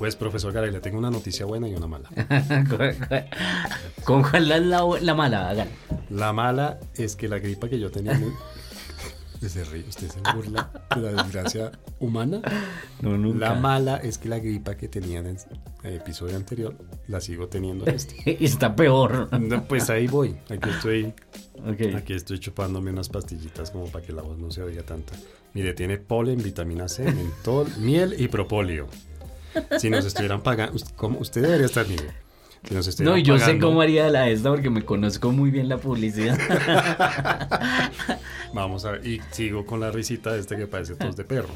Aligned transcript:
Pues, 0.00 0.16
profesor 0.16 0.50
Garay, 0.52 0.70
le 0.72 0.80
tengo 0.80 0.96
una 0.98 1.10
noticia 1.10 1.44
buena 1.44 1.68
y 1.68 1.74
una 1.74 1.86
mala. 1.86 2.08
¿Con 4.04 4.22
cuál 4.22 4.50
es 4.50 4.62
la, 4.64 4.82
la 5.02 5.14
mala? 5.14 5.66
La 6.08 6.32
mala 6.32 6.80
es 6.94 7.16
que 7.16 7.28
la 7.28 7.38
gripa 7.38 7.68
que 7.68 7.78
yo 7.78 7.90
tenía... 7.90 8.14
muy- 8.14 8.32
Se 9.46 9.62
ríe, 9.64 9.84
¿Usted 9.88 10.08
se 10.08 10.20
burla 10.34 10.70
de 10.94 11.00
la 11.00 11.22
desgracia 11.22 11.72
humana? 11.98 12.40
No, 13.00 13.16
nunca. 13.16 13.38
La 13.38 13.54
mala 13.54 13.96
es 13.96 14.18
que 14.18 14.28
la 14.28 14.38
gripa 14.38 14.74
que 14.76 14.86
tenía 14.88 15.20
en 15.20 15.26
el 15.82 15.94
episodio 15.94 16.36
anterior 16.36 16.74
la 17.08 17.20
sigo 17.22 17.48
teniendo 17.48 17.86
en 17.86 17.94
este. 17.94 18.42
Está 18.44 18.74
peor. 18.76 19.28
No, 19.40 19.64
pues 19.64 19.88
ahí 19.88 20.06
voy. 20.08 20.36
Aquí 20.50 20.68
estoy, 20.68 21.14
Ok. 21.66 21.94
aquí 21.96 22.12
estoy 22.12 22.38
chupándome 22.38 22.90
unas 22.90 23.08
pastillitas 23.08 23.70
como 23.70 23.86
para 23.86 24.04
que 24.04 24.12
la 24.12 24.20
voz 24.20 24.38
no 24.38 24.50
se 24.50 24.62
oiga 24.62 24.82
tanta. 24.82 25.14
Mire, 25.54 25.72
tiene 25.72 25.96
polen, 25.96 26.42
vitamina 26.42 26.86
C, 26.88 27.04
mentol, 27.04 27.66
miel 27.78 28.16
y 28.18 28.28
propóleo. 28.28 28.88
Si 29.78 29.90
nos 29.90 30.04
estuvieran 30.04 30.42
pagando, 30.42 30.76
usted 31.18 31.42
debería 31.42 31.66
estar, 31.66 31.86
mire. 31.88 32.10
Si 32.68 32.74
nos 32.74 32.86
estuvieran 32.86 33.14
No, 33.14 33.18
y 33.18 33.22
yo 33.22 33.38
sé 33.38 33.58
cómo 33.58 33.80
haría 33.80 34.08
la 34.10 34.28
esta 34.28 34.50
porque 34.50 34.68
me 34.70 34.84
conozco 34.84 35.32
muy 35.32 35.50
bien 35.50 35.68
la 35.68 35.78
publicidad. 35.78 36.38
Vamos 38.54 38.84
a 38.84 38.92
ver, 38.92 39.06
y 39.06 39.20
sigo 39.30 39.64
con 39.64 39.80
la 39.80 39.90
risita 39.90 40.32
de 40.32 40.40
este 40.40 40.56
que 40.56 40.66
parece 40.66 40.94
tos 40.96 41.16
de 41.16 41.24
perro. 41.24 41.48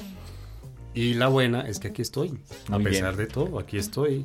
Y 0.94 1.14
la 1.14 1.26
buena 1.28 1.62
es 1.62 1.80
que 1.80 1.88
aquí 1.88 2.02
estoy, 2.02 2.38
a 2.68 2.78
Muy 2.78 2.84
pesar 2.84 3.16
bien. 3.16 3.26
de 3.26 3.32
todo, 3.32 3.58
aquí 3.58 3.78
estoy 3.78 4.24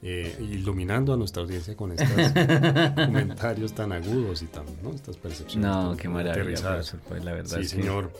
eh, 0.00 0.36
iluminando 0.40 1.12
a 1.12 1.16
nuestra 1.16 1.42
audiencia 1.42 1.76
con 1.76 1.90
estos 1.92 2.08
comentarios 3.06 3.72
tan 3.74 3.90
agudos 3.92 4.42
y 4.42 4.46
tan, 4.46 4.64
¿no? 4.82 4.90
Estas 4.94 5.16
percepciones. 5.16 5.68
No, 5.68 5.96
qué 5.96 6.08
maravilla, 6.08 6.60
profesor, 6.62 7.00
pues, 7.08 7.24
la 7.24 7.32
verdad 7.32 7.56
Sí, 7.58 7.64
es 7.64 7.74
que- 7.74 7.80
señor. 7.82 8.12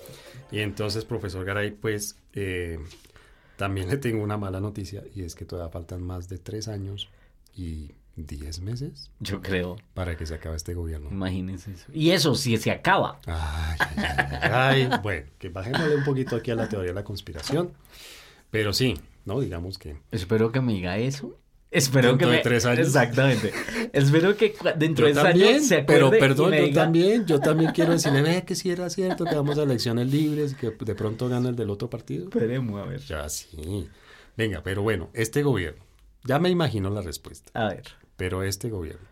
Y 0.50 0.58
entonces, 0.60 1.04
profesor 1.04 1.44
Garay, 1.44 1.70
pues 1.70 2.16
eh, 2.32 2.78
también 3.56 3.88
le 3.88 3.96
tengo 3.96 4.22
una 4.22 4.36
mala 4.36 4.60
noticia 4.60 5.02
y 5.14 5.22
es 5.22 5.34
que 5.34 5.44
todavía 5.44 5.70
faltan 5.72 6.02
más 6.02 6.28
de 6.28 6.38
tres 6.38 6.68
años 6.68 7.08
y 7.54 7.92
diez 8.16 8.60
meses 8.60 9.10
Yo 9.20 9.40
creo. 9.42 9.76
para 9.92 10.16
que 10.16 10.24
se 10.26 10.34
acabe 10.34 10.56
este 10.56 10.74
gobierno. 10.74 11.10
Imagínense 11.10 11.72
eso. 11.72 11.86
Y 11.92 12.10
eso, 12.10 12.34
si 12.34 12.56
se 12.58 12.70
acaba. 12.70 13.20
Ay, 13.26 13.76
ay, 13.80 13.96
ay, 13.96 14.88
ay. 14.88 14.98
Bueno, 15.02 15.26
que 15.38 15.48
bajémosle 15.48 15.96
un 15.96 16.04
poquito 16.04 16.36
aquí 16.36 16.50
a 16.50 16.54
la 16.54 16.68
teoría 16.68 16.90
de 16.90 16.94
la 16.94 17.04
conspiración. 17.04 17.72
Pero 18.50 18.72
sí, 18.72 18.94
¿no? 19.24 19.40
Digamos 19.40 19.78
que. 19.78 19.96
Espero 20.12 20.52
que 20.52 20.60
me 20.60 20.72
diga 20.74 20.96
eso. 20.98 21.36
Espero 21.74 22.10
Dentro 22.10 22.28
que 22.28 22.30
de 22.32 22.36
me... 22.38 22.42
tres 22.44 22.64
años. 22.66 22.86
Exactamente. 22.86 23.52
Espero 23.92 24.36
que 24.36 24.54
dentro 24.78 25.06
de 25.06 25.12
tres 25.12 25.24
años 25.24 25.66
se 25.66 25.82
pero 25.82 26.06
acuerde 26.06 26.18
y 26.18 26.20
perdón, 26.20 26.52
yo 26.52 26.62
diga, 26.62 26.82
también, 26.82 27.26
yo 27.26 27.40
también 27.48 27.72
quiero 27.72 27.92
decirle, 27.92 28.22
ve 28.22 28.44
que 28.44 28.54
sí 28.54 28.70
era 28.70 28.88
cierto, 28.90 29.24
que 29.24 29.34
vamos 29.34 29.58
a 29.58 29.64
elecciones 29.64 30.06
libres 30.06 30.52
y 30.52 30.54
que 30.54 30.70
de 30.70 30.94
pronto 30.94 31.28
gana 31.28 31.48
el 31.48 31.56
del 31.56 31.70
otro 31.70 31.90
partido. 31.90 32.24
Esperemos, 32.28 32.80
a 32.80 32.86
ver. 32.86 33.00
Ya 33.00 33.28
sí. 33.28 33.88
Venga, 34.36 34.62
pero 34.62 34.82
bueno, 34.82 35.10
este 35.14 35.42
gobierno, 35.42 35.82
ya 36.22 36.38
me 36.38 36.48
imagino 36.48 36.90
la 36.90 37.02
respuesta, 37.02 37.50
A 37.54 37.68
ver. 37.68 37.82
pero 38.16 38.44
este 38.44 38.70
gobierno, 38.70 39.06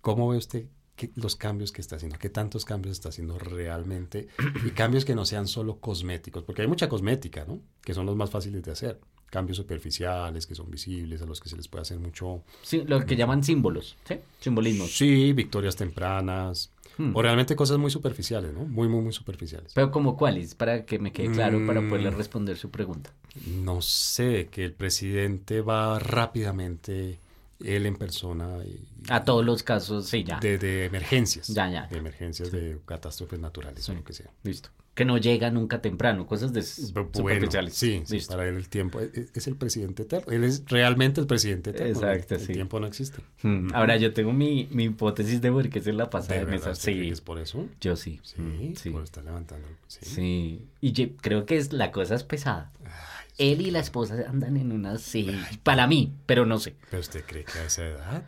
¿cómo 0.00 0.28
ve 0.28 0.36
usted 0.36 0.66
los 1.14 1.36
cambios 1.36 1.72
que 1.72 1.80
está 1.80 1.96
haciendo? 1.96 2.16
¿Qué 2.18 2.30
tantos 2.30 2.64
cambios 2.64 2.92
está 2.92 3.08
haciendo 3.10 3.38
realmente? 3.38 4.28
Y 4.64 4.70
cambios 4.70 5.04
que 5.04 5.14
no 5.14 5.24
sean 5.26 5.46
solo 5.46 5.78
cosméticos, 5.78 6.44
porque 6.44 6.62
hay 6.62 6.68
mucha 6.68 6.88
cosmética, 6.88 7.44
¿no? 7.44 7.60
Que 7.82 7.92
son 7.92 8.06
los 8.06 8.16
más 8.16 8.30
fáciles 8.30 8.62
de 8.62 8.72
hacer. 8.72 9.00
Cambios 9.30 9.56
superficiales, 9.56 10.46
que 10.46 10.54
son 10.54 10.70
visibles, 10.70 11.20
a 11.20 11.26
los 11.26 11.40
que 11.40 11.48
se 11.48 11.56
les 11.56 11.66
puede 11.68 11.82
hacer 11.82 11.98
mucho... 11.98 12.42
Sí, 12.62 12.82
lo 12.86 13.04
que 13.04 13.16
llaman 13.16 13.42
símbolos, 13.42 13.96
¿sí? 14.06 14.16
Simbolismos. 14.40 14.96
Sí, 14.96 15.32
victorias 15.32 15.76
tempranas, 15.76 16.70
Hmm. 16.98 17.14
o 17.14 17.20
realmente 17.20 17.54
cosas 17.56 17.76
muy 17.76 17.90
superficiales, 17.90 18.54
¿no? 18.54 18.60
Muy, 18.64 18.88
muy, 18.88 19.02
muy 19.02 19.12
superficiales. 19.12 19.72
Pero 19.74 19.90
como 19.90 20.16
cuáles, 20.16 20.54
para 20.54 20.86
que 20.86 20.98
me 20.98 21.12
quede 21.12 21.30
claro, 21.30 21.58
para 21.66 21.86
poderle 21.86 22.10
Mm. 22.10 22.16
responder 22.16 22.56
su 22.56 22.70
pregunta. 22.70 23.12
No 23.46 23.82
sé, 23.82 24.48
que 24.50 24.64
el 24.64 24.72
presidente 24.72 25.60
va 25.60 25.98
rápidamente, 25.98 27.18
él 27.62 27.84
en 27.84 27.96
persona, 27.96 28.64
y- 28.64 28.80
A 29.10 29.24
todos 29.24 29.44
los 29.44 29.62
casos, 29.62 30.06
sí, 30.06 30.24
ya. 30.24 30.40
de, 30.40 30.56
de 30.56 30.86
emergencias. 30.86 31.48
Ya, 31.48 31.68
ya, 31.70 31.86
De 31.86 31.98
emergencias, 31.98 32.50
de 32.50 32.78
catástrofes 32.86 33.40
naturales 33.40 33.86
o 33.90 33.92
lo 33.94 34.02
que 34.02 34.14
sea. 34.14 34.30
Listo. 34.42 34.70
Que 34.96 35.04
no 35.04 35.18
llega 35.18 35.50
nunca 35.50 35.80
temprano, 35.82 36.26
cosas 36.26 36.52
de 36.52 36.64
Bueno, 36.92 37.10
superficiales. 37.12 37.74
sí, 37.74 38.02
para 38.26 38.48
él 38.48 38.56
el 38.56 38.68
tiempo 38.68 38.98
es, 38.98 39.30
es 39.34 39.46
el 39.46 39.54
presidente 39.54 40.02
eterno. 40.04 40.32
Él 40.32 40.42
es 40.42 40.64
realmente 40.66 41.20
el 41.20 41.26
presidente 41.28 41.70
eterno. 41.70 41.92
Exacto, 41.92 42.34
el, 42.34 42.40
el 42.40 42.46
sí. 42.48 42.52
tiempo 42.54 42.80
no 42.80 42.86
existe. 42.88 43.18
Mm, 43.42 43.68
Ahora 43.74 43.98
yo 43.98 44.12
tengo 44.14 44.32
mi, 44.32 44.66
mi 44.72 44.84
hipótesis 44.84 45.40
de 45.42 45.52
por 45.52 45.68
qué 45.68 45.80
se 45.82 45.92
la 45.92 46.08
pasa 46.10 46.32
¿De 46.32 46.40
de, 46.40 46.46
mesa. 46.46 46.74
Sí, 46.74 47.10
es 47.10 47.20
por 47.20 47.38
eso? 47.38 47.68
yo 47.80 47.94
sí. 47.94 48.20
Sí, 48.24 48.40
Mm, 48.40 48.74
sí. 48.74 48.88
por 48.90 49.04
estar 49.04 49.22
levantando. 49.22 49.68
Sí. 49.86 50.00
Sí. 50.02 50.66
Y 50.80 50.92
yo 50.92 51.14
creo 51.20 51.44
que 51.46 51.58
es, 51.58 51.72
la 51.74 51.92
cosa 51.92 52.14
es 52.14 52.24
pesada. 52.24 52.72
Ay, 52.86 53.52
Él 53.52 53.60
y 53.60 53.70
la 53.70 53.80
esposa 53.80 54.16
andan 54.28 54.56
en 54.56 54.72
una 54.72 54.96
sí. 54.96 55.30
Para 55.62 55.86
mí, 55.86 56.14
pero 56.24 56.46
no 56.46 56.58
sé. 56.58 56.74
¿Pero 56.90 57.00
usted 57.00 57.22
cree 57.26 57.44
que 57.44 57.58
a 57.58 57.66
esa 57.66 57.86
edad? 57.86 58.24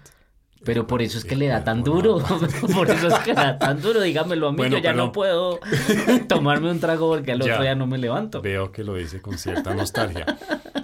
Pero 0.64 0.86
por 0.88 1.02
eso 1.02 1.18
es 1.18 1.24
que 1.24 1.36
le 1.36 1.46
da 1.46 1.62
tan 1.64 1.82
duro. 1.84 2.18
por 2.74 2.90
eso 2.90 3.08
es 3.08 3.14
que 3.20 3.28
le 3.28 3.34
da 3.34 3.58
tan 3.58 3.80
duro. 3.80 4.00
Dígamelo 4.00 4.48
a 4.48 4.50
mí. 4.52 4.56
Bueno, 4.58 4.76
yo 4.78 4.82
ya 4.82 4.92
no 4.92 5.12
puedo 5.12 5.60
tomarme 6.28 6.70
un 6.70 6.80
trago 6.80 7.08
porque 7.08 7.32
al 7.32 7.40
Ya. 7.40 7.52
otro 7.52 7.62
día 7.62 7.74
no 7.74 7.86
me 7.86 7.98
levanto. 7.98 8.42
Veo 8.42 8.72
que 8.72 8.84
lo 8.84 8.94
dice 8.94 9.20
con 9.22 9.38
cierta 9.38 9.74
nostalgia. 9.74 10.26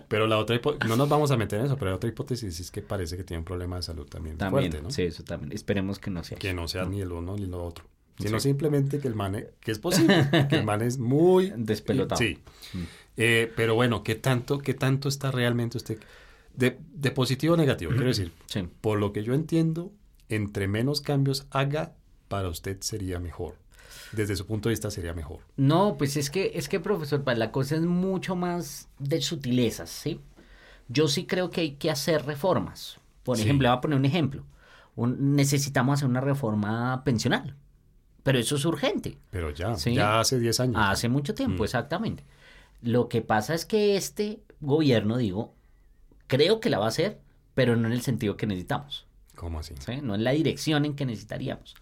Pero 0.08 0.26
la 0.26 0.38
otra 0.38 0.56
hipo- 0.60 0.76
no 0.86 0.96
nos 0.96 1.08
vamos 1.08 1.30
a 1.30 1.36
meter 1.36 1.58
en 1.60 1.66
eso, 1.66 1.76
pero 1.76 1.90
la 1.90 1.96
otra 1.96 2.08
hipótesis 2.08 2.60
es 2.60 2.70
que 2.70 2.82
parece 2.82 3.16
que 3.16 3.24
tiene 3.24 3.38
un 3.38 3.44
problema 3.44 3.76
de 3.76 3.82
salud 3.82 4.06
también, 4.06 4.36
También, 4.38 4.70
fuerte, 4.70 4.82
¿no? 4.82 4.90
sí, 4.90 5.02
eso 5.02 5.24
también. 5.24 5.50
Esperemos 5.52 5.98
que 5.98 6.10
no 6.10 6.22
sea. 6.22 6.38
Que 6.38 6.54
no 6.54 6.68
sea 6.68 6.84
ni 6.84 7.00
el 7.00 7.10
uno 7.10 7.36
ni 7.36 7.46
lo 7.46 7.64
otro. 7.64 7.84
Sino 8.20 8.38
Sí. 8.38 8.50
simplemente 8.50 9.00
que 9.00 9.08
el 9.08 9.16
man, 9.16 9.34
es- 9.34 9.46
que 9.60 9.72
es 9.72 9.80
posible, 9.80 10.28
que 10.48 10.56
el 10.56 10.64
man 10.64 10.82
es 10.82 10.98
muy... 10.98 11.52
Despelotado. 11.56 12.18
Sí. 12.20 12.38
Mm. 12.74 12.78
Eh, 13.16 13.52
pero 13.56 13.74
bueno, 13.74 14.04
¿qué 14.04 14.14
tanto, 14.14 14.58
¿qué 14.60 14.74
tanto 14.74 15.08
está 15.08 15.32
realmente 15.32 15.78
usted? 15.78 15.98
De, 16.56 16.78
de 16.94 17.10
positivo 17.10 17.54
o 17.54 17.56
negativo, 17.56 17.90
quiero 17.92 18.06
decir, 18.06 18.32
Sí. 18.46 18.68
por 18.80 18.98
lo 18.98 19.12
que 19.12 19.24
yo 19.24 19.34
entiendo, 19.34 19.92
entre 20.28 20.68
menos 20.68 21.00
cambios 21.00 21.46
haga, 21.50 21.94
para 22.28 22.48
usted 22.48 22.78
sería 22.80 23.18
mejor. 23.18 23.56
Desde 24.12 24.36
su 24.36 24.46
punto 24.46 24.68
de 24.68 24.74
vista 24.74 24.90
sería 24.90 25.12
mejor. 25.14 25.40
No, 25.56 25.96
pues 25.98 26.16
es 26.16 26.30
que, 26.30 26.52
es 26.54 26.68
que, 26.68 26.78
profesor, 26.78 27.22
la 27.36 27.50
cosa 27.50 27.74
es 27.74 27.82
mucho 27.82 28.36
más 28.36 28.88
de 29.00 29.20
sutilezas, 29.20 29.90
¿sí? 29.90 30.20
Yo 30.88 31.08
sí 31.08 31.26
creo 31.26 31.50
que 31.50 31.62
hay 31.62 31.72
que 31.72 31.90
hacer 31.90 32.24
reformas. 32.24 32.98
Por 33.24 33.36
Sí. 33.36 33.42
ejemplo, 33.42 33.68
voy 33.68 33.76
a 33.76 33.80
poner 33.80 33.98
un 33.98 34.04
ejemplo. 34.04 34.44
Un- 34.94 35.34
necesitamos 35.34 35.94
hacer 35.94 36.08
una 36.08 36.20
reforma 36.20 37.02
pensional. 37.04 37.56
Pero 38.22 38.38
eso 38.38 38.54
es 38.56 38.64
urgente. 38.64 39.18
Pero 39.30 39.50
ya, 39.50 39.74
Sí. 39.76 39.94
ya 39.94 40.20
hace 40.20 40.38
10 40.38 40.60
años. 40.60 40.76
Hace 40.78 41.08
mucho 41.08 41.34
tiempo, 41.34 41.62
Mm. 41.62 41.64
exactamente. 41.64 42.24
Lo 42.80 43.08
que 43.08 43.22
pasa 43.22 43.54
es 43.54 43.64
que 43.66 43.96
este 43.96 44.40
gobierno, 44.60 45.16
digo, 45.16 45.52
creo 46.26 46.60
que 46.60 46.70
la 46.70 46.78
va 46.78 46.86
a 46.86 46.88
hacer, 46.88 47.18
pero 47.54 47.76
no 47.76 47.86
en 47.86 47.92
el 47.92 48.02
sentido 48.02 48.36
que 48.36 48.46
necesitamos. 48.46 49.06
¿Cómo 49.36 49.58
así? 49.58 49.74
¿sí? 49.84 49.98
no 50.02 50.14
en 50.14 50.24
la 50.24 50.30
dirección 50.32 50.84
en 50.84 50.94
que 50.94 51.06
necesitaríamos. 51.06 51.74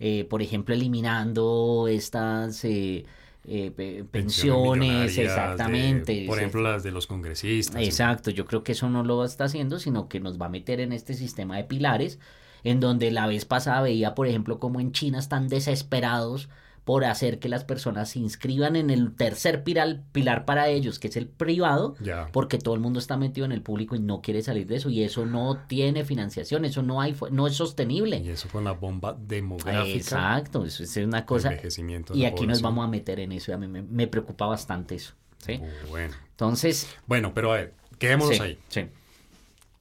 Eh, 0.00 0.24
por 0.28 0.42
ejemplo, 0.42 0.74
eliminando 0.74 1.86
estas 1.88 2.64
eh, 2.64 3.04
eh, 3.44 3.70
pe- 3.70 4.04
pensiones, 4.04 5.16
de- 5.16 5.24
exactamente. 5.24 6.24
por 6.26 6.38
ejemplo, 6.38 6.62
las 6.62 6.82
de 6.82 6.90
los 6.90 7.06
congresistas. 7.06 7.80
Exacto, 7.82 8.30
yo 8.30 8.44
creo 8.44 8.62
que 8.62 8.72
eso 8.72 8.88
no 8.90 9.04
lo 9.04 9.24
está 9.24 9.44
haciendo, 9.44 9.78
sino 9.78 10.08
que 10.08 10.20
nos 10.20 10.40
va 10.40 10.46
a 10.46 10.50
meter 10.50 10.80
en 10.80 10.92
este 10.92 11.14
sistema 11.14 11.56
de 11.56 11.64
pilares, 11.64 12.18
en 12.64 12.80
donde 12.80 13.10
la 13.10 13.26
vez 13.26 13.44
pasada 13.44 13.80
veía, 13.82 14.14
por 14.14 14.26
ejemplo, 14.26 14.58
como 14.58 14.80
en 14.80 14.92
China 14.92 15.18
están 15.18 15.48
desesperados 15.48 16.48
por 16.86 17.04
hacer 17.04 17.40
que 17.40 17.48
las 17.48 17.64
personas 17.64 18.10
se 18.10 18.20
inscriban 18.20 18.76
en 18.76 18.90
el 18.90 19.12
tercer 19.16 19.64
pilar, 19.64 20.02
pilar 20.12 20.44
para 20.44 20.68
ellos, 20.68 21.00
que 21.00 21.08
es 21.08 21.16
el 21.16 21.26
privado, 21.26 21.96
porque 22.32 22.58
todo 22.58 22.74
el 22.74 22.80
mundo 22.80 23.00
está 23.00 23.16
metido 23.16 23.44
en 23.44 23.50
el 23.50 23.60
público 23.60 23.96
y 23.96 23.98
no 23.98 24.22
quiere 24.22 24.40
salir 24.40 24.68
de 24.68 24.76
eso, 24.76 24.88
y 24.88 25.02
eso 25.02 25.26
no 25.26 25.58
tiene 25.66 26.04
financiación, 26.04 26.64
eso 26.64 26.84
no 26.84 27.00
hay, 27.00 27.16
no 27.32 27.48
es 27.48 27.56
sostenible. 27.56 28.18
Y 28.18 28.28
eso 28.30 28.48
con 28.48 28.62
la 28.62 28.70
bomba 28.70 29.16
demográfica. 29.18 29.96
Exacto, 29.96 30.64
eso 30.64 30.84
es 30.84 30.96
una 30.98 31.26
cosa. 31.26 31.48
envejecimiento 31.48 32.14
Y 32.14 32.24
aquí 32.24 32.46
nos 32.46 32.62
vamos 32.62 32.84
a 32.84 32.88
meter 32.88 33.18
en 33.18 33.32
eso, 33.32 33.50
y 33.50 33.54
a 33.54 33.58
mí 33.58 33.66
me, 33.66 33.82
me 33.82 34.06
preocupa 34.06 34.46
bastante 34.46 34.94
eso. 34.94 35.14
¿sí? 35.38 35.60
Bueno. 35.90 36.14
Entonces, 36.30 36.88
Bueno, 37.08 37.34
pero 37.34 37.50
a 37.52 37.56
ver, 37.56 37.74
quedémonos 37.98 38.36
sí, 38.36 38.42
ahí. 38.42 38.58
sí. 38.68 38.82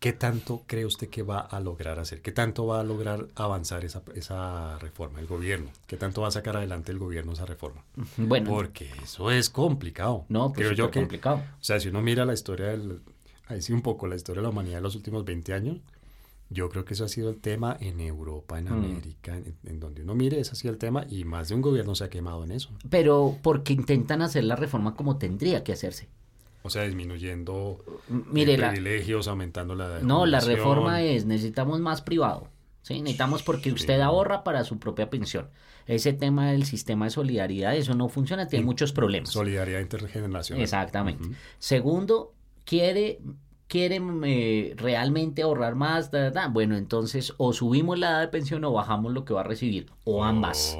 ¿Qué 0.06 0.14
tanto 0.14 0.62
cree 0.68 0.86
usted 0.86 1.10
que 1.10 1.24
va 1.24 1.40
a 1.40 1.60
lograr 1.60 1.98
hacer? 1.98 2.22
¿Qué 2.22 2.32
tanto 2.32 2.68
va 2.68 2.80
a 2.80 2.84
lograr 2.84 3.26
avanzar 3.34 3.84
esa, 3.84 4.04
esa 4.14 4.78
reforma, 4.78 5.20
el 5.20 5.26
gobierno? 5.26 5.72
¿Qué 5.88 5.98
tanto 5.98 6.22
va 6.22 6.28
a 6.28 6.32
sacar 6.32 6.56
adelante 6.58 6.92
el 6.92 7.00
gobierno 7.00 7.34
esa 7.34 7.48
reforma? 7.48 7.84
Bueno, 8.18 8.48
Porque 8.48 8.88
eso 9.04 9.32
es 9.32 9.50
complicado. 9.50 10.26
no, 10.30 10.54
pues 10.54 10.68
Creo 10.68 10.78
yo 10.78 10.92
que, 10.92 11.00
complicado. 11.00 11.38
o 11.60 11.64
sea, 11.64 11.80
si 11.80 11.90
uno 11.90 12.04
mira 12.04 12.24
la 12.24 12.36
historia 12.36 12.68
del, 12.68 13.02
ahí 13.48 13.64
sí 13.64 13.74
un 13.74 13.82
poco 13.82 14.06
la 14.06 14.16
historia 14.16 14.42
de 14.42 14.44
la 14.44 14.50
humanidad 14.50 14.76
de 14.78 14.82
los 14.84 14.96
últimos 14.96 15.26
20 15.26 15.54
años, 15.54 15.78
yo 16.52 16.70
creo 16.70 16.86
que 16.86 16.94
eso 16.94 17.06
ha 17.06 17.10
sido 17.10 17.32
el 17.32 17.38
tema 17.42 17.76
en 17.80 18.00
Europa, 18.00 18.60
en 18.60 18.66
Mm. 18.66 18.74
América, 18.74 19.36
en, 19.36 19.56
en 19.66 19.80
donde 19.80 20.04
uno 20.04 20.14
mire, 20.14 20.40
ese 20.40 20.52
ha 20.52 20.56
sido 20.56 20.72
el 20.72 20.78
tema 20.78 21.08
y 21.10 21.24
más 21.26 21.50
de 21.50 21.56
un 21.56 21.62
gobierno 21.64 21.96
se 21.96 22.04
ha 22.04 22.10
quemado 22.12 22.44
en 22.44 22.52
eso. 22.52 22.70
Pero 22.92 23.36
porque 23.42 23.74
intentan 23.74 24.22
hacer 24.22 24.44
la 24.44 24.56
reforma 24.56 24.96
como 24.96 25.18
tendría 25.18 25.64
que 25.64 25.74
hacerse. 25.74 26.08
O 26.66 26.70
sea, 26.72 26.82
disminuyendo 26.82 27.78
M- 28.10 28.24
Mire, 28.32 28.56
eh, 28.56 28.58
la, 28.58 28.72
privilegios, 28.72 29.28
aumentando 29.28 29.76
la 29.76 30.00
no, 30.00 30.26
la 30.26 30.40
reforma 30.40 31.04
es, 31.04 31.26
necesitamos 31.26 31.80
más 31.80 32.02
privado. 32.02 32.48
¿sí? 32.82 33.02
Necesitamos 33.02 33.44
porque 33.44 33.72
usted 33.72 34.02
ahorra 34.02 34.44
para 34.44 34.64
su 34.64 34.80
propia 34.80 35.12
pensión. 35.12 35.48
Ese 35.86 36.12
tema 36.14 36.52
del 36.52 36.66
sistema 36.66 37.06
de 37.06 37.12
solidaridad, 37.12 37.76
eso 37.76 37.94
no 37.94 38.10
funciona, 38.10 38.48
tiene 38.48 38.66
muchos 38.66 38.94
problemas. 38.94 39.30
Solidaridad 39.30 39.80
intergeneracional. 39.80 40.64
Exactamente. 40.64 41.30
Segundo, 41.60 42.34
quiere 42.64 43.20
quieren 43.68 44.22
eh, 44.26 44.74
realmente 44.76 45.44
ahorrar 45.44 45.76
más, 45.76 46.10
da, 46.10 46.32
da, 46.32 46.48
bueno, 46.48 46.78
entonces 46.78 47.34
o 47.38 47.54
subimos 47.54 48.00
la 48.00 48.10
edad 48.10 48.22
de 48.22 48.28
pensión 48.30 48.64
o 48.64 48.72
bajamos 48.72 49.14
lo 49.14 49.24
que 49.24 49.36
va 49.36 49.42
a 49.42 49.44
recibir, 49.44 49.92
o 50.04 50.24
ambas. 50.24 50.76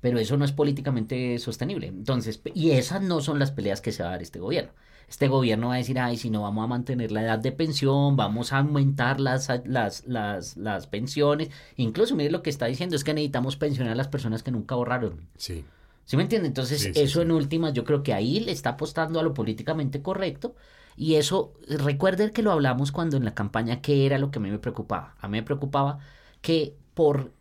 Pero 0.00 0.18
eso 0.18 0.38
no 0.38 0.46
es 0.46 0.52
políticamente 0.52 1.38
sostenible. 1.38 1.88
Entonces, 1.88 2.40
y 2.54 2.70
esas 2.70 3.02
no 3.02 3.20
son 3.20 3.38
las 3.38 3.50
peleas 3.50 3.82
que 3.82 3.92
se 3.92 4.02
va 4.02 4.08
a 4.08 4.12
dar 4.12 4.22
este 4.22 4.38
gobierno. 4.38 4.72
Este 5.10 5.28
gobierno 5.28 5.68
va 5.68 5.74
a 5.74 5.78
decir, 5.78 5.98
ay, 5.98 6.16
si 6.16 6.30
no 6.30 6.42
vamos 6.42 6.64
a 6.64 6.68
mantener 6.68 7.12
la 7.12 7.22
edad 7.22 7.38
de 7.40 7.52
pensión, 7.52 8.16
vamos 8.16 8.52
a 8.52 8.58
aumentar 8.58 9.20
las, 9.20 9.48
las, 9.66 10.06
las, 10.06 10.56
las 10.56 10.86
pensiones. 10.86 11.50
Incluso, 11.76 12.16
mire 12.16 12.30
lo 12.30 12.42
que 12.42 12.50
está 12.50 12.66
diciendo, 12.66 12.96
es 12.96 13.04
que 13.04 13.12
necesitamos 13.14 13.56
pensionar 13.56 13.92
a 13.94 13.96
las 13.96 14.08
personas 14.08 14.42
que 14.44 14.52
nunca 14.52 14.76
ahorraron. 14.76 15.28
Sí. 15.36 15.70
¿Sí 16.04 16.16
me 16.16 16.22
entiende? 16.24 16.48
Entonces, 16.48 16.80
Sí, 16.80 16.94
sí, 16.94 17.04
eso 17.04 17.20
sí. 17.20 17.22
en 17.22 17.32
últimas, 17.32 17.72
yo 17.72 17.84
creo 17.84 18.02
que 18.02 18.14
ahí 18.14 18.40
le 18.40 18.52
está 18.52 18.70
apostando 18.70 19.20
a 19.20 19.22
lo 19.22 19.34
políticamente 19.34 20.02
correcto. 20.02 20.54
Y 20.96 21.14
eso, 21.16 21.54
recuerden 21.68 22.30
que 22.32 22.42
lo 22.42 22.52
hablamos 22.52 22.92
cuando 22.92 23.16
en 23.16 23.24
la 23.24 23.34
campaña, 23.34 23.80
¿qué 23.80 24.06
era 24.06 24.18
lo 24.18 24.30
que 24.30 24.38
a 24.38 24.42
mí 24.42 24.50
me 24.50 24.58
preocupaba? 24.58 25.16
A 25.20 25.28
mí 25.28 25.38
me 25.38 25.42
preocupaba 25.44 25.98
que 26.40 26.76
por 26.94 27.32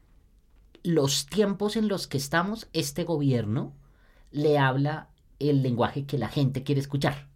los 0.83 1.27
tiempos 1.27 1.75
en 1.77 1.87
los 1.87 2.07
que 2.07 2.17
estamos, 2.17 2.69
este 2.73 3.03
gobierno 3.05 3.75
le 4.31 4.57
habla 4.59 5.09
el 5.39 5.63
lenguaje 5.63 6.05
que 6.05 6.17
la 6.17 6.29
gente 6.29 6.63
quiere 6.63 6.81
escuchar. 6.81 7.28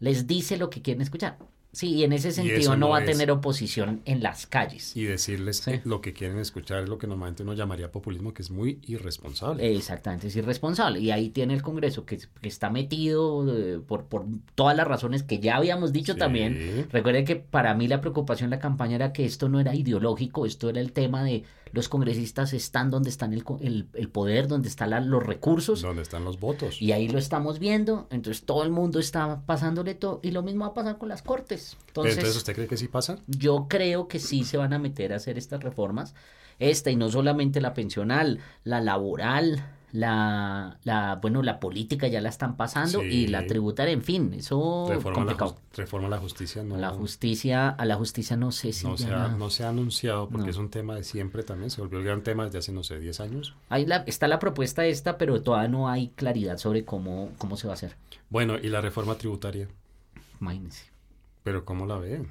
Les 0.00 0.26
dice 0.26 0.56
lo 0.56 0.70
que 0.70 0.82
quieren 0.82 1.02
escuchar. 1.02 1.38
Sí, 1.72 1.88
y 1.92 2.04
en 2.04 2.12
ese 2.12 2.30
sentido 2.30 2.76
no 2.76 2.86
no 2.86 2.88
va 2.90 2.98
a 2.98 3.04
tener 3.04 3.32
oposición 3.32 4.00
en 4.04 4.22
las 4.22 4.46
calles. 4.46 4.96
Y 4.96 5.02
decirles 5.06 5.56
Sí. 5.56 5.80
lo 5.84 6.00
que 6.00 6.12
quieren 6.12 6.38
escuchar 6.38 6.84
es 6.84 6.88
lo 6.88 6.98
que 6.98 7.08
normalmente 7.08 7.42
uno 7.42 7.52
llamaría 7.52 7.90
populismo, 7.90 8.32
que 8.32 8.42
es 8.42 8.50
muy 8.52 8.78
irresponsable. 8.86 9.74
Exactamente, 9.74 10.28
es 10.28 10.36
irresponsable. 10.36 11.00
Y 11.00 11.10
ahí 11.10 11.30
tiene 11.30 11.52
el 11.52 11.62
Congreso 11.62 12.06
que, 12.06 12.18
que 12.40 12.48
está 12.48 12.70
metido 12.70 13.44
eh, 13.52 13.80
por, 13.84 14.04
por 14.04 14.24
todas 14.54 14.76
las 14.76 14.86
razones 14.86 15.24
que 15.24 15.40
ya 15.40 15.56
habíamos 15.56 15.92
dicho 15.92 16.12
Sí. 16.12 16.18
también. 16.20 16.86
Recuerde 16.92 17.24
que 17.24 17.34
para 17.34 17.74
mí 17.74 17.88
la 17.88 18.00
preocupación 18.00 18.46
en 18.46 18.50
la 18.50 18.58
campaña 18.60 18.94
era 18.94 19.12
que 19.12 19.24
esto 19.24 19.48
no 19.48 19.58
era 19.58 19.74
ideológico, 19.74 20.46
esto 20.46 20.68
era 20.70 20.80
el 20.80 20.92
tema 20.92 21.24
de 21.24 21.42
los 21.74 21.88
congresistas 21.88 22.52
están 22.54 22.90
donde 22.90 23.10
están 23.10 23.32
el, 23.34 23.44
el, 23.60 23.88
el 23.94 24.08
poder, 24.08 24.48
donde 24.48 24.68
están 24.68 24.90
la- 24.90 25.00
los 25.00 25.22
recursos. 25.22 25.82
¿Dónde 25.82 26.02
están 26.02 26.24
los 26.24 26.40
votos? 26.40 26.80
Y 26.80 26.92
ahí 26.92 27.08
lo 27.08 27.18
estamos 27.18 27.58
viendo, 27.58 28.06
entonces 28.10 28.44
todo 28.44 28.62
el 28.62 28.70
mundo 28.70 28.98
está 29.00 29.42
pasándole 29.44 29.94
todo, 29.94 30.20
y 30.22 30.30
lo 30.30 30.42
mismo 30.42 30.60
va 30.64 30.70
a 30.70 30.74
pasar 30.74 30.98
con 30.98 31.08
las 31.08 31.22
cortes. 31.22 31.76
Entonces, 31.88 32.36
¿usted 32.36 32.54
cree 32.54 32.66
que 32.68 32.76
sí 32.76 32.88
pasa? 32.88 33.18
yo 33.26 33.66
creo 33.68 34.08
que 34.08 34.18
sí 34.20 34.44
se 34.44 34.56
van 34.56 34.72
a 34.72 34.78
meter 34.78 35.12
a 35.12 35.16
hacer 35.16 35.36
estas 35.36 35.62
reformas, 35.62 36.14
esta 36.60 36.90
y 36.90 36.96
no 36.96 37.10
solamente 37.10 37.60
la 37.60 37.74
pensional, 37.74 38.38
la 38.62 38.80
laboral, 38.80 39.64
la, 39.98 40.76
la 40.82 41.20
bueno, 41.22 41.40
la 41.42 41.60
política 41.60 42.08
ya 42.08 42.20
la 42.20 42.28
están 42.28 42.56
pasando 42.56 42.98
Sí. 43.00 43.06
y 43.06 43.26
la 43.28 43.46
tributaria, 43.46 43.92
en 43.92 44.02
fin, 44.02 44.34
eso 44.34 44.86
Reforma 44.88 45.20
la, 45.20 45.24
complicado. 45.36 45.56
reforma 45.76 46.08
la 46.08 46.18
justicia, 46.18 46.64
no, 46.64 46.76
La 46.76 46.90
justicia, 46.90 47.68
a 47.68 47.84
la 47.84 47.94
justicia 47.94 48.36
no 48.36 48.50
sé 48.50 48.72
si 48.72 48.88
no, 48.88 48.96
se 48.96 49.12
ha, 49.14 49.28
no 49.28 49.50
se 49.50 49.62
ha 49.62 49.68
anunciado 49.68 50.28
porque 50.28 50.46
No. 50.46 50.50
es 50.50 50.56
un 50.56 50.68
tema 50.68 50.96
de 50.96 51.04
siempre 51.04 51.44
también. 51.44 51.70
Se 51.70 51.80
volvió 51.80 52.00
el 52.00 52.04
gran 52.04 52.22
tema 52.24 52.44
desde 52.44 52.58
hace, 52.58 52.72
no 52.72 52.82
sé, 52.82 52.98
10 52.98 53.20
años. 53.20 53.54
Ahí 53.68 53.86
la- 53.86 54.02
está 54.08 54.26
la 54.26 54.40
propuesta 54.40 54.84
esta, 54.84 55.16
pero 55.16 55.40
todavía 55.42 55.68
no 55.68 55.88
hay 55.88 56.08
claridad 56.08 56.58
sobre 56.58 56.84
cómo, 56.84 57.30
cómo 57.38 57.56
se 57.56 57.68
va 57.68 57.74
a 57.74 57.76
hacer. 57.76 57.94
Bueno, 58.30 58.56
y 58.60 58.68
la 58.70 58.80
reforma 58.80 59.14
tributaria. 59.16 59.68
Imagínense. 60.40 60.86
Pero 61.44 61.64
¿cómo 61.64 61.86
la 61.86 61.98
ven? 61.98 62.28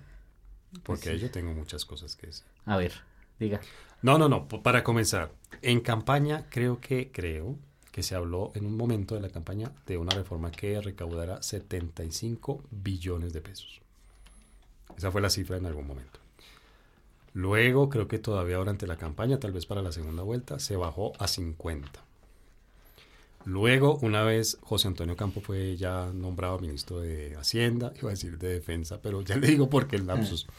Porque 0.84 1.12
Pues 1.12 1.22
yo 1.22 1.32
tengo 1.32 1.54
muchas 1.54 1.86
cosas 1.86 2.18
que 2.18 2.28
decir. 2.28 2.44
A 2.66 2.76
ver, 2.76 2.92
diga. 3.40 3.62
No, 4.02 4.18
no, 4.18 4.28
no. 4.28 4.48
Para 4.50 4.84
comenzar, 4.84 5.32
en 5.62 5.82
campaña 5.82 6.46
creo 6.50 6.80
que 6.80 7.12
creo 7.12 7.58
que 7.92 8.04
se 8.04 8.16
habló 8.16 8.52
en 8.56 8.66
un 8.66 8.76
momento 8.76 9.14
de 9.16 9.22
la 9.22 9.30
campaña 9.30 9.72
de 9.86 9.98
una 9.98 10.16
reforma 10.16 10.52
que 10.52 10.82
recaudará 10.82 11.44
75 11.44 12.64
billones 12.72 13.34
de 13.34 13.42
pesos. 13.42 13.82
Esa 14.98 15.12
fue 15.12 15.22
la 15.22 15.30
cifra 15.30 15.58
en 15.58 15.66
algún 15.66 15.86
momento. 15.86 16.20
Luego, 17.34 17.90
creo 17.90 18.08
que 18.08 18.20
todavía 18.20 18.58
durante 18.58 18.88
la 18.88 18.98
campaña, 18.98 19.40
tal 19.40 19.52
vez 19.52 19.66
para 19.66 19.82
la 19.82 19.92
segunda 19.92 20.24
vuelta, 20.24 20.60
se 20.60 20.76
bajó 20.76 21.14
a 21.20 21.28
50. 21.28 22.04
Luego, 23.46 23.98
una 24.02 24.24
vez 24.24 24.58
José 24.62 24.88
Antonio 24.88 25.16
Campo 25.16 25.42
fue 25.42 25.76
ya 25.76 26.12
nombrado 26.14 26.60
ministro 26.60 27.02
de 27.02 27.36
Hacienda, 27.36 27.94
iba 28.00 28.10
a 28.10 28.12
decir 28.12 28.38
de 28.38 28.50
Defensa, 28.50 29.02
pero 29.02 29.22
ya 29.22 29.36
le 29.36 29.48
digo 29.48 29.70
porque 29.70 29.96
el 29.96 30.08
lapsus. 30.08 30.48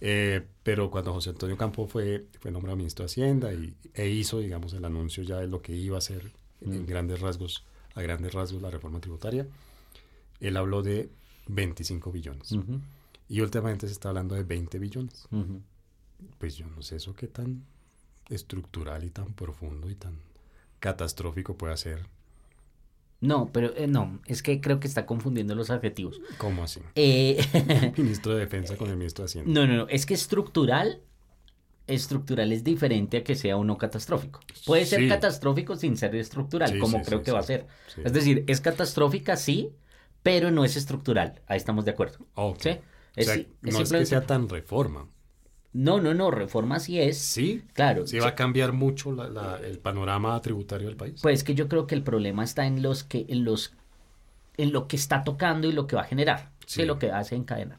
Eh, 0.00 0.42
pero 0.62 0.90
cuando 0.90 1.14
José 1.14 1.30
Antonio 1.30 1.56
Campo 1.56 1.86
fue, 1.86 2.26
fue 2.40 2.50
nombrado 2.50 2.76
ministro 2.76 3.04
de 3.04 3.06
Hacienda 3.06 3.54
y, 3.54 3.74
e 3.94 4.08
hizo, 4.10 4.40
digamos, 4.40 4.74
el 4.74 4.84
anuncio 4.84 5.22
ya 5.22 5.38
de 5.38 5.46
lo 5.46 5.62
que 5.62 5.74
iba 5.74 5.96
a 5.96 6.02
ser 6.02 6.32
en, 6.60 6.74
en 6.74 6.86
grandes 6.86 7.20
rasgos, 7.20 7.64
a 7.94 8.02
grandes 8.02 8.34
rasgos 8.34 8.60
la 8.60 8.70
reforma 8.70 9.00
tributaria, 9.00 9.46
él 10.40 10.56
habló 10.56 10.82
de 10.82 11.08
25 11.48 12.12
billones. 12.12 12.54
Y 13.28 13.40
últimamente 13.40 13.86
se 13.86 13.92
está 13.92 14.10
hablando 14.10 14.34
de 14.34 14.42
20 14.42 14.78
billones. 14.78 15.28
Pues 16.38 16.56
yo 16.56 16.66
no 16.66 16.82
sé 16.82 16.96
eso 16.96 17.14
qué 17.14 17.28
tan 17.28 17.64
estructural 18.28 19.04
y 19.04 19.10
tan 19.10 19.32
profundo 19.34 19.90
y 19.90 19.94
tan 19.94 20.18
catastrófico 20.80 21.56
puede 21.56 21.76
ser. 21.76 22.06
No, 23.26 23.50
pero 23.52 23.74
eh, 23.76 23.86
no, 23.86 24.20
es 24.26 24.42
que 24.42 24.60
creo 24.60 24.78
que 24.80 24.86
está 24.88 25.04
confundiendo 25.06 25.54
los 25.54 25.70
adjetivos. 25.70 26.20
¿Cómo 26.38 26.62
así? 26.64 26.80
Eh, 26.94 27.92
Ministro 27.96 28.34
de 28.34 28.40
Defensa 28.40 28.76
con 28.76 28.88
el 28.90 28.96
ministro 28.96 29.24
de 29.24 29.26
Hacienda. 29.26 29.50
No, 29.52 29.66
no, 29.66 29.76
no, 29.76 29.88
es 29.88 30.06
que 30.06 30.14
estructural, 30.14 31.00
estructural 31.86 32.52
es 32.52 32.64
diferente 32.64 33.18
a 33.18 33.24
que 33.24 33.34
sea 33.34 33.56
uno 33.56 33.78
catastrófico. 33.78 34.40
Puede 34.64 34.86
ser 34.86 35.00
Sí. 35.00 35.08
catastrófico 35.08 35.76
sin 35.76 35.96
ser 35.96 36.14
estructural, 36.16 36.70
Sí, 36.72 36.78
como 36.78 36.98
sí, 36.98 37.04
creo 37.04 37.22
que 37.22 37.30
va 37.32 37.40
a 37.40 37.42
ser. 37.42 37.66
Es 38.04 38.12
decir, 38.12 38.44
es 38.48 38.60
catastrófica, 38.60 39.36
sí, 39.36 39.70
pero 40.22 40.50
no 40.50 40.64
es 40.64 40.76
estructural. 40.76 41.42
Ahí 41.46 41.56
estamos 41.58 41.84
de 41.84 41.92
acuerdo. 41.92 42.18
¿Sí? 42.58 42.70
O 42.70 42.80
Es, 43.14 43.26
sea, 43.26 43.34
si- 43.36 43.48
es 43.64 43.74
no 43.74 43.80
es 43.82 43.92
que 43.92 44.06
sea 44.06 44.26
tan 44.26 44.48
reforma. 44.48 45.08
No, 45.72 46.00
no, 46.00 46.14
no, 46.14 46.30
reforma 46.30 46.80
sí 46.80 46.98
es. 47.00 47.18
Sí. 47.18 47.62
Claro. 47.74 48.06
Sí 48.06 48.18
va 48.18 48.28
a 48.28 48.34
cambiar 48.34 48.72
mucho 48.72 49.12
la- 49.12 49.28
la- 49.28 49.58
el 49.58 49.78
panorama 49.78 50.40
tributario 50.40 50.86
del 50.88 50.96
país. 50.96 51.20
Pues 51.22 51.44
que 51.44 51.54
yo 51.54 51.68
creo 51.68 51.86
que 51.86 51.94
el 51.94 52.02
problema 52.02 52.44
está 52.44 52.66
en 52.66 52.82
los 52.82 53.04
que, 53.04 53.26
en 53.28 53.44
los, 53.44 53.74
en 54.56 54.72
lo 54.72 54.88
que 54.88 54.96
está 54.96 55.22
tocando 55.24 55.68
y 55.68 55.72
lo 55.72 55.86
que 55.86 55.96
va 55.96 56.02
a 56.02 56.06
generar, 56.06 56.50
sí, 56.66 56.80
Sí. 56.80 56.86
lo 56.86 56.98
que 56.98 57.10
hace 57.12 57.36
encadenar. 57.36 57.78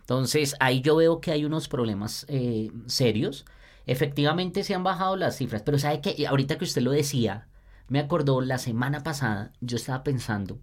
Entonces, 0.00 0.54
ahí 0.60 0.82
yo 0.82 0.96
veo 0.96 1.20
que 1.20 1.30
hay 1.30 1.44
unos 1.44 1.68
problemas 1.68 2.26
eh, 2.28 2.70
serios. 2.86 3.46
Efectivamente 3.86 4.62
se 4.64 4.74
han 4.74 4.82
bajado 4.84 5.16
las 5.16 5.36
cifras, 5.36 5.62
pero 5.62 5.78
sabe 5.78 6.00
que 6.00 6.26
ahorita 6.26 6.58
que 6.58 6.64
usted 6.64 6.82
lo 6.82 6.90
decía, 6.90 7.46
me 7.88 8.00
acordó 8.00 8.40
la 8.42 8.58
semana 8.58 9.02
pasada, 9.02 9.52
yo 9.60 9.76
estaba 9.76 10.02
pensando, 10.04 10.58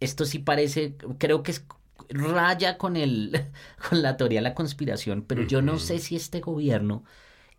esto 0.00 0.24
sí 0.24 0.38
parece, 0.38 0.94
creo 1.18 1.42
que 1.42 1.50
es 1.50 1.64
raya 2.08 2.78
con 2.78 2.96
el 2.96 3.32
con 3.88 4.02
la 4.02 4.16
teoría 4.16 4.38
de 4.40 4.44
la 4.44 4.54
conspiración, 4.54 5.22
pero 5.26 5.42
yo 5.42 5.62
no 5.62 5.78
sé 5.78 5.98
si 5.98 6.16
este 6.16 6.40
gobierno 6.40 7.04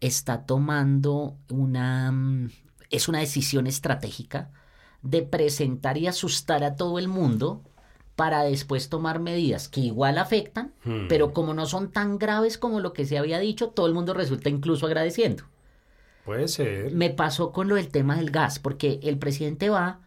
está 0.02 0.46
tomando 0.46 1.38
una 1.50 2.12
mm, 2.12 2.50
es 2.92 3.08
una 3.10 3.20
decisión 3.20 3.68
estratégica 3.68 4.52
de 5.02 5.22
presentar 5.24 5.98
y 5.98 6.08
asustar 6.08 6.64
a 6.64 6.76
todo 6.76 7.00
el 7.00 7.08
mundo 7.08 7.64
para 8.16 8.44
después 8.44 8.90
tomar 8.90 9.20
medidas 9.20 9.70
que 9.70 9.82
igual 9.82 10.18
afectan, 10.18 10.74
Hmm. 10.84 11.08
pero 11.08 11.34
como 11.34 11.54
no 11.54 11.66
son 11.66 11.92
tan 11.92 12.18
graves 12.20 12.58
como 12.58 12.80
lo 12.82 12.92
que 12.94 13.06
se 13.06 13.18
había 13.18 13.40
dicho, 13.40 13.70
todo 13.70 13.88
el 13.88 13.94
mundo 13.94 14.14
resulta 14.14 14.50
incluso 14.50 14.86
agradeciendo. 14.88 15.46
Puede 16.24 16.48
ser. 16.48 16.92
Me 16.92 17.10
pasó 17.10 17.52
con 17.52 17.68
lo 17.68 17.76
del 17.76 17.90
tema 17.90 18.16
del 18.18 18.32
gas, 18.32 18.60
porque 18.60 19.00
el 19.04 19.20
presidente 19.20 19.70
va, 19.70 20.02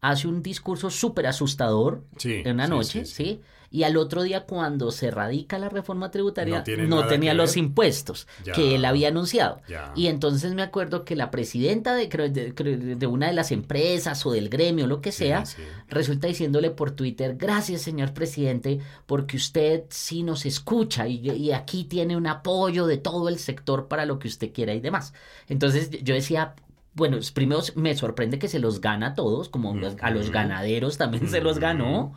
hace 0.00 0.28
un 0.28 0.42
discurso 0.42 0.90
súper 0.90 1.26
asustador 1.26 2.04
Sí, 2.16 2.42
en 2.44 2.54
una 2.54 2.66
sí, 2.66 2.70
noche, 2.70 3.04
sí. 3.04 3.42
Y 3.70 3.82
al 3.82 3.96
otro 3.96 4.22
día, 4.22 4.44
cuando 4.46 4.90
se 4.90 5.10
radica 5.10 5.58
la 5.58 5.68
reforma 5.68 6.10
tributaria, 6.10 6.64
No 6.86 7.06
tenía 7.06 7.34
los 7.34 7.56
impuestos 7.56 8.26
Ya. 8.44 8.52
que 8.54 8.74
él 8.76 8.84
había 8.84 9.08
anunciado. 9.08 9.60
Ya. 9.68 9.92
Y 9.94 10.06
entonces 10.06 10.54
me 10.54 10.62
acuerdo 10.62 11.04
que 11.04 11.16
la 11.16 11.30
presidenta 11.30 11.94
de, 11.94 12.06
de, 12.08 12.96
de 12.96 13.06
una 13.06 13.26
de 13.26 13.32
las 13.34 13.52
empresas 13.52 14.24
o 14.24 14.32
del 14.32 14.48
gremio, 14.48 14.86
lo 14.86 15.00
que 15.00 15.12
Sí, 15.12 15.18
sea, 15.24 15.44
sí. 15.46 15.62
resulta 15.88 16.26
diciéndole 16.28 16.70
por 16.70 16.92
Twitter, 16.92 17.36
gracias 17.36 17.82
señor 17.82 18.14
presidente, 18.14 18.80
porque 19.06 19.36
usted 19.36 19.84
sí 19.90 20.22
nos 20.22 20.46
escucha 20.46 21.06
y, 21.08 21.28
y 21.30 21.52
aquí 21.52 21.84
tiene 21.84 22.16
un 22.16 22.26
apoyo 22.26 22.86
de 22.86 22.96
todo 22.98 23.28
el 23.28 23.38
sector 23.38 23.88
para 23.88 24.06
lo 24.06 24.18
que 24.18 24.28
usted 24.28 24.52
quiera 24.52 24.74
y 24.74 24.80
demás. 24.80 25.12
Entonces 25.48 25.90
yo 26.02 26.14
decía, 26.14 26.54
bueno, 26.98 27.16
primero 27.32 27.62
me 27.76 27.96
sorprende 27.96 28.38
que 28.38 28.48
se 28.48 28.58
los 28.58 28.80
gana 28.80 29.06
a 29.08 29.14
todos, 29.14 29.48
como 29.48 29.74
a 30.02 30.10
los 30.10 30.30
ganaderos 30.30 30.98
también 30.98 31.28
se 31.28 31.40
los 31.40 31.58
ganó. 31.58 32.12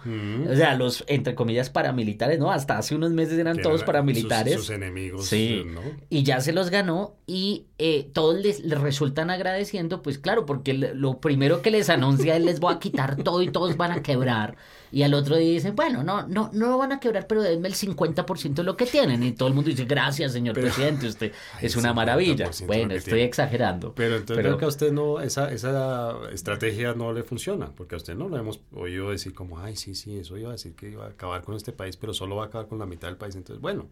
O 0.49 0.55
sea, 0.55 0.75
los, 0.75 1.05
entre 1.07 1.35
comillas, 1.35 1.69
paramilitares, 1.69 2.39
¿no? 2.39 2.51
Hasta 2.51 2.77
hace 2.77 2.95
unos 2.95 3.11
meses 3.11 3.37
eran 3.39 3.57
Que 3.57 3.63
todos 3.63 3.83
paramilitares. 3.83 4.55
Sus, 4.55 4.65
sus 4.65 4.75
enemigos, 4.75 5.27
Sí. 5.27 5.63
¿no? 5.65 5.81
Y 6.09 6.23
ya 6.23 6.41
se 6.41 6.51
los 6.51 6.69
ganó 6.71 7.15
y 7.27 7.67
eh, 7.77 8.09
todos 8.11 8.37
les, 8.41 8.59
les 8.61 8.81
resultan 8.81 9.29
agradeciendo, 9.29 10.01
pues 10.01 10.17
claro, 10.17 10.45
porque 10.45 10.73
lo 10.73 11.21
primero 11.21 11.61
que 11.61 11.71
les 11.71 11.89
anuncia 11.89 12.35
es 12.35 12.43
les 12.43 12.59
voy 12.59 12.73
a 12.73 12.79
quitar 12.79 13.15
todo 13.23 13.41
y 13.41 13.49
todos 13.51 13.77
van 13.77 13.91
a 13.91 14.01
quebrar. 14.01 14.57
Y 14.91 15.03
al 15.03 15.13
otro 15.13 15.37
día 15.37 15.51
dicen, 15.51 15.75
bueno, 15.75 16.03
no, 16.03 16.27
no, 16.27 16.49
no 16.53 16.77
van 16.77 16.91
a 16.91 16.99
quebrar, 16.99 17.25
pero 17.27 17.41
denme 17.41 17.67
el 17.69 17.75
50% 17.75 18.53
de 18.55 18.63
lo 18.63 18.75
que 18.75 18.85
tienen. 18.85 19.23
Y 19.23 19.31
todo 19.31 19.47
el 19.47 19.53
mundo 19.53 19.69
dice, 19.69 19.85
gracias, 19.85 20.33
señor 20.33 20.53
Pero- 20.53 20.67
presidente, 20.67 21.07
usted 21.07 21.31
Ay, 21.57 21.65
es 21.67 21.75
una 21.77 21.91
50% 21.91 21.95
maravilla. 21.95 22.49
lo 22.59 22.67
Bueno, 22.67 22.93
estoy 22.93 23.11
tiene. 23.13 23.23
exagerando. 23.25 23.93
Pero 23.95 24.17
entonces 24.17 24.43
creo 24.45 24.57
que 24.57 24.65
a 24.65 24.67
usted 24.67 24.91
no, 24.91 25.21
esa, 25.21 25.51
esa 25.51 26.13
estrategia 26.33 26.93
no 26.93 27.13
le 27.13 27.23
funciona, 27.23 27.71
porque 27.75 27.95
a 27.95 27.97
usted 27.97 28.15
no 28.15 28.27
lo 28.27 28.37
hemos 28.37 28.59
oído 28.75 29.11
decir 29.11 29.33
como, 29.33 29.59
ay, 29.59 29.75
sí, 29.77 29.95
sí, 29.95 30.17
eso 30.17 30.37
iba 30.37 30.49
a 30.49 30.53
decir 30.53 30.73
que 30.75 30.89
iba 30.89 31.05
a 31.05 31.09
acabar 31.09 31.43
con 31.43 31.55
este 31.55 31.71
país, 31.71 31.95
pero 31.95 32.13
solo 32.13 32.35
va 32.35 32.43
a 32.43 32.47
acabar 32.47 32.67
con 32.67 32.77
la 32.79 32.85
mitad 32.85 33.07
del 33.07 33.17
país. 33.17 33.35
Entonces, 33.35 33.61
bueno, 33.61 33.87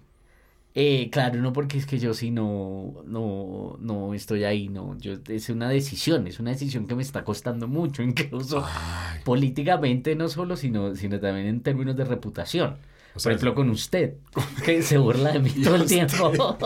Eh, 0.76 1.10
claro, 1.10 1.42
no 1.42 1.52
porque 1.52 1.78
es 1.80 1.86
que 1.88 1.98
yo 2.00 2.14
sí 2.14 2.30
no, 2.32 3.02
no, 3.06 3.76
no 3.80 4.14
estoy 4.14 4.44
ahí, 4.44 4.70
no. 4.70 4.98
Yo, 5.00 5.14
es 5.28 5.50
una 5.50 5.68
decisión, 5.68 6.28
es 6.28 6.40
una 6.40 6.52
decisión 6.52 6.88
que 6.88 6.96
me 6.96 7.02
está 7.02 7.24
costando 7.24 7.68
mucho, 7.68 8.04
incluso 8.04 8.64
ay, 8.66 9.20
políticamente 9.24 10.16
no 10.16 10.30
solo, 10.30 10.56
sino, 10.56 10.96
sino 10.96 11.20
también 11.20 11.48
en 11.48 11.62
términos 11.64 11.96
de 11.98 12.06
reputación. 12.06 12.78
O 13.16 13.22
Por 13.22 13.32
ejemplo, 13.32 13.56
con 13.56 13.70
usted, 13.72 14.14
que 14.64 14.82
se 14.84 14.98
burla 14.98 15.32
de 15.34 15.40
mí 15.40 15.50
todo 15.64 15.76
el 15.76 15.82
usted. 15.82 16.08
tiempo. 16.08 16.58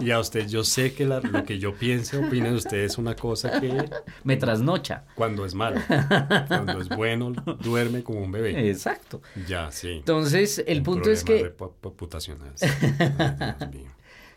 y 0.00 0.10
a 0.10 0.18
usted, 0.18 0.48
yo 0.48 0.64
sé 0.64 0.94
que 0.94 1.06
la- 1.06 1.20
lo 1.20 1.44
que 1.44 1.58
yo 1.58 1.74
piense, 1.74 2.16
opine 2.16 2.48
de 2.50 2.56
usted 2.56 2.78
es 2.78 2.98
una 2.98 3.14
cosa 3.14 3.60
que 3.60 3.84
Me 4.24 4.36
trasnocha. 4.36 5.04
cuando 5.14 5.44
es 5.44 5.54
malo, 5.54 5.80
cuando 6.48 6.80
es 6.80 6.88
bueno, 6.88 7.32
duerme 7.60 8.02
como 8.02 8.20
un 8.20 8.32
bebé. 8.32 8.70
Exacto. 8.70 9.20
Ya, 9.46 9.70
sí. 9.70 9.90
Entonces, 9.90 10.64
el 10.66 10.78
Un 10.78 10.84
punto 10.84 11.10
es 11.10 11.22
que 11.24 11.54
repu- 11.56 11.72
reputacional. 11.82 12.52
Ay, 12.60 13.54
Dios 13.58 13.70
mío. 13.72 13.90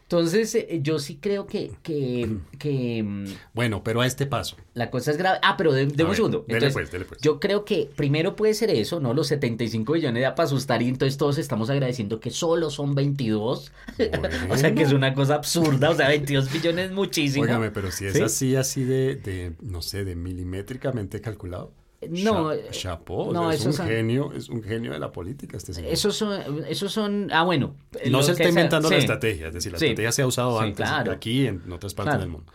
Entonces, 0.08 0.54
eh, 0.54 0.80
yo 0.84 1.00
sí 1.00 1.18
creo 1.20 1.48
que, 1.48 1.72
que, 1.82 2.38
que 2.60 3.02
mm, 3.04 3.26
Bueno, 3.56 3.84
pero 3.84 4.02
a 4.02 4.06
este 4.06 4.28
paso. 4.28 4.56
la 4.76 4.92
cosa 4.92 5.10
es 5.10 5.18
grave. 5.18 5.40
Ah, 5.42 5.58
pero 5.58 5.74
de, 5.74 5.86
un 5.86 5.90
ver, 5.96 6.16
segundo. 6.16 6.46
dele 6.48 6.58
Entonces, 6.58 6.74
pues, 6.74 6.92
dele 6.92 7.06
pues. 7.06 7.22
Yo 7.22 7.40
creo 7.40 7.66
que 7.66 7.90
primero 7.96 8.36
puede 8.36 8.54
ser 8.54 8.70
eso, 8.70 9.00
¿no? 9.00 9.16
Los 9.16 9.28
75 9.28 9.94
billones 9.94 10.22
ya 10.22 10.36
para 10.36 10.46
asustar 10.46 10.84
y 10.84 10.90
entonces 10.90 11.18
todos 11.18 11.40
estamos 11.40 11.72
agradeciendo 11.72 12.20
que 12.20 12.30
solo 12.30 12.70
son 12.70 12.94
22. 12.94 13.72
o 14.50 14.58
sea 14.58 14.76
que 14.76 14.84
es 14.84 14.92
una 14.94 15.16
cosa 15.16 15.36
absurda, 15.36 15.90
o 15.90 15.96
sea, 15.96 16.08
22 16.08 16.52
billones 16.54 16.86
es 16.86 16.92
muchísimo. 16.92 17.44
Óigame, 17.44 17.72
pero 17.72 17.92
si 17.92 18.06
es 18.06 18.14
¿Sí? 18.14 18.22
así, 18.22 18.56
así 18.56 18.84
de, 18.84 19.16
de, 19.16 19.54
no 19.62 19.82
sé, 19.82 20.06
de 20.06 20.16
milimétricamente 20.16 21.20
calculado. 21.20 21.74
No, 22.10 22.54
cha- 22.54 22.56
eh, 22.56 22.68
o 22.70 22.74
sea, 22.74 23.54
es 23.54 23.66
un 23.66 23.74
son- 23.74 23.88
genio, 23.88 24.32
es 24.34 24.50
un 24.50 24.62
genio 24.62 24.92
de 24.94 25.00
la 25.00 25.12
política 25.12 25.58
este 25.58 25.74
señor. 25.74 25.92
Esos 25.92 26.16
son, 26.16 26.66
esos 26.68 26.92
son, 26.92 27.30
ah, 27.32 27.44
bueno. 27.44 27.76
no 28.10 28.22
se 28.24 28.34
está 28.34 28.48
inventando 28.50 28.90
la 28.90 28.96
sí. 28.98 29.02
estrategia, 29.02 29.48
es 29.48 29.54
decir, 29.54 29.72
la 29.72 29.80
Sí. 29.80 29.86
estrategia 29.86 30.12
se 30.12 30.22
ha 30.22 30.28
usado 30.28 30.58
Sí, 30.60 30.66
antes 30.66 30.88
claro. 30.88 31.12
aquí 31.12 31.48
en 31.48 31.72
otras 31.72 31.94
partes 31.94 32.12
Claro. 32.12 32.20
del 32.22 32.30
mundo. 32.30 32.52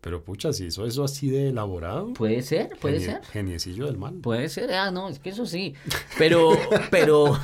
Pero 0.00 0.22
pucha, 0.24 0.52
si 0.52 0.66
hizo 0.66 0.84
eso 0.84 1.04
así 1.04 1.30
de 1.30 1.48
elaborado, 1.50 2.12
Puede 2.14 2.42
ser, 2.42 2.70
puede 2.80 2.98
genie- 2.98 3.04
ser. 3.04 3.24
geniecillo 3.26 3.86
del 3.86 3.98
mal. 3.98 4.14
Puede 4.14 4.48
ser, 4.48 4.72
ah, 4.74 4.90
no, 4.90 5.08
es 5.08 5.18
que 5.20 5.30
eso 5.30 5.46
sí. 5.46 5.74
Pero, 6.18 6.50
pero, 6.90 7.38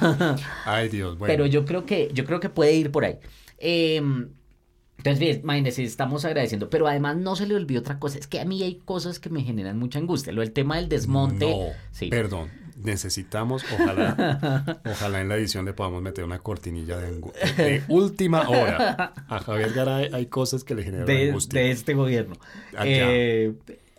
Ay, 0.64 0.88
Dios, 0.88 1.16
bueno. 1.18 1.32
pero 1.32 1.46
yo 1.46 1.64
creo 1.64 1.86
que, 1.86 2.10
yo 2.12 2.24
creo 2.24 2.40
que 2.40 2.48
puede 2.50 2.74
ir 2.74 2.90
por 2.90 3.04
ahí. 3.04 3.16
Eh, 3.58 4.02
entonces, 4.98 5.18
bien, 5.18 5.40
imagínense, 5.42 5.82
estamos 5.84 6.24
agradeciendo, 6.24 6.68
pero 6.70 6.86
además 6.86 7.16
no 7.16 7.34
se 7.36 7.46
le 7.46 7.54
olvide 7.54 7.78
otra 7.78 7.98
cosa, 7.98 8.18
es 8.18 8.26
que 8.26 8.40
a 8.40 8.44
mí 8.44 8.62
hay 8.62 8.82
cosas 8.84 9.18
que 9.18 9.30
me 9.30 9.42
generan 9.42 9.78
mucha 9.78 9.98
angustia. 9.98 10.32
Lo 10.32 10.40
del 10.42 10.52
tema 10.52 10.76
del 10.76 10.88
desmonte. 10.88 11.48
No, 11.50 11.66
sí. 11.92 12.08
perdón. 12.08 12.50
Necesitamos, 12.80 13.64
ojalá, 13.74 14.80
ojalá 14.84 15.20
en 15.20 15.28
la 15.28 15.36
edición 15.36 15.64
le 15.64 15.72
podamos 15.72 16.00
meter 16.00 16.22
una 16.24 16.38
cortinilla 16.38 16.96
de, 16.98 17.82
última 17.88 18.48
hora. 18.48 19.12
A 19.28 19.38
Javier 19.40 19.72
Garay 19.72 20.10
hay 20.12 20.26
cosas 20.26 20.62
que 20.62 20.76
le 20.76 20.84
generan 20.84 21.04
de, 21.06 21.28
angustia. 21.30 21.60
de 21.60 21.70
este 21.72 21.94
gobierno. 21.94 22.36
Ah, 22.76 22.84
Eh, 22.86 23.52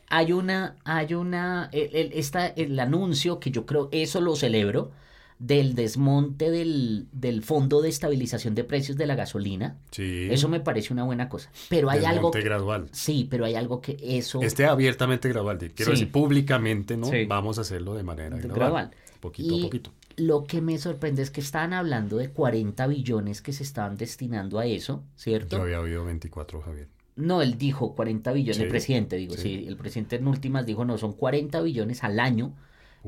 hay 0.09 0.31
una, 0.31 0.75
hay 0.85 1.13
una, 1.13 1.69
el, 1.73 1.89
el- 1.93 2.13
esta- 2.13 2.47
el 2.47 2.79
anuncio 2.79 3.39
que 3.41 3.51
yo 3.51 3.65
creo, 3.65 3.89
eso 3.91 4.21
lo 4.21 4.35
celebro, 4.37 4.91
del 5.39 5.73
desmonte 5.73 6.51
del, 6.51 7.07
del 7.13 7.43
Fondo 7.43 7.81
de 7.81 7.87
Estabilización 7.89 8.55
de 8.55 8.65
Precios 8.65 8.97
de 8.97 9.07
la 9.07 9.15
Gasolina. 9.15 9.77
Sí. 9.91 10.27
Eso 10.29 10.49
me 10.49 10.59
parece 10.59 10.91
una 10.93 11.05
buena 11.05 11.29
cosa. 11.29 11.49
Pero 11.69 11.89
hay 11.89 11.99
algo... 11.99 12.13
Desmonte 12.29 12.39
que- 12.39 12.45
gradual. 12.45 12.89
sí, 12.91 13.27
pero 13.31 13.45
hay 13.45 13.55
algo 13.55 13.79
que 13.81 13.97
eso... 14.01 14.41
Este 14.41 14.65
abiertamente 14.65 15.29
gradual. 15.29 15.57
Quiero 15.57 15.85
Sí. 15.85 15.91
decir, 15.91 16.11
públicamente, 16.11 16.97
¿no? 16.97 17.07
Sí. 17.07 17.25
Vamos 17.25 17.57
a 17.57 17.61
hacerlo 17.61 17.95
de 17.95 18.03
manera 18.03 18.37
gradual. 18.37 18.55
gradual. 18.55 18.91
Poquito 19.21 19.55
Y 19.55 19.59
a 19.59 19.63
poquito. 19.63 19.91
Lo 20.17 20.43
que 20.43 20.59
me 20.61 20.77
sorprende 20.77 21.21
es 21.21 21.31
que 21.31 21.39
estaban 21.39 21.71
hablando 21.71 22.17
de 22.17 22.29
40 22.31 22.85
billones 22.87 23.41
que 23.41 23.53
se 23.53 23.63
estaban 23.63 23.95
destinando 23.95 24.59
a 24.59 24.65
eso, 24.65 25.03
¿cierto? 25.15 25.55
Yo 25.57 25.63
había 25.63 25.79
oído 25.79 26.03
24, 26.03 26.61
Javier. 26.61 26.87
No, 27.15 27.41
él 27.41 27.57
dijo 27.57 27.95
40 27.95 28.33
billones, 28.33 28.57
Sí, 28.57 28.63
el 28.63 28.69
presidente, 28.69 29.15
digo, 29.15 29.35
sí. 29.35 29.41
sí. 29.41 29.65
el 29.67 29.77
presidente 29.77 30.17
en 30.17 30.27
últimas 30.27 30.65
dijo, 30.65 30.83
no, 30.83 30.97
son 30.97 31.13
40 31.13 31.61
billones 31.61 32.03
al 32.03 32.19
año 32.19 32.53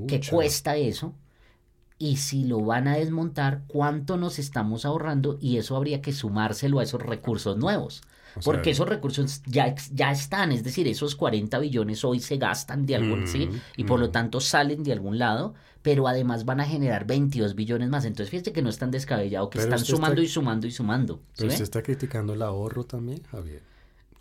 que 0.07 0.21
cuesta 0.29 0.77
eso, 0.77 1.13
y 2.01 2.17
si 2.17 2.45
lo 2.45 2.59
van 2.61 2.87
a 2.87 2.95
desmontar, 2.95 3.61
¿cuánto 3.67 4.17
nos 4.17 4.39
estamos 4.39 4.85
ahorrando? 4.85 5.37
Y 5.39 5.57
eso 5.57 5.75
habría 5.77 6.01
que 6.01 6.11
sumárselo 6.11 6.79
a 6.79 6.83
esos 6.83 7.01
recursos 7.01 7.57
nuevos, 7.57 8.01
O 8.35 8.41
sea, 8.41 8.41
porque 8.43 8.71
esos 8.71 8.87
recursos 8.89 9.41
ya, 9.45 9.75
ya 9.93 10.11
están, 10.11 10.51
es 10.51 10.63
decir, 10.63 10.87
esos 10.87 11.15
40 11.15 11.59
billones 11.59 12.03
hoy 12.03 12.19
se 12.19 12.37
gastan 12.37 12.85
de 12.85 12.95
algún, 12.95 13.27
¿sí? 13.27 13.49
Y 13.77 13.83
por 13.83 13.99
lo 13.99 14.09
tanto 14.09 14.39
salen 14.39 14.83
de 14.83 14.93
algún 14.93 15.19
lado, 15.19 15.53
pero 15.83 16.07
además 16.07 16.45
van 16.45 16.59
a 16.59 16.65
generar 16.65 17.05
22 17.05 17.55
billones 17.55 17.89
más, 17.89 18.05
entonces 18.05 18.29
fíjate 18.31 18.51
que 18.53 18.61
no 18.61 18.69
es 18.69 18.77
tan 18.77 18.91
descabellado, 18.91 19.49
que 19.49 19.57
Pero 19.59 19.63
están 19.65 19.79
está- 19.81 19.95
sumando 19.95 20.21
y 20.21 20.27
sumando 20.27 20.67
y 20.67 20.71
sumando, 20.71 21.15
¿sí 21.15 21.21
Pero 21.37 21.47
ve? 21.49 21.53
usted 21.53 21.63
está 21.63 21.81
criticando 21.83 22.33
el 22.33 22.41
ahorro 22.41 22.83
también, 22.83 23.21
Javier. 23.31 23.61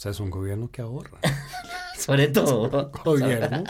O 0.01 0.03
sea, 0.03 0.13
es 0.13 0.21
un 0.21 0.31
gobierno 0.31 0.71
que 0.73 0.81
ahorra. 0.81 1.19
Sobre 1.99 2.29
todo... 2.29 2.91
gobierno. 3.05 3.63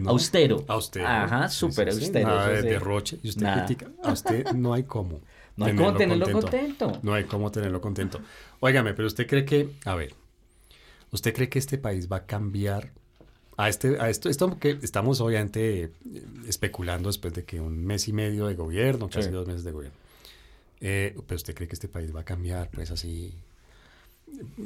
no, 0.00 0.08
Austero. 0.08 0.64
Austero. 0.66 1.06
Ajá, 1.06 1.50
súper 1.50 1.92
sí, 1.92 1.98
sí. 1.98 2.04
austero, 2.06 2.28
Nada 2.28 2.48
de 2.48 2.62
derroche. 2.62 3.18
Y 3.22 3.28
usted 3.28 3.42
Nada. 3.42 3.66
critica. 3.66 3.90
A 4.02 4.12
usted 4.12 4.52
no 4.52 4.72
hay 4.72 4.84
cómo. 4.84 5.20
No 5.56 5.66
hay 5.66 5.76
cómo 5.76 5.92
tenerlo 5.94 6.32
contento. 6.32 6.98
No 7.02 7.12
hay 7.12 7.24
cómo 7.24 7.50
tenerlo 7.50 7.82
contento. 7.82 8.22
Óigame, 8.60 8.94
pero 8.94 9.06
usted 9.06 9.26
cree 9.26 9.44
que, 9.44 9.68
a 9.84 9.94
ver, 9.94 10.14
¿usted 11.10 11.34
cree 11.34 11.50
que 11.50 11.58
este 11.58 11.76
país 11.76 12.10
va 12.10 12.18
a 12.18 12.24
cambiar 12.24 12.92
a 13.58 13.68
este, 13.68 14.00
a 14.00 14.08
esto, 14.08 14.30
esto 14.30 14.58
que 14.58 14.78
estamos 14.80 15.20
obviamente 15.20 15.82
eh, 15.82 15.92
especulando 16.48 17.10
después 17.10 17.34
de 17.34 17.44
que 17.44 17.60
un 17.60 17.84
mes 17.84 18.08
y 18.08 18.14
medio 18.14 18.46
de 18.46 18.54
gobierno, 18.54 19.10
casi 19.10 19.28
Sí. 19.28 19.34
dos 19.34 19.46
meses 19.46 19.64
de 19.64 19.72
gobierno. 19.72 19.98
Eh, 20.80 21.14
pero 21.26 21.36
usted 21.36 21.54
cree 21.54 21.68
que 21.68 21.74
este 21.74 21.88
país 21.88 22.16
va 22.16 22.20
a 22.20 22.24
cambiar, 22.24 22.70
pues 22.70 22.90
así 22.90 23.34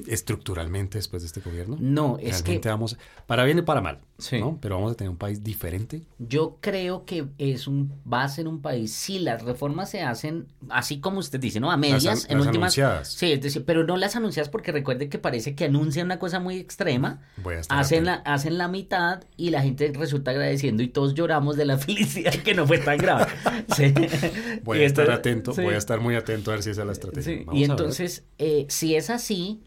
estructuralmente 0.07 0.99
después 0.99 1.23
de 1.23 1.27
este 1.27 1.41
gobierno? 1.41 1.77
No, 1.81 2.17
es 2.21 2.39
que 2.43 2.49
Realmente 2.49 2.69
vamos, 2.69 2.97
para 3.27 3.45
bien 3.45 3.59
y 3.59 3.63
para 3.63 3.81
mal, 3.81 4.01
Sí. 4.19 4.39
¿no? 4.39 4.59
Pero 4.61 4.77
vamos 4.77 4.93
a 4.93 4.95
tener 4.95 5.11
un 5.11 5.17
país 5.17 5.43
diferente. 5.43 6.03
yo 6.19 6.57
creo 6.61 7.05
que 7.05 7.27
es 7.39 7.67
un 7.67 7.93
va 8.11 8.23
a 8.23 8.29
ser 8.29 8.47
un 8.47 8.63
país 8.63 8.93
si 8.93 9.19
las 9.19 9.43
reformas 9.43 9.91
se 9.91 10.03
hacen 10.03 10.47
así 10.71 11.01
como 11.01 11.19
usted 11.19 11.41
dice, 11.41 11.59
¿no? 11.61 11.71
A 11.73 11.77
medias, 11.77 12.05
Las 12.05 12.31
en 12.31 12.39
las 12.39 12.47
últimas. 12.47 12.67
anunciadas. 12.79 13.09
Sí, 13.13 13.33
es 13.33 13.41
decir, 13.41 13.65
pero 13.65 13.85
no 13.85 13.97
las 13.97 14.15
anunciadas 14.17 14.49
porque 14.49 14.71
recuerde 14.73 15.09
que 15.09 15.19
parece 15.19 15.55
que 15.57 15.65
anuncian 15.65 16.07
una 16.07 16.19
cosa 16.19 16.39
muy 16.41 16.57
extrema, 16.59 17.23
Voy 17.43 17.57
a 17.57 17.61
estar 17.61 17.79
hacen 17.79 18.05
la, 18.05 18.15
hacen 18.15 18.57
la 18.59 18.69
mitad 18.69 19.25
y 19.37 19.51
la 19.51 19.63
gente 19.63 19.93
resulta 19.95 20.31
agradeciendo 20.31 20.83
y 20.83 20.89
todos 20.89 21.15
lloramos 21.15 21.57
de 21.57 21.65
la 21.65 21.79
felicidad 21.79 22.33
que 22.35 22.55
no 22.55 22.67
fue 22.67 22.79
tan 22.79 22.99
grave. 22.99 23.27
Sí. 23.75 23.93
Voy 24.63 24.81
a 24.81 24.87
estar 24.87 25.11
atento, 25.11 25.53
sí. 25.53 25.63
voy 25.63 25.75
a 25.75 25.79
estar 25.79 25.99
muy 26.01 26.15
atento 26.15 26.51
a 26.51 26.55
ver 26.55 26.63
si 26.63 26.71
esa 26.71 26.83
es 26.83 26.87
la 26.87 26.93
estrategia. 26.93 27.23
Sí, 27.39 27.45
Vamos 27.45 27.61
Y 27.61 27.65
a 27.65 27.69
ver. 27.69 27.71
entonces, 27.71 28.25
eh, 28.39 28.67
si 28.69 28.95
es 28.95 29.11
así, 29.11 29.63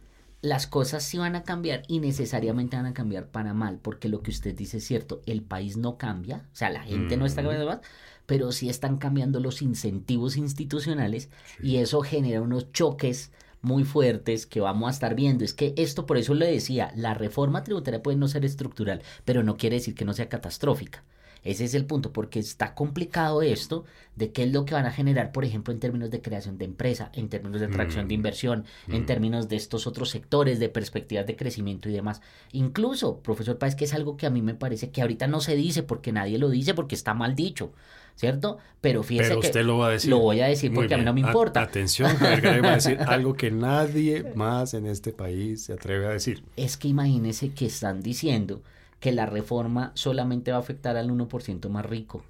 las 0.48 0.68
cosas 0.68 1.04
sí 1.04 1.18
van 1.18 1.36
a 1.36 1.44
cambiar 1.44 1.84
y 1.88 2.00
necesariamente 2.00 2.78
van 2.78 2.86
a 2.86 2.94
cambiar 2.94 3.28
para 3.28 3.54
mal, 3.54 3.80
porque 3.82 4.10
lo 4.10 4.22
que 4.22 4.32
usted 4.32 4.56
dice 4.56 4.78
es 4.78 4.86
cierto, 4.86 5.22
el 5.26 5.44
país 5.44 5.78
no 5.78 5.98
cambia, 5.98 6.48
o 6.52 6.56
sea, 6.56 6.70
la 6.70 6.84
gente 6.84 7.18
no 7.18 7.26
está 7.26 7.42
cambiando 7.42 7.68
más, 7.68 7.80
pero 8.26 8.52
sí 8.52 8.70
están 8.70 8.98
cambiando 8.98 9.40
los 9.40 9.62
incentivos 9.62 10.38
institucionales 10.38 11.30
y 11.62 11.78
eso 11.78 12.02
genera 12.02 12.42
unos 12.42 12.72
choques 12.72 13.32
muy 13.62 13.84
fuertes 13.84 14.46
que 14.46 14.62
vamos 14.62 14.88
a 14.88 14.92
estar 14.92 15.16
viendo. 15.16 15.44
Es 15.44 15.54
que 15.54 15.74
esto, 15.78 16.06
por 16.06 16.18
eso 16.18 16.34
le 16.34 16.48
decía, 16.48 16.92
la 16.96 17.14
reforma 17.14 17.64
tributaria 17.64 18.04
puede 18.04 18.18
no 18.18 18.28
ser 18.28 18.46
estructural, 18.46 19.02
pero 19.26 19.44
no 19.44 19.58
quiere 19.58 19.78
decir 19.78 19.96
que 19.96 20.06
no 20.06 20.14
sea 20.14 20.30
catastrófica. 20.30 21.04
Ese 21.44 21.66
es 21.66 21.74
el 21.74 21.86
punto, 21.86 22.12
porque 22.12 22.40
está 22.40 22.74
complicado 22.74 23.42
esto 23.42 23.86
de 24.16 24.32
qué 24.32 24.44
es 24.44 24.52
lo 24.52 24.66
que 24.66 24.74
van 24.74 24.86
a 24.86 24.92
generar, 24.92 25.32
por 25.32 25.46
ejemplo, 25.46 25.72
en 25.74 25.80
términos 25.80 26.10
de 26.12 26.22
creación 26.22 26.58
de 26.58 26.66
empresa, 26.66 27.10
en 27.14 27.30
términos 27.30 27.60
de 27.62 27.68
atracción 27.68 28.06
Mm. 28.06 28.08
de 28.08 28.14
inversión, 28.16 28.66
en 28.88 29.04
Mm. 29.04 29.06
términos 29.06 29.48
de 29.48 29.56
estos 29.56 29.88
otros 29.88 30.10
sectores, 30.10 30.60
de 30.60 30.70
perspectivas 30.70 31.26
de 31.28 31.36
crecimiento 31.36 31.88
y 31.90 31.94
demás. 31.94 32.22
Incluso, 32.52 33.20
profesor 33.20 33.58
Páez, 33.58 33.76
que 33.76 33.86
es 33.86 33.94
algo 33.94 34.18
que 34.18 34.26
a 34.26 34.30
mí 34.30 34.42
me 34.42 34.56
parece 34.56 34.90
que 34.90 35.02
ahorita 35.02 35.28
no 35.28 35.40
se 35.40 35.56
dice 35.56 35.84
porque 35.84 36.12
nadie 36.12 36.38
lo 36.40 36.50
dice, 36.50 36.74
porque 36.74 36.96
está 36.96 37.14
mal 37.14 37.36
dicho, 37.36 37.72
¿cierto? 38.16 38.58
Pero 38.82 39.04
fíjese 39.04 39.30
Pero 39.30 39.42
que 39.42 39.48
usted 39.48 39.64
lo 39.66 39.78
va 39.78 39.88
a 39.88 39.92
decir. 39.92 40.10
lo 40.10 40.20
voy 40.20 40.40
a 40.42 40.48
decir 40.48 40.74
porque 40.74 40.96
a 40.96 40.98
mí 40.98 41.04
no 41.06 41.14
me 41.14 41.18
bien. 41.18 41.26
A- 41.28 41.30
importa. 41.30 41.62
atención, 41.62 42.10
Javier 42.18 42.42
Garay 42.42 42.62
va 42.62 42.72
a 42.72 42.76
decir 42.76 42.98
algo 43.08 43.36
que 43.36 43.52
nadie 43.52 44.32
más 44.36 44.74
en 44.74 44.88
este 44.88 45.14
país 45.14 45.64
se 45.66 45.74
atreve 45.74 46.08
a 46.08 46.10
decir. 46.10 46.44
es 46.56 46.78
que 46.78 46.88
imagínese 46.88 47.52
que 47.52 47.68
están 47.68 48.02
diciendo 48.02 48.62
que 49.00 49.12
la 49.12 49.26
reforma 49.26 49.92
solamente 49.96 50.52
va 50.52 50.58
a 50.58 50.62
afectar 50.62 50.98
al 50.98 51.10
1% 51.10 51.70
más 51.70 51.86
rico. 51.86 52.24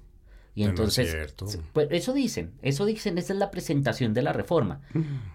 Y 0.54 0.62
no 0.62 0.66
es 0.66 0.70
entonces, 0.70 1.10
cierto. 1.10 1.46
pues 1.72 1.86
eso 1.92 2.12
dicen, 2.12 2.52
eso 2.62 2.84
dicen, 2.84 3.16
esa 3.16 3.32
es 3.32 3.38
la 3.38 3.50
presentación 3.50 4.12
de 4.12 4.22
la 4.22 4.32
reforma. 4.32 4.80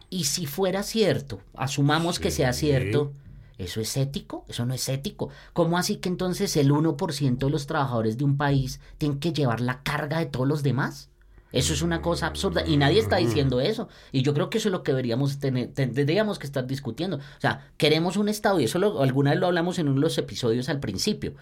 Y 0.09 0.25
si 0.25 0.45
fuera 0.45 0.83
cierto, 0.83 1.39
asumamos 1.55 2.19
que 2.19 2.29
sea 2.29 2.51
cierto, 2.51 3.13
¿eso 3.57 3.79
es 3.79 3.95
ético? 3.95 4.43
Eso 4.49 4.65
no 4.65 4.73
es 4.73 4.89
ético. 4.89 5.29
¿Cómo 5.53 5.77
así 5.77 5.95
que 5.95 6.09
entonces 6.09 6.57
el 6.57 6.71
1% 6.71 7.37
de 7.37 7.49
los 7.49 7.67
trabajadores 7.67 8.17
de 8.17 8.25
un 8.25 8.35
país 8.35 8.81
tienen 8.97 9.19
que 9.19 9.31
llevar 9.31 9.61
la 9.61 9.81
carga 9.81 10.19
de 10.19 10.25
todos 10.25 10.47
los 10.47 10.61
demás? 10.61 11.09
Eso 11.53 11.73
es 11.73 11.83
una 11.83 12.01
cosa 12.01 12.27
absurda 12.27 12.65
y 12.67 12.77
nadie 12.77 12.99
está 12.99 13.17
diciendo 13.17 13.61
eso. 13.61 13.87
Y 14.11 14.23
yo 14.23 14.33
creo 14.33 14.49
que 14.49 14.57
eso 14.57 14.69
es 14.69 14.71
lo 14.71 14.83
que 14.83 14.91
deberíamos 14.91 15.39
tener, 15.39 15.69
tendríamos 15.69 16.39
que 16.39 16.47
estar 16.47 16.65
discutiendo. 16.67 17.17
O 17.17 17.41
sea, 17.41 17.71
queremos 17.77 18.17
un 18.17 18.27
Estado, 18.27 18.59
y 18.59 18.65
eso 18.65 18.79
lo, 18.79 19.01
alguna 19.01 19.31
vez 19.31 19.39
lo 19.39 19.45
hablamos 19.45 19.77
en 19.77 19.87
uno 19.87 19.95
de 19.95 20.01
los 20.01 20.17
episodios 20.17 20.67
al 20.67 20.79
principio. 20.79 21.35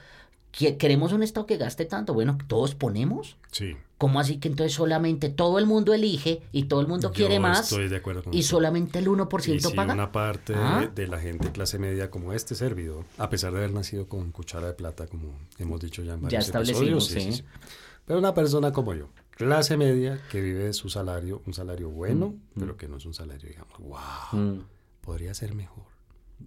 ¿Queremos 0.52 1.14
un 1.14 1.24
Estado 1.24 1.46
que 1.46 1.56
gaste 1.56 1.86
tanto? 1.86 2.14
Bueno, 2.14 2.38
¿todos 2.48 2.76
ponemos? 2.76 3.38
Sí. 3.52 3.78
¿Cómo 3.98 4.20
así 4.20 4.38
que 4.38 4.50
entonces 4.50 4.74
solamente 4.74 5.30
todo 5.30 5.60
el 5.60 5.66
mundo 5.66 5.94
elige 5.94 6.42
y 6.52 6.64
todo 6.64 6.82
el 6.82 6.88
mundo 6.88 7.14
quiere 7.14 7.40
más? 7.40 7.72
Estoy 7.72 7.88
de 7.88 7.98
acuerdo 7.98 8.24
con 8.24 8.34
Y 8.34 8.44
solamente 8.44 9.00
el 9.00 9.08
1% 9.08 9.56
y 9.56 9.60
si 9.62 9.74
paga. 9.74 9.94
una 9.94 10.12
parte 10.12 10.54
¿Ah? 10.58 10.90
de, 10.94 11.08
la 11.08 11.20
gente 11.20 11.52
clase 11.54 11.80
media 11.80 12.10
como 12.10 12.34
este 12.34 12.56
servidor, 12.56 13.06
a 13.18 13.30
pesar 13.30 13.54
de 13.54 13.60
haber 13.60 13.72
nacido 13.72 14.08
con 14.10 14.32
cuchara 14.32 14.68
de 14.68 14.74
plata, 14.74 15.08
como 15.08 15.38
hemos 15.58 15.80
dicho 15.80 16.04
ya 16.04 16.16
en 16.16 16.22
varios 16.24 16.32
Ya 16.32 16.46
establecimos, 16.46 17.10
episodios, 17.12 17.38
sí. 17.38 17.44
Pero 18.06 18.20
una 18.20 18.34
persona 18.34 18.74
como 18.74 18.94
yo, 18.94 19.08
clase 19.32 19.76
media, 19.78 20.22
que 20.32 20.42
vive 20.42 20.66
de 20.66 20.74
su 20.74 20.90
salario, 20.90 21.42
un 21.46 21.54
salario 21.54 21.90
bueno, 21.90 22.30
Mm, 22.56 22.60
pero 22.60 22.78
que 22.78 22.88
no 22.88 22.98
es 22.98 23.06
un 23.06 23.14
salario, 23.14 23.50
digamos, 23.50 23.78
wow, 23.80 24.40
Mm, 24.40 24.64
podría 25.02 25.34
ser 25.34 25.54
mejor. 25.56 25.86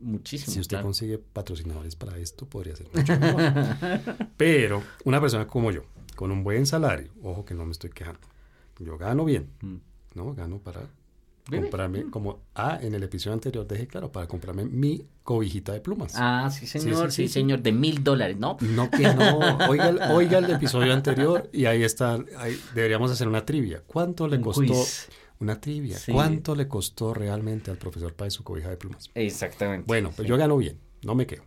muchísimo. 0.01 0.53
Si 0.53 0.61
usted 0.61 0.77
claro. 0.77 0.87
consigue 0.87 1.19
patrocinadores 1.19 1.95
para 1.97 2.19
esto, 2.19 2.47
podría 2.47 2.75
ser 2.77 2.89
mucho 2.95 3.19
mejor. 3.19 3.41
Pero 4.37 4.83
una 5.05 5.21
persona 5.21 5.47
como 5.47 5.71
yo, 5.71 5.85
con 6.17 6.31
un 6.33 6.43
buen 6.45 6.67
salario, 6.67 7.11
ojo 7.23 7.45
que 7.45 7.55
no 7.55 7.65
me 7.65 7.73
estoy 7.73 7.91
quejando, 7.91 8.21
yo 8.81 8.97
gano 8.99 9.25
bien, 9.25 9.51
Mm. 9.63 9.77
¿no? 10.15 10.35
Gano 10.35 10.59
para. 10.59 10.81
Comprarme, 11.49 12.11
como 12.11 12.41
ah, 12.55 12.79
en 12.81 12.95
el 12.95 13.03
episodio 13.03 13.35
anterior 13.35 13.67
dejé 13.67 13.87
claro, 13.87 14.11
para 14.11 14.27
comprarme 14.27 14.65
mi 14.65 15.07
cobijita 15.23 15.73
de 15.73 15.81
plumas. 15.81 16.15
Ah, 16.17 16.51
sí, 16.51 16.67
señor, 16.67 17.11
sí, 17.13 17.23
sí, 17.25 17.29
sí. 17.29 17.35
señor, 17.35 17.61
de 17.63 17.73
mil 17.73 18.03
dólares, 18.03 18.37
¿no? 18.39 18.57
No 18.61 18.91
que 18.91 19.03
no, 19.15 19.59
oiga, 19.69 19.89
el- 19.91 20.01
oiga 20.13 20.39
el 20.39 20.51
episodio 20.51 20.93
anterior 20.95 21.49
y 21.53 21.67
ahí 21.67 21.83
está, 21.83 22.15
ahí 22.39 22.59
deberíamos 22.75 23.11
hacer 23.11 23.29
una 23.29 23.45
trivia. 23.45 23.83
¿Cuánto 23.87 24.27
le 24.29 24.41
costó? 24.41 24.63
quiz. 24.63 25.09
Una 25.41 25.61
trivia. 25.61 25.99
Sí. 25.99 26.13
¿Cuánto 26.13 26.55
le 26.55 26.69
costó 26.69 27.13
realmente 27.13 27.71
al 27.71 27.77
profesor 27.77 28.15
para 28.15 28.31
su 28.31 28.43
cobija 28.45 28.71
de 28.71 28.77
plumas? 28.77 29.11
Exactamente. 29.15 29.85
Bueno, 29.87 30.11
pues 30.17 30.27
yo 30.29 30.37
gano 30.39 30.57
bien, 30.57 30.79
no 31.03 31.15
me 31.15 31.27
quejo. 31.27 31.45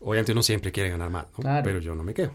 Obviamente 0.00 0.32
uno 0.32 0.42
siempre 0.42 0.72
quiere 0.72 0.90
ganar 0.90 1.10
más, 1.10 1.26
¿no? 1.36 1.42
Claro. 1.42 1.62
pero 1.64 1.78
yo 1.78 1.94
no 1.94 2.02
me 2.02 2.14
quejo. 2.14 2.34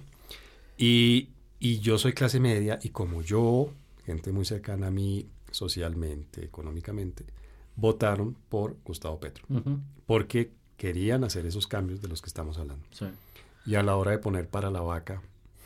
Y, 0.77 1.29
y 1.59 1.79
yo 1.79 1.97
soy 1.97 2.13
clase 2.13 2.39
media 2.39 2.79
y 2.81 2.89
como 2.89 3.21
yo, 3.21 3.71
gente 4.05 4.31
muy 4.31 4.45
cercana 4.45 4.87
a 4.87 4.91
mí 4.91 5.27
socialmente, 5.51 6.43
económicamente, 6.43 7.25
votaron 7.75 8.35
por 8.49 8.75
Gustavo 8.83 9.19
Petro, 9.19 9.45
porque 10.05 10.51
querían 10.77 11.23
hacer 11.23 11.45
esos 11.45 11.67
cambios 11.67 12.01
de 12.01 12.07
los 12.07 12.21
que 12.21 12.27
estamos 12.27 12.57
hablando. 12.57 12.85
sí. 12.91 13.05
Y 13.63 13.75
a 13.75 13.83
la 13.83 13.95
hora 13.95 14.09
de 14.11 14.17
poner 14.17 14.49
para 14.49 14.71
la 14.71 14.81
vaca, 14.81 15.21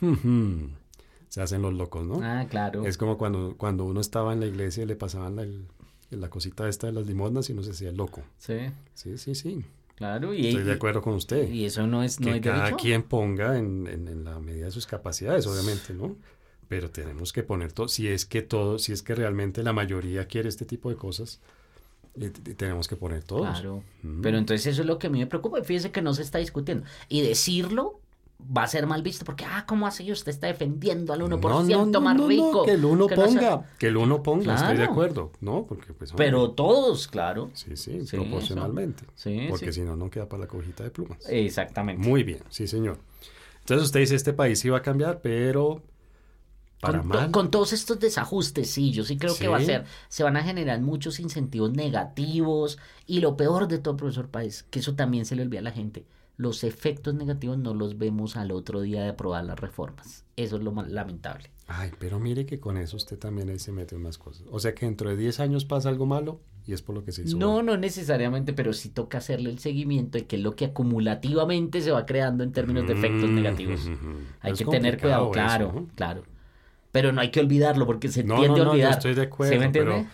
se 1.28 1.40
hacen 1.40 1.62
los 1.62 1.74
locos, 1.74 2.06
¿no? 2.06 2.20
Ah, 2.22 2.46
claro. 2.48 2.86
Es 2.86 2.96
como 2.98 3.16
cuando, 3.18 3.54
cuando 3.56 3.84
uno 3.84 4.00
estaba 4.00 4.32
en 4.32 4.40
la 4.40 4.46
iglesia 4.46 4.82
y 4.84 4.86
le 4.86 4.96
pasaban 4.96 5.36
la, 5.36 5.42
el- 5.42 5.66
la 6.10 6.30
cosita 6.30 6.68
esta 6.68 6.86
de 6.86 6.92
las 6.92 7.06
limosnas 7.06 7.48
y 7.50 7.52
uno 7.52 7.62
se 7.64 7.72
hacía 7.72 7.88
el 7.90 7.96
loco. 7.96 8.22
Sí, 8.38 8.58
Sí, 8.94 9.18
sí, 9.18 9.34
sí. 9.34 9.64
claro. 9.96 10.32
Y, 10.34 10.46
Estoy 10.46 10.62
de 10.62 10.72
acuerdo 10.72 11.02
con 11.02 11.14
usted. 11.14 11.48
y 11.50 11.64
eso 11.64 11.86
no 11.86 12.02
es, 12.04 12.20
no 12.20 12.32
que 12.32 12.40
cada 12.40 12.64
derecho. 12.64 12.76
quien 12.76 13.02
ponga 13.02 13.58
en, 13.58 13.86
en- 13.88 14.06
en 14.08 14.24
la 14.24 14.38
medida 14.38 14.66
de 14.66 14.70
sus 14.70 14.86
capacidades, 14.86 15.46
obviamente, 15.48 15.94
¿no? 15.94 16.16
Pero 16.68 16.90
tenemos 16.90 17.32
que 17.32 17.42
poner 17.42 17.72
todo, 17.72 17.88
si 17.88 18.08
es 18.08 18.26
que 18.26 18.42
todo, 18.42 18.78
si 18.78 18.92
es 18.92 19.02
que 19.02 19.14
realmente 19.14 19.62
la 19.62 19.72
mayoría 19.72 20.26
quiere 20.26 20.48
este 20.48 20.64
tipo 20.64 20.90
de 20.90 20.96
cosas, 20.96 21.40
eh, 22.20 22.30
tenemos 22.56 22.88
que 22.88 22.96
poner 22.96 23.22
todos. 23.22 23.60
Claro. 23.60 23.82
Mm. 24.02 24.20
Pero 24.22 24.38
entonces 24.38 24.66
eso 24.66 24.82
es 24.82 24.86
lo 24.86 24.98
que 24.98 25.06
a 25.06 25.10
mí 25.10 25.18
me 25.18 25.26
preocupa. 25.26 25.62
Fíjese 25.62 25.92
que 25.92 26.02
no 26.02 26.14
se 26.14 26.22
está 26.22 26.38
discutiendo. 26.38 26.84
Y 27.08 27.20
decirlo 27.22 28.00
va 28.56 28.64
a 28.64 28.68
ser 28.68 28.86
mal 28.86 29.02
visto 29.02 29.24
porque, 29.24 29.44
ah, 29.44 29.64
¿cómo 29.66 29.86
así 29.86 30.10
usted 30.12 30.30
está 30.30 30.46
defendiendo 30.46 31.12
al 31.12 31.22
1% 31.22 32.00
más 32.00 32.20
rico? 32.26 32.64
que 32.64 32.72
el 32.72 32.84
uno 32.84 33.06
que 33.06 33.16
no 33.16 33.24
ponga, 33.24 33.66
que 33.78 33.86
el 33.86 33.96
uno 33.96 34.22
ponga, 34.22 34.54
estoy 34.54 34.70
de 34.70 34.76
Claro. 34.76 34.92
acuerdo, 34.92 35.32
¿no? 35.40 35.64
Porque 35.66 35.92
pues... 35.94 36.10
hombre, 36.10 36.26
Pero 36.26 36.50
todos, 36.50 37.08
claro. 37.08 37.50
Sí, 37.54 37.76
sí, 37.76 38.06
Sí, 38.06 38.16
proporcionalmente. 38.16 39.04
Sí, 39.14 39.46
porque 39.48 39.72
sí. 39.72 39.80
si 39.80 39.86
no, 39.86 39.96
no 39.96 40.10
queda 40.10 40.28
para 40.28 40.42
la 40.42 40.48
cojita 40.48 40.84
de 40.84 40.90
plumas. 40.90 41.18
Exactamente. 41.28 42.06
Muy 42.06 42.24
bien, 42.24 42.40
sí, 42.50 42.66
señor. 42.66 42.98
Entonces 43.60 43.86
usted 43.86 44.00
dice, 44.00 44.14
este 44.14 44.32
país 44.32 44.62
va 44.70 44.78
a 44.78 44.82
cambiar, 44.82 45.20
pero 45.22 45.82
para 46.80 46.98
con, 47.00 47.10
to- 47.10 47.18
mal. 47.18 47.30
con 47.30 47.50
todos 47.50 47.72
estos 47.72 47.98
desajustes, 47.98 48.70
sí, 48.70 48.90
yo 48.92 49.04
sí 49.04 49.16
creo 49.18 49.38
que 49.38 49.48
va 49.48 49.56
a 49.58 49.60
ser, 49.60 49.84
se 50.08 50.22
van 50.24 50.36
a 50.36 50.42
generar 50.44 50.80
muchos 50.80 51.20
incentivos 51.20 51.72
negativos 51.72 52.78
y 53.06 53.20
lo 53.20 53.36
peor 53.36 53.68
de 53.68 53.78
todo, 53.78 53.96
profesor 53.96 54.28
Páez, 54.28 54.64
que 54.70 54.78
eso 54.80 54.94
también 54.94 55.24
se 55.24 55.36
le 55.36 55.42
olvida 55.42 55.60
a 55.60 55.64
la 55.64 55.72
gente, 55.72 56.06
los 56.36 56.64
efectos 56.64 57.14
negativos 57.14 57.56
no 57.58 57.72
los 57.74 57.96
vemos 57.98 58.36
al 58.36 58.52
otro 58.52 58.80
día 58.82 59.02
de 59.02 59.08
aprobar 59.08 59.44
las 59.44 59.58
reformas. 59.58 60.24
Eso 60.36 60.56
es 60.56 60.62
lo 60.62 60.70
más 60.72 60.88
lamentable. 60.90 61.50
Ay, 61.66 61.90
pero 61.98 62.20
mire 62.20 62.44
que 62.46 62.60
con 62.60 62.76
eso 62.76 62.96
usted 62.96 63.18
también 63.18 63.48
ahí 63.48 63.58
se 63.58 63.72
mete 63.72 63.96
en 63.96 64.02
más 64.02 64.18
cosas. 64.18 64.46
O 64.50 64.60
sea 64.60 64.74
que 64.74 64.84
dentro 64.86 65.08
de 65.08 65.16
10 65.16 65.40
años 65.40 65.64
pasa 65.64 65.88
algo 65.88 66.04
malo 66.06 66.40
y 66.66 66.74
es 66.74 66.82
por 66.82 66.94
lo 66.94 67.04
que 67.04 67.10
se 67.10 67.22
hizo. 67.22 67.38
No, 67.38 67.62
no 67.62 67.76
necesariamente, 67.76 68.52
pero 68.52 68.72
sí 68.74 68.90
toca 68.90 69.18
hacerle 69.18 69.50
el 69.50 69.58
seguimiento 69.58 70.18
de 70.18 70.26
qué 70.26 70.36
es 70.36 70.42
lo 70.42 70.54
que 70.54 70.66
acumulativamente 70.66 71.80
se 71.80 71.90
va 71.90 72.06
creando 72.06 72.44
en 72.44 72.52
términos 72.52 72.86
de 72.86 72.92
efectos 72.92 73.30
Mm, 73.30 73.34
negativos. 73.34 73.90
Hay 74.42 74.52
que 74.52 74.64
tener 74.66 75.00
cuidado, 75.00 75.30
claro, 75.30 75.66
eso, 75.66 75.74
¿no? 75.80 75.86
claro. 75.94 76.22
Pero 76.96 77.12
no 77.12 77.20
hay 77.20 77.30
que 77.30 77.40
olvidarlo 77.40 77.84
porque 77.86 78.08
se 78.08 78.24
No, 78.24 78.36
tiende 78.40 78.56
no, 78.58 78.62
a 78.62 78.64
no, 78.64 78.64
yo 78.64 78.70
olvidar. 78.72 78.92
estoy 78.92 79.14
de 79.14 79.22
acuerdo, 79.22 79.52
¿Sí 79.52 79.58
me 79.58 79.66
entiende? 79.66 79.90
pero, 79.92 80.06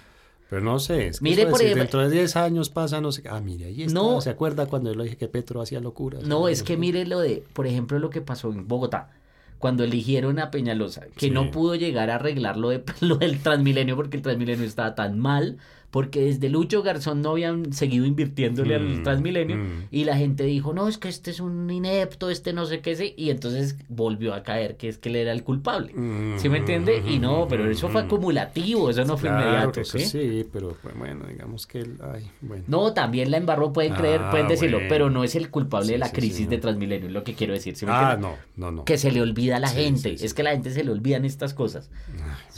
pero 0.50 0.62
no 0.62 0.78
sé, 0.78 1.06
es 1.08 1.18
que 1.18 1.22
Mire, 1.24 1.46
por 1.46 1.58
decir, 1.60 1.76
dentro 1.76 2.00
de 2.00 2.10
10 2.10 2.36
años 2.36 2.68
pasa, 2.70 3.00
no 3.00 3.12
sé, 3.12 3.22
qué. 3.22 3.28
ah, 3.28 3.40
mire, 3.40 3.66
ahí 3.66 3.82
está, 3.84 3.94
No. 3.94 4.20
¿se 4.20 4.30
acuerda 4.30 4.66
cuando 4.66 4.90
yo 4.92 4.96
le 4.98 5.04
dije 5.04 5.16
que 5.16 5.28
Petro 5.28 5.60
hacía 5.62 5.80
locuras? 5.80 6.24
No, 6.24 6.48
es 6.48 6.62
que 6.62 6.76
mire 6.76 7.06
lo 7.06 7.20
de, 7.20 7.44
por 7.52 7.66
ejemplo, 7.66 7.98
lo 7.98 8.10
que 8.10 8.20
pasó 8.20 8.50
en 8.50 8.66
Bogotá, 8.68 9.10
cuando 9.58 9.84
eligieron 9.84 10.38
a 10.40 10.50
Peñalosa, 10.50 11.02
que 11.16 11.26
Sí. 11.26 11.30
no 11.30 11.50
pudo 11.52 11.76
llegar 11.76 12.10
a 12.10 12.16
arreglar 12.16 12.56
lo, 12.56 12.70
de, 12.70 12.82
lo 13.00 13.16
del 13.16 13.40
Transmilenio 13.40 13.94
porque 13.96 14.16
el 14.16 14.22
Transmilenio 14.22 14.64
estaba 14.66 14.94
tan 14.96 15.18
mal, 15.20 15.58
porque 15.92 16.20
desde 16.22 16.48
Lucho 16.48 16.82
Garzón 16.82 17.20
no 17.22 17.30
habían 17.30 17.72
seguido 17.74 18.06
invirtiéndole 18.06 18.74
al 18.74 18.82
Mm, 19.00 19.02
Transmilenio, 19.04 19.56
mm. 19.56 19.84
y 19.90 20.04
la 20.04 20.16
gente 20.16 20.42
dijo, 20.44 20.72
no, 20.72 20.88
es 20.88 20.96
que 20.98 21.08
este 21.08 21.30
es 21.30 21.38
un 21.38 21.70
inepto, 21.70 22.30
este 22.30 22.52
no 22.54 22.64
sé 22.66 22.80
qué, 22.80 22.96
sé", 22.96 23.12
y 23.16 23.28
entonces 23.30 23.76
volvió 23.88 24.32
a 24.34 24.42
caer 24.42 24.76
que 24.78 24.88
es 24.88 24.96
que 24.98 25.10
él 25.10 25.16
era 25.16 25.32
el 25.32 25.44
culpable. 25.44 25.92
Mm, 25.94 26.38
¿Sí 26.38 26.48
me 26.48 26.58
entiende? 26.58 27.02
Y 27.06 27.18
no, 27.18 27.46
pero 27.46 27.70
eso 27.70 27.88
fue 27.90 28.02
mm. 28.02 28.06
acumulativo, 28.06 28.88
eso 28.90 29.04
no 29.04 29.16
fue 29.18 29.28
Claro 29.28 29.42
inmediato, 29.44 29.84
¿sí? 29.84 30.00
sí, 30.00 30.46
pero 30.50 30.76
pues, 30.82 30.96
bueno, 30.96 31.26
digamos 31.28 31.66
que 31.66 31.80
él, 31.80 31.98
ay, 32.12 32.28
bueno. 32.40 32.64
No, 32.66 32.92
también 32.94 33.30
la 33.30 33.36
embarró, 33.36 33.72
pueden 33.72 33.92
creer, 33.94 34.20
Ah, 34.24 34.30
pueden 34.30 34.48
decirlo, 34.48 34.78
bueno. 34.78 34.88
pero 34.88 35.10
no 35.10 35.24
es 35.24 35.34
el 35.36 35.50
culpable 35.50 35.88
Sí, 35.88 35.92
de 35.92 35.98
la 35.98 36.06
sí, 36.08 36.14
crisis 36.16 36.48
de 36.48 36.56
Transmilenio, 36.58 37.08
es 37.08 37.12
lo 37.12 37.22
que 37.22 37.34
quiero 37.34 37.52
decir. 37.52 37.76
¿sí 37.76 37.84
me 37.84 37.92
ah, 37.92 38.16
no, 38.18 38.34
no, 38.56 38.72
no. 38.72 38.84
Que 38.86 38.96
se 38.96 39.12
le 39.12 39.20
olvida 39.20 39.56
a 39.56 39.60
la 39.60 39.68
Sí, 39.68 39.76
gente, 39.82 40.10
sí, 40.12 40.18
sí. 40.18 40.24
es 40.24 40.32
que 40.32 40.40
a 40.40 40.44
la 40.46 40.52
gente 40.52 40.70
se 40.70 40.84
le 40.84 40.90
olvidan 40.90 41.26
estas 41.26 41.52
cosas. 41.52 41.90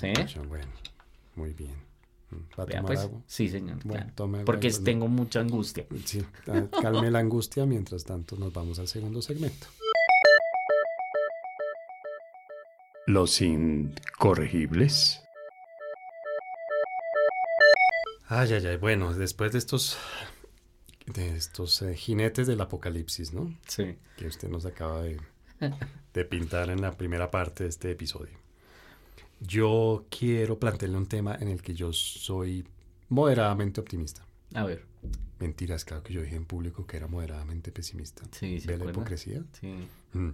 Ay, 0.00 0.12
¿Sí? 0.14 0.20
mucho, 0.22 0.44
bueno, 0.44 0.66
muy 1.34 1.52
bien. 1.52 1.83
¿Va 2.58 2.62
a 2.64 2.66
Vea, 2.66 2.76
tomar 2.78 2.86
pues, 2.86 3.00
agua? 3.00 3.20
sí, 3.26 3.48
señor, 3.48 3.76
Bueno, 3.84 4.00
claro. 4.02 4.12
tome 4.14 4.38
agua 4.38 4.44
Porque 4.46 4.68
vuelve. 4.68 4.84
tengo 4.84 5.08
mucha 5.08 5.40
angustia. 5.40 5.86
Sí, 6.04 6.24
ah, 6.48 6.64
calme 6.82 7.10
la 7.10 7.18
angustia. 7.20 7.66
Mientras 7.66 8.04
tanto, 8.04 8.36
nos 8.36 8.52
vamos 8.52 8.78
al 8.78 8.88
segundo 8.88 9.20
segmento. 9.22 9.66
Los 13.06 13.40
incorregibles. 13.42 15.22
Ay, 18.28 18.52
ay, 18.54 18.66
ay. 18.66 18.76
Bueno, 18.78 19.12
después 19.12 19.52
de 19.52 19.58
estos, 19.58 19.98
de 21.06 21.36
estos 21.36 21.82
eh, 21.82 21.94
jinetes 21.94 22.46
del 22.46 22.60
apocalipsis, 22.62 23.32
¿no? 23.34 23.54
Sí. 23.68 23.96
Que 24.16 24.26
usted 24.26 24.48
nos 24.48 24.64
acaba 24.64 25.02
de, 25.02 25.20
de 26.14 26.24
pintar 26.24 26.70
en 26.70 26.80
la 26.80 26.92
primera 26.92 27.30
parte 27.30 27.64
de 27.64 27.70
este 27.70 27.90
episodio. 27.90 28.38
Yo 29.40 30.06
quiero 30.10 30.58
plantearle 30.58 30.96
un 30.96 31.06
tema 31.06 31.36
en 31.38 31.48
el 31.48 31.62
que 31.62 31.74
yo 31.74 31.92
soy 31.92 32.64
moderadamente 33.08 33.80
optimista. 33.80 34.26
A 34.54 34.64
ver, 34.64 34.84
Mentiras, 35.40 35.84
claro 35.84 36.02
que 36.02 36.14
yo 36.14 36.22
dije 36.22 36.36
en 36.36 36.44
público 36.46 36.86
que 36.86 36.96
era 36.96 37.06
moderadamente 37.08 37.72
pesimista. 37.72 38.22
sí, 38.30 38.60
¿se 38.60 38.68
¿Ve 38.68 38.78
la 38.78 38.90
hipocresía? 38.90 39.42
Sí. 39.60 39.74
Mm. 40.12 40.30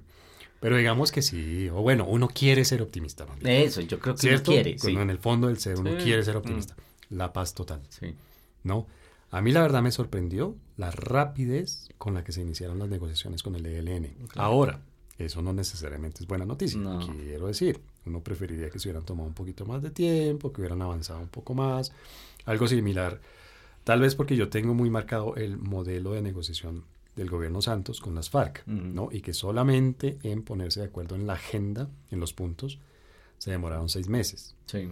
Pero 0.60 0.76
digamos 0.76 1.10
que 1.10 1.22
sí, 1.22 1.68
o 1.70 1.80
bueno, 1.80 2.04
uno 2.06 2.28
quiere 2.28 2.64
ser 2.66 2.82
optimista. 2.82 3.24
bien. 3.24 3.66
Eso, 3.66 3.80
yo 3.80 3.98
creo 3.98 4.14
que 4.14 4.26
uno 4.26 4.36
¿Cierto? 4.36 4.50
quiere, 4.52 4.78
sí. 4.78 4.92
En 4.94 5.08
el 5.10 5.18
fondo 5.18 5.46
del 5.48 5.58
ser 5.58 5.78
uno 5.80 5.90
Sí. 5.98 6.04
quiere 6.04 6.22
ser 6.22 6.36
optimista. 6.36 6.76
La 7.08 7.32
paz 7.32 7.54
total, 7.54 7.80
Sí. 7.88 8.14
¿no? 8.62 8.86
A 9.30 9.40
mí 9.40 9.52
la 9.52 9.62
verdad 9.62 9.82
me 9.82 9.90
sorprendió 9.90 10.54
la 10.76 10.90
rapidez 10.90 11.88
con 11.98 12.14
la 12.14 12.22
que 12.22 12.32
se 12.32 12.42
iniciaron 12.42 12.78
las 12.78 12.88
negociaciones 12.90 13.42
con 13.42 13.54
el 13.56 13.64
ELN. 13.64 14.14
Ahora, 14.36 14.80
eso 15.18 15.40
no 15.40 15.52
necesariamente 15.54 16.22
es 16.22 16.26
buena 16.28 16.44
noticia. 16.44 16.78
No. 16.78 16.98
Quiero 17.06 17.46
decir, 17.46 17.80
uno 18.06 18.22
preferiría 18.22 18.70
que 18.70 18.78
se 18.78 18.88
hubieran 18.88 19.04
tomado 19.04 19.28
un 19.28 19.34
poquito 19.34 19.66
más 19.66 19.82
de 19.82 19.90
tiempo, 19.90 20.52
que 20.52 20.60
hubieran 20.60 20.82
avanzado 20.82 21.20
un 21.20 21.28
poco 21.28 21.54
más, 21.54 21.92
algo 22.44 22.66
similar. 22.66 23.20
Tal 23.84 24.00
vez 24.00 24.14
porque 24.14 24.36
yo 24.36 24.48
tengo 24.48 24.74
muy 24.74 24.90
marcado 24.90 25.36
el 25.36 25.56
modelo 25.58 26.12
de 26.12 26.22
negociación 26.22 26.84
del 27.16 27.28
gobierno 27.28 27.60
Santos 27.60 28.00
con 28.00 28.14
las 28.14 28.30
FARC. 28.30 28.66
¿no? 28.66 29.08
Y 29.12 29.20
que 29.20 29.32
solamente 29.32 30.18
en 30.22 30.42
ponerse 30.42 30.80
de 30.80 30.86
acuerdo 30.86 31.16
en 31.16 31.26
la 31.26 31.34
agenda, 31.34 31.88
en 32.10 32.20
los 32.20 32.32
puntos, 32.32 32.78
se 33.38 33.50
demoraron 33.50 33.88
seis 33.88 34.08
meses. 34.08 34.54
Sí. 34.66 34.90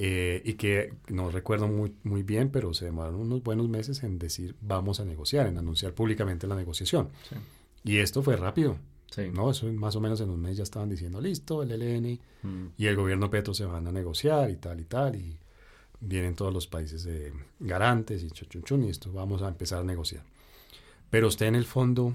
Eh, 0.00 0.42
y 0.44 0.54
que 0.54 0.94
no 1.08 1.30
recuerdo 1.30 1.66
muy, 1.66 1.92
muy 2.04 2.22
bien, 2.22 2.50
pero 2.50 2.72
se 2.72 2.84
demoraron 2.84 3.20
unos 3.20 3.42
buenos 3.42 3.68
meses 3.68 4.04
en 4.04 4.18
decir 4.18 4.54
vamos 4.60 5.00
a 5.00 5.04
negociar, 5.04 5.48
en 5.48 5.58
anunciar 5.58 5.92
públicamente 5.92 6.46
la 6.46 6.54
negociación. 6.54 7.08
Sí. 7.28 7.36
Y 7.84 7.98
esto 7.98 8.22
fue 8.22 8.36
rápido, 8.36 8.76
Sí. 9.10 9.30
¿no? 9.32 9.50
Eso 9.50 9.66
más 9.72 9.96
o 9.96 10.00
menos 10.00 10.20
en 10.20 10.30
un 10.30 10.40
mes 10.40 10.56
ya 10.56 10.62
estaban 10.62 10.88
diciendo, 10.88 11.20
listo, 11.20 11.62
el 11.62 11.72
ELN 11.72 12.18
Mm. 12.42 12.66
y 12.76 12.86
el 12.86 12.94
gobierno 12.96 13.30
Petro 13.30 13.52
se 13.54 13.64
van 13.64 13.86
a 13.86 13.92
negociar 13.92 14.50
y 14.50 14.56
tal 14.56 14.78
y 14.80 14.84
tal, 14.84 15.16
y 15.16 15.36
vienen 16.00 16.36
todos 16.36 16.52
los 16.54 16.66
países 16.68 17.04
eh, 17.06 17.32
garantes 17.58 18.22
y 18.22 18.30
chuchunchun, 18.30 18.84
y 18.84 18.90
esto, 18.90 19.12
vamos 19.12 19.42
a 19.42 19.48
empezar 19.48 19.80
a 19.80 19.84
negociar. 19.84 20.22
Pero 21.10 21.26
usted 21.28 21.46
en 21.46 21.56
el 21.56 21.64
fondo 21.64 22.14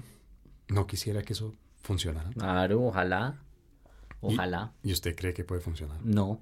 no 0.68 0.86
quisiera 0.86 1.22
que 1.22 1.32
eso 1.34 1.52
funcionara. 1.82 2.30
Claro, 2.30 2.82
ojalá. 2.84 3.38
Y- 4.22 4.32
Ojalá. 4.34 4.72
¿Y 4.82 4.92
usted 4.92 5.14
cree 5.14 5.34
que 5.34 5.44
puede 5.44 5.60
funcionar? 5.60 5.98
No. 6.02 6.40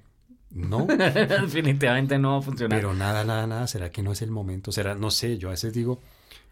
No, 0.50 0.86
Definitivamente 1.40 2.18
no 2.18 2.32
va 2.32 2.38
a 2.38 2.42
funcionar. 2.42 2.78
pero 2.78 2.92
nada, 2.94 3.24
nada, 3.24 3.46
nada, 3.46 3.66
¿será 3.66 3.90
que 3.90 4.02
no 4.02 4.12
es 4.12 4.20
el 4.22 4.30
momento? 4.30 4.70
¿Será, 4.70 4.94
no 4.94 5.10
sé, 5.10 5.38
yo 5.38 5.48
a 5.48 5.52
veces 5.52 5.72
digo, 5.72 5.98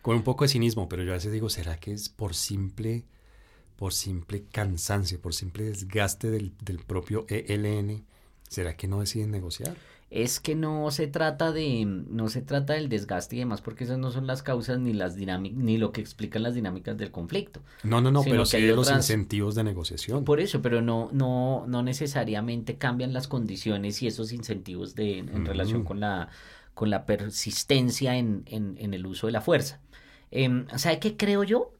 con 0.02 0.16
un 0.16 0.22
poco 0.22 0.44
de 0.44 0.48
cinismo, 0.48 0.88
pero 0.88 1.02
yo 1.04 1.10
a 1.12 1.14
veces 1.16 1.30
digo, 1.32 1.50
¿será 1.50 1.78
que 1.78 1.92
es 1.92 2.08
por 2.08 2.34
simple, 2.34 3.04
por 3.80 3.94
simple 3.94 4.44
cansancio, 4.52 5.18
por 5.22 5.32
simple 5.32 5.64
desgaste 5.64 6.30
del, 6.30 6.52
del 6.62 6.80
propio 6.80 7.24
ELN? 7.30 8.04
¿Será 8.46 8.76
que 8.76 8.86
no 8.86 9.00
deciden 9.00 9.30
negociar? 9.30 9.74
Es 10.10 10.38
que 10.38 10.54
no 10.54 10.90
se 10.90 11.06
trata 11.06 11.50
de, 11.50 11.86
no 11.86 12.28
se 12.28 12.42
trata 12.42 12.74
del 12.74 12.90
desgaste 12.90 13.36
y 13.36 13.38
demás, 13.38 13.62
porque 13.62 13.84
esas 13.84 13.96
no 13.96 14.10
son 14.10 14.26
las 14.26 14.42
causas 14.42 14.78
ni 14.80 14.92
las 14.92 15.16
dinámicas, 15.16 15.56
ni 15.56 15.78
lo 15.78 15.92
que 15.92 16.02
explican 16.02 16.42
las 16.42 16.54
dinámicas 16.54 16.98
del 16.98 17.10
conflicto. 17.10 17.62
No, 17.82 18.02
no, 18.02 18.10
no, 18.10 18.22
pero 18.22 18.44
sí 18.44 18.60
de 18.60 18.74
los 18.74 18.90
incentivos 18.90 19.54
de 19.54 19.64
negociación. 19.64 20.26
Por 20.26 20.40
eso, 20.40 20.60
pero 20.60 20.82
no, 20.82 21.08
no, 21.14 21.64
no 21.66 21.82
necesariamente 21.82 22.76
cambian 22.76 23.14
las 23.14 23.28
condiciones 23.28 24.02
y 24.02 24.08
esos 24.08 24.32
incentivos 24.32 24.94
de, 24.94 25.20
en 25.20 25.46
relación 25.46 25.84
con 25.84 26.00
la, 26.00 26.28
con 26.74 26.90
la 26.90 27.06
persistencia 27.06 28.18
en, 28.18 28.42
en, 28.44 28.76
en 28.76 28.92
el 28.92 29.06
uso 29.06 29.26
de 29.26 29.32
la 29.32 29.40
fuerza. 29.40 29.80
Em, 30.30 30.66
¿Sabe 30.76 30.98
qué 30.98 31.16
creo 31.16 31.44
yo, 31.44 31.72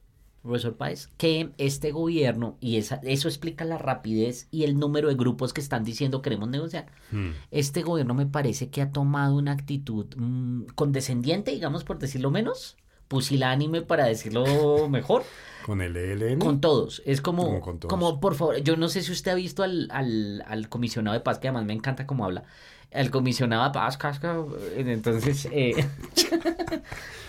profesor 0.42 0.74
Páez? 0.76 1.08
Que 1.16 1.50
este 1.58 1.92
gobierno, 1.92 2.56
y 2.60 2.76
esa, 2.76 2.96
eso 3.04 3.28
explica 3.28 3.64
la 3.64 3.78
rapidez 3.78 4.48
y 4.50 4.64
el 4.64 4.78
número 4.78 5.08
de 5.08 5.14
grupos 5.14 5.52
que 5.52 5.60
están 5.60 5.84
diciendo 5.84 6.22
queremos 6.22 6.48
negociar, 6.48 6.86
Hmm. 7.10 7.30
este 7.50 7.82
gobierno 7.82 8.14
me 8.14 8.26
parece 8.26 8.68
que 8.70 8.80
ha 8.82 8.90
tomado 8.90 9.36
una 9.36 9.52
actitud 9.52 10.06
mm, 10.16 10.64
condescendiente, 10.74 11.50
digamos 11.50 11.84
por 11.84 11.98
decirlo 11.98 12.30
menos, 12.30 12.76
pusilánime 13.08 13.82
para 13.82 14.04
decirlo 14.06 14.44
mejor, 14.88 15.24
Con 15.66 15.80
el 15.82 15.96
ELN. 15.96 16.38
con 16.38 16.60
todos. 16.60 17.02
Es 17.04 17.20
como, 17.20 17.44
Como 17.44 17.60
con 17.60 17.78
todos. 17.80 17.90
como 17.90 18.20
por 18.20 18.34
favor, 18.34 18.56
yo 18.62 18.76
no 18.76 18.88
sé 18.88 19.02
si 19.02 19.12
usted 19.12 19.32
ha 19.32 19.34
visto 19.34 19.62
al, 19.62 19.88
al, 19.90 20.42
al 20.46 20.68
comisionado 20.68 21.14
de 21.14 21.20
paz, 21.20 21.38
que 21.38 21.48
además 21.48 21.64
me 21.66 21.72
encanta 21.74 22.06
cómo 22.06 22.24
habla. 22.24 22.44
El 22.92 23.10
comisionado 23.10 23.64
de 23.64 23.70
paz, 23.70 23.96
casca, 23.98 24.36
eh, 24.74 24.84
entonces, 24.86 25.46
eh, 25.52 25.74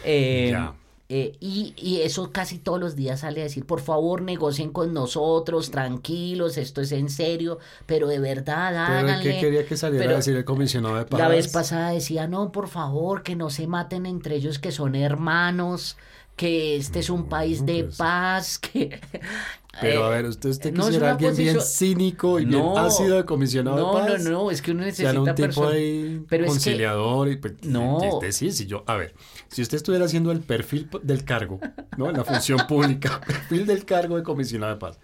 eh, 0.05 0.49
Ya. 0.51 0.73
Eh, 1.13 1.35
y, 1.41 1.73
y 1.75 2.01
eso 2.03 2.31
casi 2.31 2.57
todos 2.57 2.79
los 2.79 2.95
días 2.95 3.19
sale 3.19 3.41
a 3.41 3.43
decir, 3.43 3.65
por 3.65 3.81
favor, 3.81 4.21
negocien 4.21 4.71
con 4.71 4.93
nosotros, 4.93 5.69
tranquilos, 5.69 6.57
esto 6.57 6.79
es 6.79 6.93
en 6.93 7.09
serio, 7.09 7.59
pero 7.85 8.07
de 8.07 8.19
verdad, 8.19 8.69
Pero 8.87 8.99
háganle. 8.99 9.23
¿qué 9.33 9.39
quería 9.41 9.65
que 9.65 9.75
saliera 9.75 10.03
Pero 10.05 10.13
a 10.13 10.17
decir 10.19 10.37
el 10.37 10.45
comisionado 10.45 10.95
de 10.95 11.03
paz? 11.05 11.19
La 11.19 11.27
vez 11.27 11.49
pasada 11.49 11.89
decía, 11.89 12.27
no, 12.27 12.53
por 12.53 12.69
favor, 12.69 13.23
que 13.23 13.35
no 13.35 13.49
se 13.49 13.67
maten 13.67 14.05
entre 14.05 14.35
ellos, 14.37 14.57
que 14.57 14.71
son 14.71 14.95
hermanos, 14.95 15.97
que 16.35 16.75
este 16.75 16.99
es 16.99 17.09
un 17.09 17.21
No, 17.21 17.29
país 17.29 17.65
de 17.65 17.83
pues. 17.85 17.97
paz, 17.97 18.57
que... 18.71 18.99
Pero 19.79 20.03
a 20.05 20.09
Eh, 20.09 20.21
ver, 20.21 20.25
usted, 20.25 20.49
usted 20.49 20.73
no 20.73 20.81
es 20.81 20.85
quisiera 20.87 21.11
alguien 21.11 21.33
bien 21.35 21.61
cínico 21.61 22.39
y 22.39 22.45
bien 22.45 22.59
No. 22.59 22.77
ácido 22.77 23.15
de 23.15 23.23
comisionado 23.25 23.77
No, 23.77 24.01
de 24.03 24.11
paz. 24.13 24.23
no, 24.25 24.29
no, 24.31 24.51
es 24.51 24.61
que 24.61 24.71
uno 24.71 24.81
O 24.81 24.91
sea, 24.91 25.13
necesita 25.13 25.21
un 25.21 25.33
tipo 25.35 25.67
ahí 25.67 26.25
Pero 26.27 26.43
es 26.43 26.49
que- 26.49 26.53
conciliador 26.55 27.29
y 27.29 27.37
pues, 27.37 27.53
No. 27.63 27.99
este 28.03 28.33
sí, 28.33 28.51
si 28.51 28.65
yo, 28.65 28.83
a 28.85 28.95
ver, 28.95 29.13
si 29.47 29.61
usted 29.61 29.77
estuviera 29.77 30.05
haciendo 30.05 30.31
el 30.33 30.41
perfil 30.41 30.89
del 31.03 31.23
cargo, 31.23 31.59
¿no? 31.97 32.09
En 32.09 32.17
la 32.17 32.25
función 32.25 32.59
pública, 32.67 33.21
perfil 33.25 33.65
del 33.65 33.85
cargo 33.85 34.17
de 34.17 34.23
comisionado 34.23 34.73
de 34.73 34.79
paz, 34.79 34.99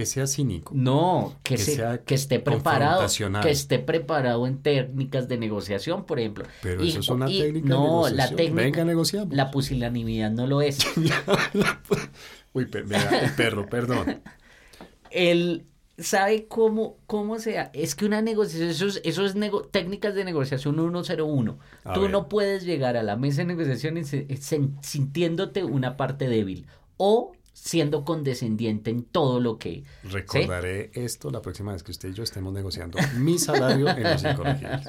que 0.00 0.06
sea 0.06 0.26
cínico. 0.26 0.72
No, 0.74 1.36
que, 1.42 1.56
Que 1.56 1.60
se- 1.62 1.74
sea 1.76 1.98
que 1.98 2.14
esté 2.14 2.40
preparado, 2.40 3.06
que 3.42 3.50
esté 3.50 3.78
preparado 3.78 4.46
en 4.46 4.62
técnicas 4.62 5.28
de 5.28 5.36
negociación, 5.36 6.06
por 6.06 6.18
ejemplo. 6.18 6.46
Pero 6.62 6.82
Y- 6.82 6.88
eso 6.88 7.00
es 7.00 7.08
una 7.10 7.30
y- 7.30 7.38
técnica 7.38 7.68
no, 7.68 8.06
de 8.06 8.12
la 8.12 8.24
negociación. 8.24 8.36
técnica, 8.38 8.62
Venga, 8.62 8.84
negociamos. 8.86 9.34
la 9.36 9.50
pusilanimidad 9.50 10.30
no 10.30 10.46
lo 10.46 10.62
es. 10.62 10.78
Uy, 12.54 12.64
per- 12.64 12.86
el 12.90 13.30
perro, 13.36 13.68
perdón. 13.68 14.22
Él 15.10 15.66
sabe 15.98 16.46
cómo, 16.46 16.96
cómo 17.06 17.38
sea. 17.38 17.70
Es 17.74 17.94
que 17.94 18.06
una 18.06 18.22
negociación, 18.22 18.70
eso 18.70 18.86
es, 18.86 19.02
eso 19.04 19.26
es 19.26 19.34
nego- 19.36 19.66
técnicas 19.68 20.14
de 20.14 20.24
negociación 20.24 20.76
101. 20.76 21.58
A 21.84 21.92
Tú 21.92 22.02
ver. 22.02 22.10
no 22.10 22.28
puedes 22.30 22.64
llegar 22.64 22.96
a 22.96 23.02
la 23.02 23.16
mesa 23.16 23.42
de 23.42 23.48
negociación 23.48 23.96
sen- 23.96 24.76
sintiéndote 24.82 25.62
una 25.64 25.98
parte 25.98 26.26
débil 26.26 26.66
o 26.96 27.32
siendo 27.62 28.06
condescendiente 28.06 28.90
en 28.90 29.02
todo 29.02 29.38
lo 29.38 29.58
que... 29.58 29.84
Recordaré 30.04 30.90
esto 30.94 31.30
la 31.30 31.42
próxima 31.42 31.72
vez 31.72 31.82
que 31.82 31.90
usted 31.90 32.08
y 32.08 32.14
yo 32.14 32.22
estemos 32.22 32.54
negociando 32.54 32.98
mi 33.18 33.38
salario 33.38 33.86
en 33.90 34.02
los 34.02 34.24
incorregibles. 34.24 34.88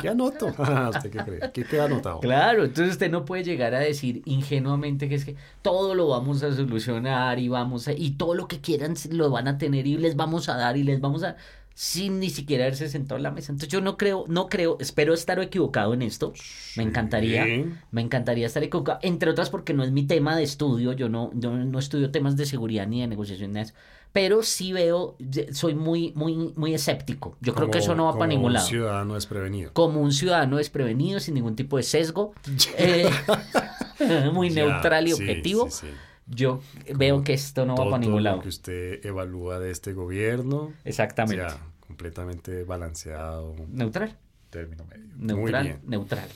¿Qué 0.00 0.08
anoto? 0.08 0.54
Ah, 0.58 0.90
¿Usted 0.94 1.10
qué 1.10 1.18
cree? 1.18 1.52
¿Qué 1.52 1.64
queda 1.64 1.84
anotado? 1.84 2.20
Claro, 2.20 2.64
entonces 2.64 2.92
usted 2.92 3.10
no 3.10 3.24
puede 3.24 3.44
llegar 3.44 3.74
a 3.74 3.78
decir 3.78 4.22
ingenuamente 4.26 5.08
que 5.08 5.14
es 5.14 5.24
que 5.24 5.36
todo 5.62 5.94
lo 5.94 6.08
vamos 6.08 6.42
a 6.42 6.54
solucionar 6.54 7.38
y 7.38 7.48
vamos 7.48 7.88
a, 7.88 7.92
y 7.92 8.10
todo 8.12 8.34
lo 8.34 8.48
que 8.48 8.60
quieran 8.60 8.94
lo 9.10 9.30
van 9.30 9.48
a 9.48 9.56
tener 9.56 9.86
y 9.86 9.96
les 9.96 10.16
vamos 10.16 10.48
a 10.48 10.56
dar 10.56 10.76
y 10.76 10.82
les 10.82 11.00
vamos 11.00 11.22
a 11.22 11.36
sin 11.80 12.18
ni 12.18 12.28
siquiera 12.28 12.64
haberse 12.64 12.88
sentado 12.88 13.18
en 13.18 13.22
la 13.22 13.30
mesa. 13.30 13.52
Entonces 13.52 13.68
yo 13.68 13.80
no 13.80 13.96
creo, 13.96 14.24
no 14.26 14.48
creo, 14.48 14.78
espero 14.80 15.14
estar 15.14 15.38
equivocado 15.38 15.94
en 15.94 16.02
esto. 16.02 16.32
Me 16.76 16.82
encantaría, 16.82 17.46
me 17.92 18.00
encantaría 18.00 18.48
estar 18.48 18.64
equivocado, 18.64 18.98
entre 19.02 19.30
otras 19.30 19.48
porque 19.48 19.74
no 19.74 19.84
es 19.84 19.92
mi 19.92 20.04
tema 20.04 20.36
de 20.36 20.42
estudio, 20.42 20.92
yo 20.92 21.08
no, 21.08 21.30
yo 21.34 21.52
no 21.52 21.78
estudio 21.78 22.10
temas 22.10 22.36
de 22.36 22.46
seguridad 22.46 22.88
ni 22.88 23.00
de 23.02 23.06
negociación 23.06 23.52
ni 23.52 23.60
de 23.60 23.66
eso. 23.66 23.74
Pero 24.12 24.42
sí 24.42 24.72
veo, 24.72 25.16
soy 25.52 25.76
muy, 25.76 26.12
muy, 26.16 26.52
muy 26.56 26.74
escéptico. 26.74 27.36
Yo 27.40 27.54
creo 27.54 27.66
que 27.68 27.78
Como- 27.78 27.84
eso 27.84 27.94
no 27.94 28.04
va 28.06 28.12
para 28.14 28.20
como 28.22 28.28
ningún 28.30 28.46
un 28.46 28.52
lado 28.54 28.66
ciudadano 28.66 29.14
desprevenido. 29.14 29.72
como 29.72 30.00
un 30.00 30.10
ciudadano 30.12 30.56
desprevenido, 30.56 31.20
sin 31.20 31.34
ningún 31.34 31.54
tipo 31.54 31.76
de 31.76 31.84
sesgo, 31.84 32.32
eh, 32.76 33.08
muy 34.32 34.50
Ya, 34.50 34.64
neutral 34.66 35.06
y 35.06 35.12
sí, 35.12 35.22
objetivo, 35.22 35.70
sí, 35.70 35.86
yo 36.26 36.60
veo 36.94 37.22
que 37.22 37.32
esto 37.34 37.64
no 37.66 37.74
va 37.76 37.84
para 37.84 37.98
ningún 37.98 38.22
lo 38.24 38.30
lado. 38.30 38.42
que 38.42 38.48
usted 38.48 39.04
evalúa 39.06 39.58
de 39.60 39.70
este 39.70 39.92
gobierno, 39.92 40.72
Exactamente. 40.84 41.44
ya, 41.46 41.56
completamente 41.98 42.62
balanceado, 42.62 43.56
Neutral, 43.68 44.16
término 44.50 44.84
medio. 44.84 45.04
neutral, 45.16 45.62
Muy 45.64 45.72
bien. 45.72 45.80
neutral. 45.90 46.28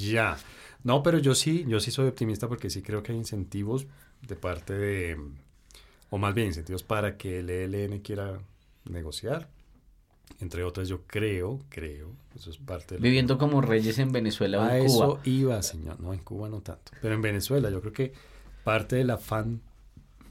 Ya. 0.00 0.36
No, 0.84 1.02
pero 1.02 1.18
yo 1.18 1.34
sí, 1.34 1.64
yo 1.68 1.80
sí 1.80 1.90
soy 1.90 2.08
optimista 2.08 2.48
porque 2.48 2.70
sí 2.70 2.80
creo 2.80 3.02
que 3.02 3.12
hay 3.12 3.18
incentivos 3.18 3.86
de 4.26 4.36
parte 4.36 4.72
de, 4.72 5.18
o 6.08 6.16
más 6.18 6.34
bien 6.34 6.48
incentivos 6.48 6.82
para 6.82 7.18
que 7.18 7.40
el 7.40 7.50
ELN 7.50 8.00
quiera 8.00 8.38
negociar. 8.86 9.48
Entre 10.40 10.64
otras, 10.64 10.88
yo 10.88 11.02
creo, 11.06 11.60
creo, 11.68 12.10
eso 12.34 12.50
es 12.50 12.56
parte 12.58 12.94
de 12.94 13.00
que- 13.00 13.02
Viviendo 13.06 13.36
como 13.38 13.60
reyes 13.60 13.98
en 13.98 14.12
Venezuela 14.12 14.58
o 14.58 14.62
A 14.62 14.78
en 14.78 14.86
eso 14.86 15.08
Cuba. 15.08 15.20
iba, 15.24 15.62
señor. 15.62 16.00
No, 16.00 16.12
en 16.14 16.20
Cuba 16.20 16.48
no 16.48 16.60
tanto. 16.62 16.92
Pero 17.02 17.14
en 17.14 17.22
Venezuela, 17.22 17.68
yo 17.70 17.80
creo 17.80 17.92
que 17.92 18.12
parte 18.64 18.96
del 18.96 19.10
afán 19.10 19.60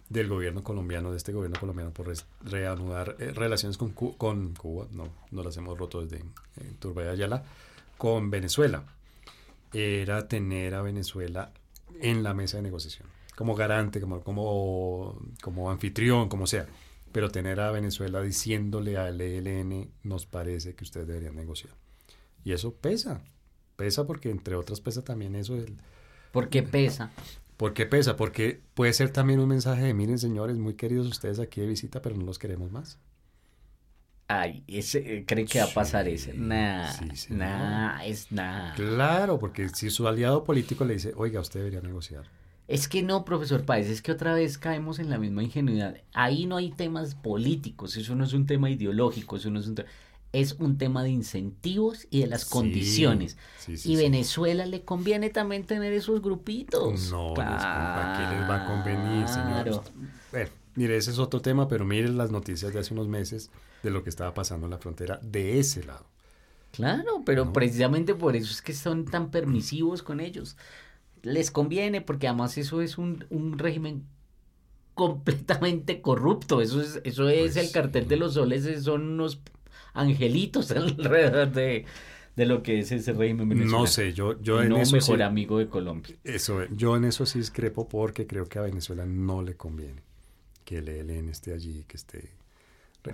del 0.10 0.28
gobierno 0.28 0.64
colombiano, 0.64 1.12
de 1.12 1.18
este 1.18 1.32
gobierno 1.32 1.60
colombiano, 1.60 1.92
por 1.92 2.14
reanudar 2.42 3.16
eh, 3.20 3.32
relaciones 3.32 3.78
con, 3.78 3.92
con 3.92 4.54
Cuba, 4.54 4.88
no, 4.92 5.10
no 5.32 5.44
las 5.44 5.58
hemos 5.58 5.78
roto 5.78 6.06
desde 6.06 6.24
eh, 6.58 7.42
con 7.98 8.30
Venezuela, 8.30 8.84
era 9.74 10.28
tener 10.28 10.76
a 10.76 10.82
Venezuela 10.82 11.52
en 12.00 12.24
la 12.24 12.34
mesa 12.34 12.58
de 12.58 12.64
negociación, 12.64 13.08
como 13.36 13.56
garante, 13.56 14.00
como, 14.00 14.22
como, 14.22 15.20
como 15.42 15.72
anfitrión, 15.72 16.30
como 16.30 16.48
sea. 16.48 16.68
Pero 17.12 17.30
tener 17.30 17.62
a 17.62 17.72
Venezuela 17.72 18.22
diciéndole 18.22 18.98
al 18.98 19.22
ELN, 19.22 19.90
nos 20.04 20.26
parece 20.26 20.76
que 20.76 20.84
ustedes 20.84 21.08
deberían 21.08 21.36
negociar. 21.36 21.74
Y 22.44 22.52
eso 22.52 22.74
pesa, 22.74 23.24
pesa 23.78 24.06
porque 24.06 24.30
entre 24.30 24.56
otras 24.56 24.82
pesa 24.82 25.02
también 25.02 25.36
eso 25.36 25.56
del... 25.56 25.78
Porque 26.34 26.62
pesa. 26.62 27.12
¿Por 27.58 27.74
qué 27.74 27.86
pesa? 27.86 28.16
Porque 28.18 28.62
puede 28.74 28.94
ser 28.94 29.12
también 29.12 29.40
un 29.40 29.50
mensaje 29.50 29.84
de, 29.84 29.94
miren 29.94 30.20
señores, 30.20 30.58
muy 30.58 30.76
queridos 30.76 31.08
ustedes 31.08 31.40
aquí 31.40 31.62
de 31.62 31.68
visita, 31.68 32.02
pero 32.02 32.16
no 32.16 32.24
los 32.26 32.40
queremos 32.40 32.72
más. 32.72 33.00
Ay, 34.28 34.64
ese, 34.68 35.18
eh, 35.18 35.26
¿cree 35.26 35.48
que 35.48 35.60
va 35.60 35.66
a 35.66 35.74
pasar 35.74 36.08
Sí, 36.08 36.10
ese? 36.10 36.34
Nah, 36.34 37.14
sí, 37.14 37.30
nah, 37.30 38.02
es 38.04 38.32
nada. 38.32 38.76
Claro, 38.76 39.40
porque 39.40 39.70
si 39.70 39.90
su 39.90 40.08
aliado 40.08 40.44
político 40.44 40.86
le 40.86 40.94
dice, 40.96 41.14
oiga, 41.16 41.40
usted 41.42 41.60
debería 41.62 41.82
negociar. 41.82 42.32
Es 42.68 42.88
que 42.88 43.04
no, 43.04 43.26
profesor 43.26 43.64
Páez, 43.66 43.88
es 43.90 44.02
que 44.02 44.12
otra 44.12 44.34
vez 44.34 44.58
caemos 44.58 44.98
en 45.00 45.10
la 45.10 45.20
misma 45.20 45.44
ingenuidad. 45.44 45.98
Ahí 46.14 46.46
no 46.48 46.58
hay 46.58 46.72
temas 46.72 47.14
políticos, 47.16 47.96
eso 47.96 48.16
no 48.16 48.24
es 48.24 48.34
un 48.34 48.48
tema 48.48 48.70
ideológico, 48.72 49.36
eso 49.38 49.52
no 49.52 49.60
es 49.60 49.68
un 49.68 49.76
tema... 49.76 49.90
Es 50.42 50.54
un 50.60 50.78
tema 50.78 51.04
de 51.04 51.10
incentivos 51.10 52.08
y 52.10 52.22
de 52.22 52.28
las 52.28 52.44
Sí, 52.44 52.50
condiciones. 52.50 53.38
sí, 53.58 53.78
sí, 53.78 53.94
y. 53.94 53.96
Venezuela 53.96 54.66
le 54.66 54.84
conviene 54.84 55.30
también 55.30 55.66
tener 55.66 55.94
esos 55.94 56.22
grupitos. 56.22 57.12
No, 57.12 57.30
les- 57.30 57.38
¿a 57.40 58.14
qué 58.18 58.36
les 58.36 58.50
va 58.50 58.56
a 58.64 58.66
convenir, 58.66 59.26
Claro. 59.26 59.74
señor? 59.74 59.84
Bueno, 60.32 60.50
mire, 60.76 60.98
ese 60.98 61.12
es 61.12 61.20
otro 61.20 61.42
tema, 61.42 61.68
pero 61.68 61.86
mire 61.86 62.10
las 62.10 62.32
noticias 62.32 62.74
de 62.74 62.80
hace 62.80 62.94
unos 62.94 63.08
meses 63.08 63.50
de 63.82 63.90
lo 63.92 64.04
que 64.04 64.10
estaba 64.10 64.34
pasando 64.34 64.66
en 64.68 64.72
la 64.72 64.78
frontera 64.78 65.20
de 65.24 65.60
ese 65.60 65.84
lado. 65.86 66.06
Claro, 66.72 67.22
pero 67.26 67.46
¿No? 67.46 67.54
precisamente 67.54 68.14
por 68.16 68.36
eso 68.36 68.52
es 68.52 68.62
que 68.62 68.74
son 68.74 69.06
tan 69.06 69.32
permisivos 69.32 70.04
con 70.04 70.20
ellos. 70.20 70.58
Les 71.24 71.50
conviene 71.52 72.02
porque 72.02 72.28
además 72.28 72.58
eso 72.58 72.82
es 72.82 72.98
un, 72.98 73.26
un 73.30 73.58
régimen 73.58 74.06
completamente 74.94 76.02
corrupto. 76.02 76.62
Eso 76.62 76.82
es, 76.82 77.02
eso 77.04 77.30
es 77.30 77.54
Pues, 77.54 77.58
el 77.58 77.72
cartel 77.72 78.08
de 78.08 78.18
los 78.18 78.34
soles, 78.36 78.84
son 78.84 79.04
unos 79.14 79.40
angelitos 79.96 80.70
alrededor 80.72 81.52
de, 81.52 81.86
de 82.36 82.46
lo 82.46 82.62
que 82.64 82.80
es 82.80 82.92
ese 82.92 83.14
régimen 83.14 83.50
venezolano. 83.50 83.80
No 83.80 83.88
sé, 83.88 84.14
yo, 84.14 84.40
yo 84.42 84.62
en 84.62 84.70
no 84.70 84.78
eso 84.78 84.96
mejor 84.96 85.18
sí- 85.18 85.22
amigo 85.24 85.58
de 85.60 85.68
Colombia. 85.68 86.16
Eso, 86.24 86.66
yo 86.70 86.96
en 86.96 87.06
eso 87.06 87.26
sí 87.26 87.40
discrepo 87.40 87.88
porque 87.90 88.28
creo 88.28 88.48
que 88.48 88.60
a 88.60 88.64
Venezuela 88.64 89.06
no 89.06 89.42
le 89.42 89.56
conviene 89.56 90.04
que 90.64 90.78
el 90.80 90.90
ELN 90.90 91.30
esté 91.30 91.54
allí, 91.54 91.86
que 91.88 91.98
esté 91.98 92.30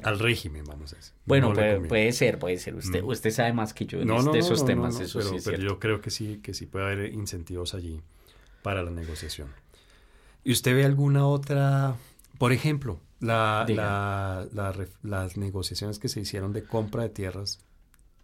al 0.04 0.20
régimen, 0.20 0.64
vamos 0.64 0.94
a 0.94 0.96
decir. 0.96 1.14
Bueno, 1.26 1.50
No 1.50 1.54
puede, 1.90 2.12
ser, 2.14 2.40
puede 2.40 2.58
ser. 2.58 2.76
Usted, 2.76 3.04
Mm. 3.04 3.08
usted 3.10 3.30
sabe 3.30 3.52
más 3.52 3.74
que 3.74 3.86
yo 3.86 4.00
en 4.02 4.08
No, 4.08 4.20
es- 4.20 4.26
no, 4.26 4.32
de 4.32 4.40
no, 4.40 4.46
esos 4.46 4.66
temas, 4.66 4.98
eso 5.02 5.20
pero, 5.20 5.30
sí 5.32 5.36
es 5.36 5.44
pero 5.44 5.58
cierto. 5.58 5.74
yo 5.74 5.80
creo 5.80 6.00
que 6.00 6.10
sí, 6.10 6.40
que 6.42 6.54
sí 6.54 6.66
puede 6.66 6.86
haber 6.86 7.14
incentivos 7.14 7.74
allí 7.74 8.02
para 8.64 8.84
la 8.84 8.92
negociación. 8.92 9.50
¿Y 10.46 10.54
usted 10.54 10.74
ve 10.76 10.86
alguna 10.86 11.28
otra, 11.28 11.96
por 12.38 12.54
ejemplo, 12.54 13.02
la, 13.22 13.66
la- 13.70 14.46
la 14.54 14.74
las 15.04 15.38
negociaciones 15.38 15.98
que 16.00 16.10
se 16.10 16.20
hicieron 16.20 16.52
de 16.54 16.64
compra 16.64 17.04
de 17.04 17.10
tierras 17.10 17.60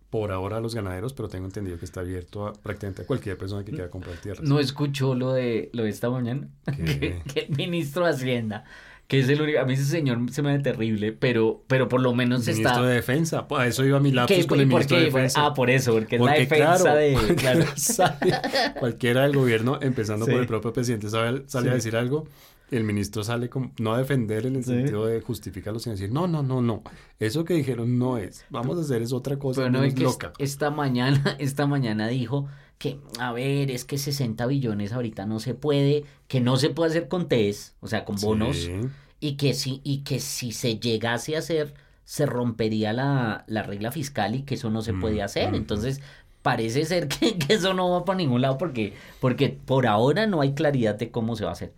por 0.09 0.31
ahora 0.31 0.57
a 0.57 0.59
los 0.61 0.73
ganaderos, 0.73 1.13
pero 1.13 1.27
tengo 1.27 1.45
entendido 1.45 1.77
que 1.77 1.85
está 1.85 1.99
abierto 1.99 2.47
a 2.47 2.53
prácticamente 2.53 3.01
a 3.01 3.05
cualquier 3.05 3.37
persona 3.37 3.63
que 3.65 3.71
quiera 3.71 3.89
comprar 3.89 4.15
tierras. 4.17 4.41
¿No 4.47 4.59
escuchó 4.59 5.15
lo 5.15 5.33
de, 5.33 5.69
lo 5.73 5.83
de 5.83 5.89
esta 5.89 6.09
mañana? 6.09 6.47
Que, 6.65 7.21
que 7.33 7.39
el 7.49 7.55
ministro 7.57 8.05
de 8.05 8.11
Hacienda, 8.11 8.63
que 9.09 9.19
es 9.19 9.27
el 9.27 9.41
único... 9.41 9.59
A 9.59 9.65
mí 9.65 9.73
ese 9.73 9.83
señor 9.83 10.19
se 10.31 10.41
me 10.41 10.51
hace 10.53 10.63
terrible, 10.63 11.11
pero, 11.11 11.61
pero 11.67 11.89
por 11.89 12.01
lo 12.01 12.13
menos 12.13 12.47
Ministro 12.47 12.69
está... 12.71 12.81
de 12.83 12.93
Defensa, 12.95 13.47
pues, 13.49 13.61
a 13.61 13.67
eso 13.67 13.83
iba 13.85 13.99
mi 13.99 14.11
lapsus 14.13 14.45
con 14.47 14.59
¿Y 14.59 14.61
el 14.61 14.67
ministro 14.67 14.95
qué? 14.95 14.99
de 15.03 15.05
Defensa. 15.11 15.45
Ah, 15.45 15.53
por 15.53 15.69
eso, 15.69 15.91
porque 15.91 16.15
es 16.15 16.21
la 16.21 16.27
Porque, 16.27 16.39
defensa 16.39 16.83
claro, 16.83 16.95
de... 16.97 17.35
claro. 17.35 17.65
sale 17.75 18.31
cualquiera 18.79 19.23
del 19.23 19.35
gobierno, 19.35 19.77
empezando 19.81 20.25
Sí. 20.25 20.31
por 20.31 20.39
el 20.39 20.47
propio 20.47 20.71
presidente, 20.71 21.09
sale, 21.09 21.43
sale 21.47 21.67
a 21.67 21.71
Sí. 21.73 21.75
decir 21.75 21.95
algo, 21.97 22.25
el 22.71 22.83
ministro 22.83 23.23
sale 23.23 23.49
como, 23.49 23.71
no 23.79 23.93
a 23.93 23.97
defender 23.99 24.45
en 24.45 24.55
el 24.57 24.63
Sí. 24.63 24.71
sentido 24.71 25.05
de 25.05 25.21
justificarlo, 25.21 25.79
sino 25.79 25.93
decir, 25.95 26.11
no, 26.11 26.27
no, 26.27 26.43
no, 26.43 26.61
no, 26.61 26.83
eso 27.19 27.45
que 27.45 27.53
dijeron 27.53 27.97
no 27.97 28.17
es, 28.17 28.45
vamos 28.49 28.77
a 28.77 28.81
hacer 28.81 29.01
es 29.01 29.13
otra 29.13 29.37
cosa 29.39 29.61
Pero 29.61 29.71
no 29.71 29.83
es 29.83 29.93
que 29.95 30.03
loca. 30.03 30.33
esta 30.37 30.69
mañana, 30.71 31.35
esta 31.39 31.65
mañana 31.67 32.07
dijo 32.07 32.47
que, 32.77 32.99
a 33.19 33.31
ver, 33.33 33.71
es 33.71 33.85
que 33.85 33.97
60 33.97 34.45
billones 34.45 34.91
ahorita 34.93 35.25
no 35.25 35.39
se 35.39 35.53
puede, 35.55 36.03
que 36.27 36.41
no 36.41 36.57
se 36.57 36.69
puede 36.69 36.91
hacer 36.91 37.07
con 37.07 37.27
TES, 37.27 37.75
o 37.79 37.87
sea, 37.87 38.05
con 38.05 38.17
bonos, 38.17 38.55
Sí. 38.57 38.71
y 39.19 39.35
que 39.37 39.53
si, 39.53 39.81
y 39.83 39.99
que 40.03 40.19
si 40.19 40.51
se 40.51 40.77
llegase 40.79 41.35
a 41.35 41.39
hacer, 41.39 41.73
se 42.05 42.25
rompería 42.25 42.93
la, 42.93 43.43
la 43.47 43.63
regla 43.63 43.91
fiscal 43.91 44.35
y 44.35 44.43
que 44.43 44.55
eso 44.55 44.69
no 44.69 44.81
se 44.81 44.93
Mm, 44.93 44.99
puede 45.01 45.21
hacer. 45.23 45.53
mm, 45.53 45.55
Entonces, 45.55 46.01
parece 46.41 46.85
ser 46.85 47.07
que, 47.09 47.37
que 47.37 47.53
eso 47.53 47.73
no 47.73 47.89
va 47.91 48.05
para 48.05 48.17
ningún 48.17 48.41
lado 48.41 48.57
porque, 48.57 48.93
porque 49.19 49.49
por 49.65 49.87
ahora 49.87 50.27
no 50.27 50.41
hay 50.41 50.53
claridad 50.53 50.95
de 50.95 51.11
cómo 51.11 51.35
se 51.35 51.43
va 51.45 51.51
a 51.51 51.53
hacer. 51.53 51.73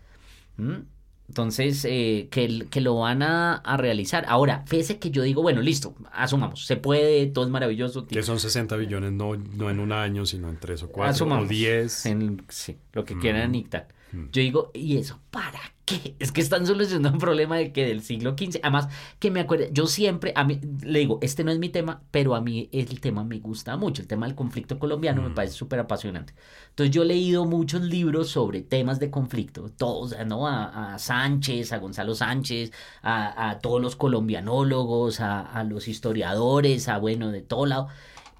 ¿Mm? 0.59 0.83
Entonces, 1.29 1.85
eh, 1.87 2.27
que, 2.31 2.43
el- 2.45 2.69
que 2.69 2.81
lo 2.81 2.95
van 2.97 3.21
a, 3.21 3.53
a 3.57 3.77
realizar. 3.77 4.25
Ahora, 4.27 4.63
fíjese 4.65 4.97
que 4.97 5.11
yo 5.11 5.21
digo, 5.21 5.43
bueno, 5.43 5.61
listo, 5.61 5.93
asumamos, 6.11 6.65
se 6.65 6.75
puede, 6.75 7.27
todo 7.27 7.45
es 7.45 7.51
maravilloso. 7.51 8.07
Que 8.07 8.23
son 8.23 8.39
60 8.39 8.75
billones 8.77 9.11
no, 9.11 9.35
no 9.35 9.69
en 9.69 9.79
un 9.79 9.91
año, 9.91 10.25
sino 10.25 10.49
en 10.49 10.57
tres 10.57 10.81
o 10.81 10.87
cuatro 10.89 11.11
Asumamos. 11.11 11.45
o 11.45 11.49
10. 11.49 12.05
En- 12.07 12.41
sí, 12.49 12.77
lo 12.93 13.05
que 13.05 13.13
Mm. 13.15 13.19
quieran 13.19 13.51
dictar. 13.51 13.87
Mm. 14.11 14.25
Yo 14.31 14.41
digo, 14.41 14.71
¿y 14.73 14.97
eso 14.97 15.19
para 15.31 15.59
qué? 15.85 16.15
Es 16.19 16.31
que 16.31 16.41
están 16.41 16.65
solucionando 16.67 17.11
un 17.11 17.17
problema 17.19 17.57
de 17.57 17.71
que 17.73 17.85
del 17.85 18.01
siglo 18.03 18.35
XV. 18.37 18.59
Además, 18.61 18.87
que 19.19 19.31
me 19.31 19.39
acuerdo, 19.39 19.65
yo 19.71 19.87
siempre, 19.87 20.33
a 20.35 20.43
mí, 20.43 20.59
le 20.83 20.99
digo, 20.99 21.17
este 21.21 21.43
no 21.43 21.51
es 21.51 21.57
mi 21.59 21.69
tema, 21.69 22.01
pero 22.11 22.35
a 22.35 22.41
mí 22.41 22.69
el 22.71 22.99
tema 23.01 23.23
me 23.23 23.39
gusta 23.39 23.75
mucho. 23.77 24.01
El 24.03 24.07
tema 24.07 24.27
del 24.27 24.35
conflicto 24.35 24.77
colombiano 24.79 25.21
me 25.23 25.29
Mm. 25.29 25.33
parece 25.35 25.55
súper 25.55 25.79
apasionante. 25.79 26.33
Entonces, 26.69 26.93
yo 26.93 27.01
he 27.01 27.05
leído 27.05 27.45
muchos 27.45 27.81
libros 27.81 28.29
sobre 28.29 28.61
temas 28.61 28.99
de 28.99 29.09
conflicto, 29.09 29.69
todos, 29.77 30.15
¿no? 30.27 30.47
A, 30.47 30.93
a 30.93 30.99
Sánchez, 30.99 31.73
a 31.73 31.77
Gonzalo 31.79 32.13
Sánchez, 32.15 32.71
a, 33.01 33.49
a 33.49 33.59
todos 33.59 33.81
los 33.81 33.95
colombianólogos, 33.95 35.19
a, 35.21 35.41
a 35.41 35.63
los 35.63 35.87
historiadores, 35.87 36.87
a, 36.87 36.97
bueno, 36.97 37.31
de 37.31 37.41
todo 37.41 37.65
lado. 37.65 37.87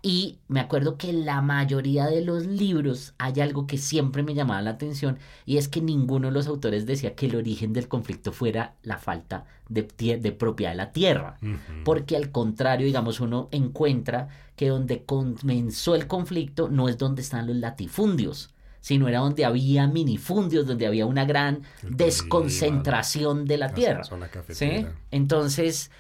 Y 0.02 0.38
me 0.48 0.62
acuerdo 0.62 0.98
que 0.98 1.10
en 1.10 1.26
la 1.26 1.42
mayoría 1.42 2.06
de 2.08 2.24
los 2.24 2.46
libros 2.46 3.14
hay 3.18 3.42
algo 3.42 3.68
que 3.68 3.78
siempre 3.78 4.24
me 4.24 4.34
llamaba 4.34 4.62
la 4.62 4.72
atención 4.72 5.20
y 5.46 5.58
es 5.58 5.68
que 5.68 5.82
ninguno 5.82 6.28
de 6.28 6.34
los 6.34 6.48
autores 6.48 6.86
decía 6.86 7.16
que 7.16 7.26
el 7.26 7.36
origen 7.36 7.74
del 7.74 7.90
conflicto 7.90 8.32
fuera 8.32 8.76
la 8.82 8.98
falta 8.98 9.46
de, 9.68 9.84
de 10.18 10.32
propiedad 10.32 10.72
de 10.72 10.78
la 10.78 10.92
tierra. 10.94 11.38
Porque 11.84 12.16
al 12.16 12.32
contrario, 12.32 12.86
digamos, 12.86 13.20
uno 13.20 13.50
encuentra 13.52 14.30
que 14.56 14.70
donde 14.70 15.04
comenzó 15.04 15.96
el 15.96 16.08
conflicto 16.08 16.70
no 16.70 16.88
es 16.88 16.98
donde 16.98 17.22
están 17.22 17.48
los 17.48 17.58
latifundios, 17.58 18.54
sino 18.82 19.08
era 19.10 19.20
donde 19.20 19.44
había 19.44 19.88
minifundios, 19.88 20.66
donde 20.66 20.88
había 20.88 21.06
una 21.06 21.26
gran 21.26 21.64
desconcentración 21.84 23.46
de 23.46 23.58
la 23.58 23.74
tierra. 23.74 24.04
¿Sí? 24.50 24.86
Entonces, 25.12 25.92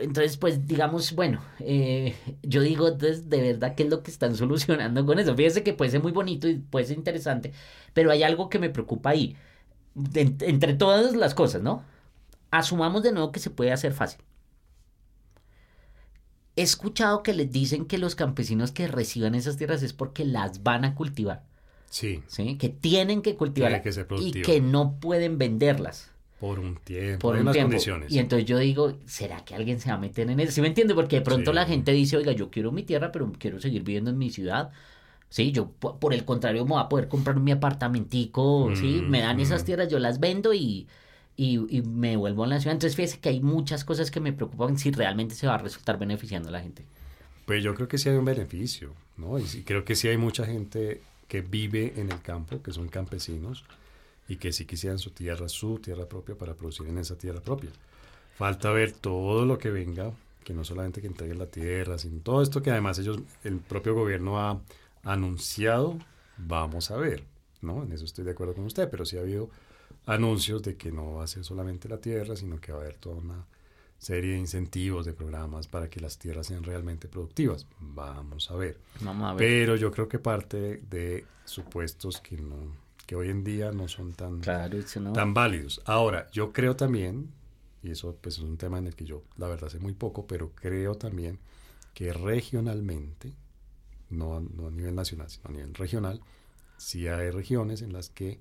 entonces, 0.00 0.36
pues 0.36 0.66
digamos, 0.66 1.12
bueno, 1.14 1.42
eh, 1.60 2.14
yo 2.42 2.60
digo, 2.62 2.88
entonces, 2.88 3.28
de 3.30 3.40
verdad, 3.42 3.74
¿qué 3.74 3.84
es 3.84 3.90
lo 3.90 4.02
que 4.02 4.10
están 4.10 4.34
solucionando 4.36 5.04
con 5.06 5.18
eso? 5.18 5.34
Fíjese 5.36 5.62
que 5.62 5.74
puede 5.74 5.90
ser 5.90 6.02
muy 6.02 6.12
bonito 6.12 6.48
y 6.48 6.56
puede 6.58 6.86
ser 6.86 6.96
interesante, 6.98 7.52
pero 7.94 8.10
hay 8.10 8.22
algo 8.22 8.48
que 8.48 8.58
me 8.58 8.70
preocupa 8.70 9.10
ahí. 9.10 9.36
De- 9.94 10.36
entre 10.42 10.74
todas 10.74 11.14
las 11.16 11.34
cosas, 11.34 11.62
¿no? 11.62 11.84
Asumamos 12.50 13.02
de 13.04 13.12
nuevo 13.12 13.32
que 13.32 13.40
se 13.40 13.50
puede 13.50 13.72
hacer 13.72 13.92
fácil. 13.94 14.22
He 16.56 16.62
escuchado 16.62 17.22
que 17.22 17.32
les 17.32 17.50
dicen 17.50 17.86
que 17.86 17.98
los 17.98 18.14
campesinos 18.14 18.72
que 18.72 18.86
reciban 18.88 19.34
esas 19.34 19.56
tierras 19.56 19.82
es 19.82 19.92
porque 19.92 20.24
las 20.24 20.62
van 20.62 20.84
a 20.84 20.94
cultivar, 20.94 21.44
Sí, 21.88 22.22
¿sí? 22.28 22.56
Que 22.56 22.68
tienen 22.68 23.22
que 23.22 23.36
ser 23.54 23.82
y 24.20 24.32
que 24.42 24.60
no 24.60 24.98
pueden 25.00 25.38
venderlas 25.38 26.09
por 26.40 26.58
un 26.58 26.76
tiempo, 26.76 27.18
por 27.20 27.36
un 27.36 27.42
unas 27.42 27.52
tiempo. 27.52 27.70
condiciones. 27.70 28.10
Y 28.12 28.18
entonces 28.18 28.46
yo 28.48 28.58
digo, 28.58 28.98
¿será 29.06 29.44
que 29.44 29.54
alguien 29.54 29.78
se 29.80 29.90
va 29.90 29.96
a 29.96 29.98
meter 29.98 30.28
en 30.30 30.40
eso? 30.40 30.52
¿Sí 30.52 30.60
me 30.62 30.68
entiende? 30.68 30.94
Porque 30.94 31.16
de 31.16 31.22
pronto 31.22 31.50
Sí. 31.50 31.54
la 31.54 31.66
gente 31.66 31.92
dice, 31.92 32.16
oiga, 32.16 32.32
yo 32.32 32.50
quiero 32.50 32.72
mi 32.72 32.82
tierra, 32.82 33.12
pero 33.12 33.30
quiero 33.38 33.60
seguir 33.60 33.82
viviendo 33.82 34.10
en 34.10 34.18
mi 34.18 34.30
ciudad. 34.30 34.70
Sí, 35.28 35.52
yo 35.52 35.70
po- 35.70 35.98
por 35.98 36.14
el 36.14 36.24
contrario 36.24 36.64
me 36.64 36.72
voy 36.72 36.82
a 36.82 36.88
poder 36.88 37.08
comprar 37.08 37.38
mi 37.40 37.52
apartamentico, 37.52 38.72
¿sí? 38.74 39.02
Mm, 39.06 39.10
Me 39.10 39.20
dan 39.20 39.40
esas 39.40 39.62
mm. 39.62 39.66
tierras, 39.66 39.88
yo 39.88 39.98
las 39.98 40.20
vendo 40.20 40.52
y, 40.54 40.88
y, 41.36 41.58
y 41.76 41.82
me 41.82 42.16
vuelvo 42.16 42.44
a 42.44 42.46
la 42.48 42.60
ciudad. 42.60 42.74
Entonces 42.74 42.96
fíjese 42.96 43.20
que 43.20 43.28
hay 43.30 43.40
muchas 43.40 43.84
cosas 43.84 44.10
que 44.10 44.20
me 44.20 44.32
preocupan 44.32 44.78
si 44.78 44.90
realmente 44.90 45.34
se 45.34 45.46
va 45.46 45.54
a 45.56 45.58
resultar 45.58 45.98
beneficiando 45.98 46.48
a 46.48 46.52
la 46.52 46.60
gente. 46.60 46.84
Pues 47.46 47.62
yo 47.64 47.74
creo 47.74 47.88
que 47.88 47.98
sí 47.98 48.08
hay 48.08 48.16
un 48.16 48.24
beneficio, 48.24 48.94
¿no? 49.16 49.38
Y 49.38 49.44
creo 49.64 49.84
que 49.84 49.96
sí 49.96 50.08
hay 50.08 50.16
mucha 50.16 50.46
gente 50.46 51.02
que 51.28 51.42
vive 51.42 51.94
en 51.96 52.10
el 52.10 52.20
campo, 52.22 52.62
que 52.62 52.72
son 52.72 52.88
campesinos, 52.88 53.64
y 54.30 54.36
que 54.36 54.52
sí 54.52 54.64
quisieran 54.64 55.00
su 55.00 55.10
tierra, 55.10 55.48
su 55.48 55.80
tierra 55.80 56.08
propia, 56.08 56.36
para 56.36 56.54
producir 56.54 56.86
en 56.86 56.98
esa 56.98 57.18
tierra 57.18 57.40
propia. 57.40 57.70
Falta 58.36 58.70
ver 58.70 58.92
todo 58.92 59.44
lo 59.44 59.58
que 59.58 59.70
venga, 59.70 60.12
que 60.44 60.54
no 60.54 60.62
solamente 60.62 61.00
que 61.00 61.08
entreguen 61.08 61.40
la 61.40 61.46
tierra, 61.46 61.98
sino 61.98 62.20
todo 62.20 62.40
esto 62.40 62.62
que 62.62 62.70
además 62.70 63.00
ellos, 63.00 63.18
el 63.42 63.58
propio 63.58 63.92
gobierno 63.92 64.38
ha 64.38 64.60
anunciado, 65.02 65.98
vamos 66.36 66.92
a 66.92 66.96
ver, 66.96 67.24
¿no? 67.60 67.82
En 67.82 67.90
eso 67.90 68.04
estoy 68.04 68.24
de 68.24 68.30
acuerdo 68.30 68.54
con 68.54 68.66
usted, 68.66 68.88
pero 68.88 69.04
sí 69.04 69.16
ha 69.16 69.20
habido 69.20 69.50
anuncios 70.06 70.62
de 70.62 70.76
que 70.76 70.92
no 70.92 71.14
va 71.14 71.24
a 71.24 71.26
ser 71.26 71.42
solamente 71.42 71.88
la 71.88 71.98
tierra, 71.98 72.36
sino 72.36 72.60
que 72.60 72.70
va 72.70 72.78
a 72.78 72.82
haber 72.82 72.98
toda 72.98 73.16
una 73.16 73.46
serie 73.98 74.34
de 74.34 74.38
incentivos, 74.38 75.06
de 75.06 75.12
programas 75.12 75.66
para 75.66 75.90
que 75.90 75.98
las 75.98 76.18
tierras 76.18 76.46
sean 76.46 76.62
realmente 76.62 77.08
productivas. 77.08 77.66
Vamos 77.80 78.48
a 78.52 78.54
ver. 78.54 78.78
Vamos 79.00 79.28
a 79.28 79.34
ver. 79.34 79.38
Pero 79.38 79.74
yo 79.74 79.90
creo 79.90 80.08
que 80.08 80.20
parte 80.20 80.80
de 80.88 81.26
supuestos 81.44 82.20
que 82.20 82.36
no, 82.36 82.89
que 83.10 83.16
hoy 83.16 83.28
en 83.28 83.42
día 83.42 83.72
no 83.72 83.88
son 83.88 84.12
tan, 84.12 84.38
Claro, 84.38 84.78
no. 85.00 85.12
tan 85.12 85.34
válidos. 85.34 85.82
Ahora, 85.84 86.28
yo 86.30 86.52
creo 86.52 86.76
también, 86.76 87.28
y 87.82 87.90
eso 87.90 88.16
pues 88.20 88.36
es 88.36 88.40
un 88.44 88.56
tema 88.56 88.78
en 88.78 88.86
el 88.86 88.94
que 88.94 89.04
yo 89.04 89.24
la 89.36 89.48
verdad 89.48 89.68
sé 89.68 89.80
muy 89.80 89.94
poco, 89.94 90.28
pero 90.28 90.52
creo 90.54 90.94
también 90.94 91.40
que 91.92 92.12
regionalmente, 92.12 93.32
no, 94.10 94.36
a- 94.36 94.40
no 94.40 94.68
a 94.68 94.70
nivel 94.70 94.94
nacional, 94.94 95.28
sino 95.28 95.48
a 95.48 95.50
nivel 95.50 95.74
regional, 95.74 96.20
sí 96.76 97.08
hay 97.08 97.30
regiones 97.32 97.82
en 97.82 97.92
las 97.92 98.10
que 98.10 98.38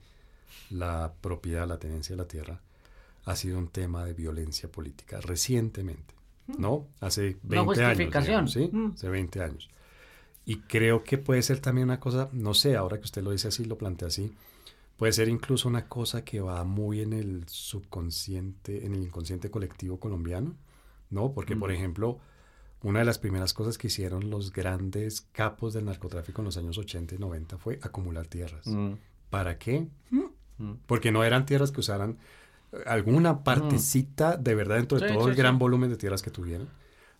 la 0.69 1.13
propiedad, 1.19 1.67
la 1.67 1.79
tenencia 1.79 2.15
de 2.15 2.21
la 2.21 2.27
tierra 2.27 2.61
ha 3.25 3.35
sido 3.35 3.57
un 3.57 3.69
tema 3.69 4.05
de 4.05 4.13
violencia 4.13 4.69
política 4.71 5.19
recientemente, 5.19 6.13
¿no? 6.59 6.85
Hace 6.99 7.37
20 7.41 7.83
años. 7.83 7.97
justificación. 7.97 8.45
digamos, 8.45 8.51
¿sí? 8.53 8.69
Mm. 8.71 8.91
Hace 8.93 9.09
20 9.09 9.41
años. 9.41 9.67
Y 10.45 10.57
creo 10.61 11.03
que 11.03 11.17
puede 11.17 11.41
ser 11.41 11.59
también 11.59 11.85
una 11.85 11.99
cosa, 11.99 12.29
no 12.33 12.53
sé, 12.53 12.75
ahora 12.75 12.97
que 12.99 13.05
usted 13.05 13.23
lo 13.23 13.31
dice 13.31 13.47
así, 13.47 13.65
lo 13.65 13.75
plantea 13.75 14.09
así, 14.09 14.31
puede 14.99 15.13
ser 15.13 15.29
incluso 15.29 15.67
una 15.69 15.87
cosa 15.87 16.23
que 16.23 16.41
va 16.41 16.63
muy 16.65 17.01
en 17.01 17.13
el 17.13 17.45
subconsciente, 17.47 18.85
en 18.85 18.93
el 18.93 19.03
inconsciente 19.03 19.49
colectivo 19.49 19.99
colombiano, 19.99 20.55
¿no? 21.09 21.31
Porque, 21.33 21.55
por 21.55 21.69
Mm. 21.71 21.73
ejemplo, 21.73 22.19
una 22.83 22.99
de 22.99 23.05
las 23.05 23.17
primeras 23.17 23.53
cosas 23.53 23.77
que 23.77 23.87
hicieron 23.87 24.29
los 24.29 24.51
grandes 24.53 25.21
capos 25.31 25.73
del 25.73 25.85
narcotráfico 25.85 26.41
en 26.41 26.45
los 26.45 26.57
años 26.57 26.77
80 26.77 27.15
y 27.15 27.17
90 27.17 27.57
fue 27.57 27.79
acumular 27.81 28.27
tierras. 28.27 28.67
Mm, 28.67 28.91
¿Para 29.29 29.57
qué? 29.57 29.87
mm. 30.11 30.73
Porque 30.85 31.11
no 31.11 31.23
eran 31.23 31.45
tierras 31.45 31.71
que 31.71 31.79
usaran 31.79 32.17
eh, 32.73 32.77
alguna 32.85 33.43
partecita 33.43 34.35
de 34.37 34.53
verdad 34.55 34.75
dentro 34.75 34.99
de 34.99 35.07
Sí, 35.07 35.13
todo 35.13 35.23
sí, 35.23 35.29
el 35.31 35.35
gran 35.35 35.57
volumen 35.57 35.89
de 35.89 35.95
tierras 35.97 36.21
que 36.21 36.29
tuvieran. 36.31 36.67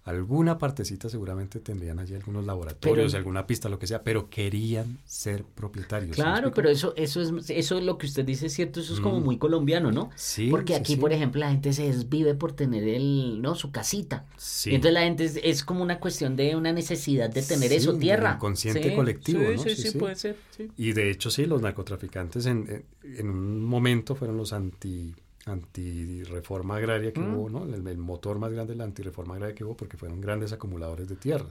Alguna 0.10 0.58
partecita 0.58 1.08
seguramente 1.10 1.60
tendrían 1.60 2.00
allí 2.00 2.16
algunos 2.16 2.46
laboratorios, 2.46 3.12
Pero- 3.12 3.18
alguna 3.18 3.48
pista, 3.48 3.70
lo 3.70 3.80
que 3.80 3.88
sea, 3.88 4.04
pero 4.04 4.30
querían 4.30 4.98
ser 5.06 5.44
propietarios. 5.44 6.16
¿sí 6.16 6.22
me 6.22 6.26
Claro, 6.28 6.52
pero 6.54 6.70
eso, 6.70 6.94
eso 6.96 7.22
es, 7.22 7.50
eso 7.50 7.78
es 7.78 7.84
lo 7.84 7.98
que 7.98 8.06
usted 8.08 8.26
dice 8.26 8.48
es 8.48 8.54
cierto, 8.54 8.80
eso 8.80 8.94
es 8.94 9.00
como 9.00 9.20
Mm. 9.20 9.24
muy 9.24 9.38
colombiano, 9.38 9.92
¿no? 9.92 10.10
Sí, 10.16 10.50
Porque 10.50 10.74
sí, 10.74 10.80
aquí, 10.80 10.94
sí. 10.96 11.00
por 11.00 11.14
ejemplo, 11.14 11.40
la 11.40 11.52
gente 11.52 11.74
se 11.74 11.84
desvive 11.84 12.34
por 12.36 12.54
tener 12.54 12.84
el, 12.88 13.42
¿no? 13.42 13.56
Su 13.56 13.72
casita. 13.72 14.26
Sí. 14.38 14.72
Y 14.72 14.76
entonces 14.76 14.94
la 14.94 15.02
gente 15.02 15.26
es, 15.26 15.40
es 15.44 15.64
como 15.64 15.84
una 15.84 16.00
cuestión 16.00 16.36
de 16.36 16.56
una 16.56 16.72
necesidad 16.74 17.30
de 17.30 17.42
tener 17.42 17.72
eso, 17.72 17.94
tierra. 17.98 18.34
inconsciente 18.36 18.96
colectivo, 18.96 19.42
sí, 19.42 19.56
¿no? 19.56 19.62
Sí, 19.64 19.76
Sí, 19.76 19.98
puede 19.98 20.16
ser. 20.16 20.36
Y 20.78 20.94
de 20.94 21.10
hecho 21.12 21.30
sí, 21.30 21.46
los 21.46 21.62
narcotraficantes 21.62 22.46
en, 22.46 22.84
en, 23.04 23.16
en 23.18 23.30
un 23.30 23.64
momento 23.64 24.16
fueron 24.16 24.38
los 24.38 24.54
anti 24.54 25.14
anti-reforma 25.50 26.78
agraria 26.78 27.12
que 27.14 27.20
Mm. 27.20 27.36
hubo, 27.36 27.50
¿no? 27.50 27.64
El, 27.66 27.86
el 27.88 27.98
motor 27.98 28.40
más 28.40 28.52
grande 28.52 28.74
de 28.74 28.78
la 28.78 28.84
anti-reforma 28.86 29.36
agraria 29.36 29.56
que 29.56 29.64
hubo 29.64 29.76
porque 29.76 29.98
fueron 29.98 30.22
grandes 30.22 30.52
acumuladores 30.54 31.08
de 31.08 31.16
tierra. 31.16 31.48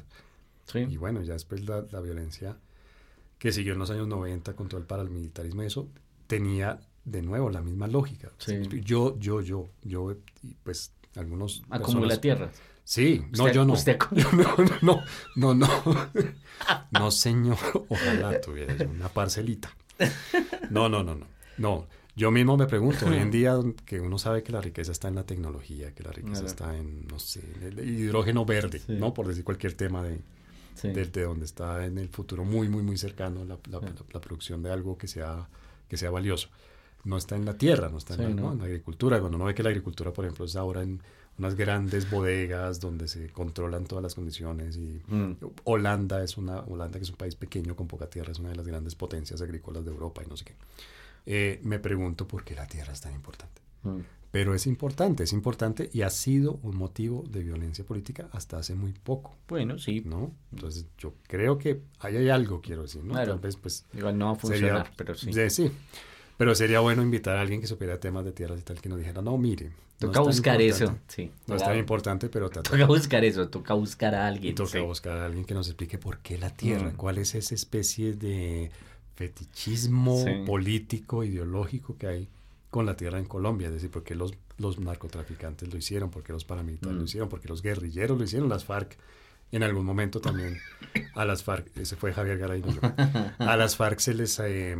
Sí. 0.66 0.80
Y 0.80 0.96
bueno, 0.96 1.22
ya 1.22 1.32
después 1.34 1.66
la, 1.66 1.84
la 1.90 2.00
violencia 2.00 2.56
que 3.38 3.52
siguió 3.52 3.72
en 3.74 3.78
los 3.78 3.90
años 3.90 4.06
90 4.08 4.54
con 4.54 4.68
todo 4.68 4.80
el 4.80 4.86
paramilitarismo 4.86 5.62
y 5.62 5.66
eso 5.66 5.88
tenía 6.26 6.80
de 7.04 7.22
nuevo 7.22 7.48
la 7.50 7.62
misma 7.62 7.86
lógica. 7.86 8.30
Sí. 8.38 8.58
Yo, 8.84 9.18
yo, 9.18 9.40
yo, 9.40 9.68
yo, 9.82 10.14
pues 10.64 10.92
algunos... 11.16 11.62
Acumula 11.70 12.20
tierra. 12.20 12.50
Sí, 12.84 13.22
no, 13.36 13.44
Usted- 13.44 13.54
yo 13.54 13.64
no. 13.64 13.72
usted 13.74 13.98
no, 14.32 14.56
no, 14.82 15.02
no, 15.36 15.54
no. 15.54 16.10
No, 16.90 17.10
señor. 17.10 17.56
Ojalá 17.88 18.40
tuviera 18.40 18.74
una 18.86 19.08
parcelita. 19.08 19.70
No, 20.70 20.88
no, 20.88 21.02
no, 21.02 21.14
no. 21.14 21.26
No, 21.58 21.86
yo 22.18 22.30
mismo 22.30 22.56
me 22.56 22.66
pregunto, 22.66 23.06
hoy 23.06 23.16
en 23.16 23.30
día 23.38 23.56
que 23.86 24.00
uno 24.00 24.18
sabe 24.18 24.42
que 24.42 24.52
la 24.52 24.60
riqueza 24.60 24.92
está 24.92 25.08
en 25.08 25.14
la 25.14 25.24
tecnología, 25.24 25.94
que 25.94 26.02
la 26.02 26.10
riqueza 26.12 26.32
Claro. 26.42 26.46
está 26.48 26.76
en, 26.76 27.06
no 27.08 27.18
sé, 27.18 27.40
el 27.62 27.78
hidrógeno 27.88 28.44
verde, 28.44 28.80
Sí. 28.80 28.92
¿no? 28.94 29.14
Por 29.14 29.26
decir 29.28 29.44
cualquier 29.44 29.74
tema 29.74 30.02
de, 30.02 30.20
Sí. 30.74 30.88
de, 30.88 31.06
de 31.06 31.22
donde 31.22 31.44
está 31.44 31.84
en 31.86 31.96
el 31.98 32.08
futuro 32.08 32.44
muy, 32.44 32.68
muy, 32.68 32.82
muy 32.82 32.98
cercano 32.98 33.44
la, 33.44 33.58
la- 33.70 33.80
Sí. 33.80 33.86
la- 33.86 34.04
la 34.14 34.20
producción 34.20 34.62
de 34.62 34.70
algo 34.70 34.98
que 34.98 35.08
sea, 35.08 35.48
que 35.88 35.96
sea 35.96 36.10
valioso. 36.10 36.48
No 37.04 37.16
está 37.16 37.36
en 37.36 37.44
la 37.44 37.54
tierra, 37.56 37.88
no 37.88 37.98
está 37.98 38.14
en, 38.14 38.20
Sí, 38.20 38.26
la, 38.26 38.34
¿no? 38.34 38.42
¿no? 38.48 38.52
en 38.52 38.58
la 38.58 38.64
agricultura. 38.64 39.18
Cuando 39.20 39.36
uno 39.36 39.44
ve 39.46 39.54
que 39.54 39.62
la 39.62 39.68
agricultura, 39.70 40.12
por 40.12 40.24
ejemplo, 40.24 40.44
es 40.44 40.56
ahora 40.56 40.82
en 40.82 41.00
unas 41.38 41.54
grandes 41.54 42.10
bodegas 42.10 42.80
donde 42.80 43.06
se 43.06 43.28
controlan 43.30 43.84
todas 43.86 44.02
las 44.02 44.14
condiciones 44.16 44.76
y 44.76 45.00
Mm. 45.06 45.36
Holanda 45.64 46.22
es 46.24 46.36
una 46.36 46.60
Holanda 46.62 46.98
que 46.98 47.04
es 47.04 47.10
un 47.10 47.16
país 47.16 47.36
pequeño 47.36 47.76
con 47.76 47.86
poca 47.86 48.10
tierra, 48.10 48.32
es 48.32 48.40
una 48.40 48.48
de 48.50 48.56
las 48.56 48.66
grandes 48.66 48.96
potencias 48.96 49.40
agrícolas 49.40 49.84
de 49.84 49.90
Europa 49.92 50.22
y 50.24 50.28
no 50.28 50.36
sé 50.36 50.44
qué. 50.46 50.54
Eh, 51.26 51.60
me 51.62 51.78
pregunto 51.78 52.26
por 52.26 52.44
qué 52.44 52.54
la 52.54 52.66
tierra 52.66 52.92
es 52.92 53.00
tan 53.00 53.12
importante. 53.14 53.60
Mm. 53.82 53.98
Pero 54.30 54.54
es 54.54 54.66
importante, 54.66 55.24
es 55.24 55.32
importante 55.32 55.88
y 55.92 56.02
ha 56.02 56.10
sido 56.10 56.58
un 56.62 56.76
motivo 56.76 57.24
de 57.30 57.42
violencia 57.42 57.84
política 57.84 58.28
hasta 58.32 58.58
hace 58.58 58.74
muy 58.74 58.92
poco, 58.92 59.34
Bueno, 59.48 59.78
sí. 59.78 60.02
¿no? 60.04 60.32
Entonces 60.52 60.84
yo 60.98 61.14
creo 61.26 61.56
que 61.56 61.80
ahí 62.00 62.16
hay 62.16 62.28
algo, 62.28 62.60
quiero 62.60 62.82
decir, 62.82 63.02
¿no? 63.04 63.14
Claro. 63.14 63.32
Tal 63.32 63.40
vez 63.40 63.56
pues 63.56 63.86
Igual 63.94 64.18
no 64.18 64.26
va 64.26 64.32
a 64.32 64.34
sería- 64.34 64.50
funcionar, 64.58 64.92
pero 64.96 65.14
sí. 65.14 65.32
de- 65.32 65.48
sí. 65.48 65.70
Pero 66.36 66.54
sería 66.54 66.80
bueno 66.80 67.02
invitar 67.02 67.36
a 67.36 67.40
alguien 67.40 67.60
que 67.62 67.66
supiera 67.66 67.98
temas 67.98 68.24
de 68.24 68.32
tierras 68.32 68.60
y 68.60 68.62
tal, 68.62 68.80
que 68.80 68.88
nos 68.90 68.98
dijera, 68.98 69.22
no, 69.22 69.36
mire. 69.38 69.70
no 69.70 69.72
Toca 69.98 70.12
tan 70.12 70.24
buscar 70.24 70.60
eso. 70.60 70.96
Sí. 71.08 71.30
No 71.46 71.56
es 71.56 71.62
tan 71.62 71.76
importante, 71.78 72.28
pero 72.28 72.50
Toca 72.50 72.84
buscar 72.86 73.24
eso, 73.24 73.48
toca 73.48 73.72
buscar 73.74 74.14
a 74.14 74.26
Y 74.26 74.34
alguien. 74.34 74.54
toca 74.54 74.70
sí. 74.72 74.78
buscar 74.80 75.16
a 75.18 75.24
alguien 75.24 75.44
que 75.46 75.54
nos 75.54 75.66
explique 75.68 75.96
por 75.98 76.18
qué 76.18 76.36
la 76.38 76.50
tierra, 76.50 76.90
Mm. 76.90 76.96
cuál 76.96 77.16
es 77.18 77.34
esa 77.34 77.54
especie 77.54 78.12
de 78.12 78.70
fetichismo 79.18 80.22
Sí. 80.24 80.30
político, 80.46 81.24
ideológico 81.24 81.96
que 81.98 82.06
hay 82.06 82.28
con 82.70 82.86
la 82.86 82.96
tierra 82.96 83.18
en 83.18 83.24
Colombia. 83.24 83.66
Es 83.68 83.74
decir, 83.74 83.90
por 83.90 84.04
qué 84.04 84.14
los, 84.14 84.32
los 84.58 84.78
narcotraficantes 84.78 85.72
lo 85.72 85.78
hicieron, 85.78 86.10
por 86.10 86.22
qué 86.22 86.32
los 86.32 86.44
paramilitares 86.44 86.94
Mm. 86.96 86.98
lo 86.98 87.04
hicieron, 87.04 87.28
por 87.28 87.40
qué 87.40 87.48
los 87.48 87.62
guerrilleros 87.62 88.16
lo 88.18 88.24
hicieron, 88.24 88.48
las 88.48 88.64
FARC. 88.64 88.96
En 89.50 89.62
algún 89.62 89.86
momento 89.86 90.20
también 90.20 90.58
a 91.14 91.24
las 91.24 91.42
FARC, 91.42 91.74
ese 91.78 91.96
fue 91.96 92.12
Javier 92.12 92.36
Garay, 92.38 92.60
no 92.60 92.70
yo. 92.70 92.80
a 93.38 93.56
las 93.56 93.76
FARC 93.76 93.98
se 93.98 94.12
les, 94.12 94.38
eh, 94.40 94.76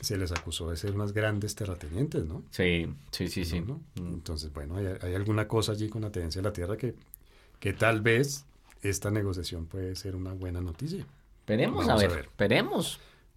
se 0.00 0.16
les 0.16 0.30
acusó 0.30 0.70
de 0.70 0.76
ser 0.76 0.92
unas 0.94 1.12
grandes 1.12 1.56
terratenientes, 1.56 2.24
¿no? 2.24 2.44
Sí, 2.52 2.86
sí, 3.10 3.26
sí, 3.28 3.44
sí. 3.44 3.60
¿no? 3.60 3.80
Mm. 3.96 4.14
Entonces, 4.14 4.52
bueno, 4.52 4.76
hay, 4.76 4.86
hay 5.02 5.14
alguna 5.14 5.48
cosa 5.48 5.72
allí 5.72 5.88
con 5.88 6.02
la 6.02 6.10
tenencia 6.12 6.40
de 6.40 6.48
la 6.48 6.52
tierra 6.52 6.76
que, 6.76 6.94
que 7.58 7.72
tal 7.72 8.00
vez 8.00 8.44
esta 8.82 9.10
negociación 9.10 9.66
puede 9.66 9.96
ser 9.96 10.14
una 10.14 10.32
buena 10.34 10.60
noticia. 10.60 11.04
Veremos, 11.46 11.88
a 11.88 11.96
ver, 11.96 12.10
ver. 12.10 12.28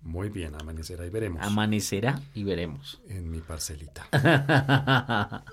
Muy 0.06 0.30
bien, 0.30 0.54
amanecerá 0.56 1.04
y 1.06 1.10
veremos 1.10 1.42
Amanecerá 1.42 2.22
y 2.36 2.44
veremos. 2.44 3.02
en 3.10 3.30
mi 3.32 3.40
parcelita. 3.40 4.06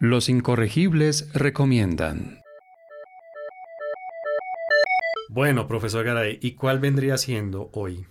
Los 0.00 0.28
incorregibles 0.28 1.32
recomiendan. 1.32 2.42
Bueno, 5.30 5.66
profesor 5.68 6.04
Garay, 6.04 6.38
¿y 6.42 6.52
cuál 6.52 6.80
vendría 6.80 7.16
siendo 7.16 7.70
hoy 7.72 8.06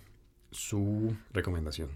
su 0.50 1.16
recomendación? 1.32 1.90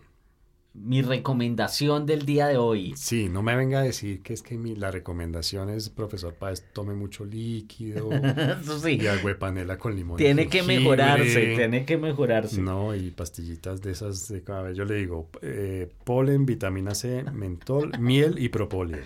Mi 0.73 1.03
recomendación 1.03 2.07
del 2.07 2.25
día 2.25 2.47
de 2.47 2.57
hoy. 2.57 2.95
Sí, 2.97 3.29
no 3.29 3.43
me 3.43 3.57
venga 3.57 3.81
a 3.81 3.83
decir 3.83 4.23
que 4.23 4.33
es 4.33 4.41
que 4.41 4.57
mi, 4.57 4.77
la 4.77 4.93
recomendación 4.93 5.69
es, 5.69 5.89
profesor 5.89 6.35
Páez, 6.35 6.65
tome 6.73 6.95
mucho 6.95 7.25
líquido 7.25 8.09
sí. 8.83 8.99
y 9.01 9.07
agua 9.09 9.31
de 9.31 9.35
panela 9.35 9.79
con 9.79 9.97
limón. 9.97 10.17
Tiene 10.17 10.47
que 10.47 10.59
jengibre. 10.59 10.79
mejorarse, 10.79 11.55
tiene 11.57 11.85
que 11.85 11.99
mejorarse. 11.99 12.61
No, 12.61 12.95
y 12.95 13.11
pastillitas 13.11 13.83
de 13.83 13.91
esas 13.91 14.29
de 14.29 14.45
a 14.47 14.63
ver, 14.63 14.75
yo 14.75 14.85
le 14.85 14.95
digo, 14.95 15.29
eh, 15.43 15.91
polen, 16.05 16.47
vitamina 16.47 16.95
C, 16.95 17.25
mentol, 17.25 17.93
miel 17.99 18.37
y 18.39 18.49
propóleo. 18.49 19.03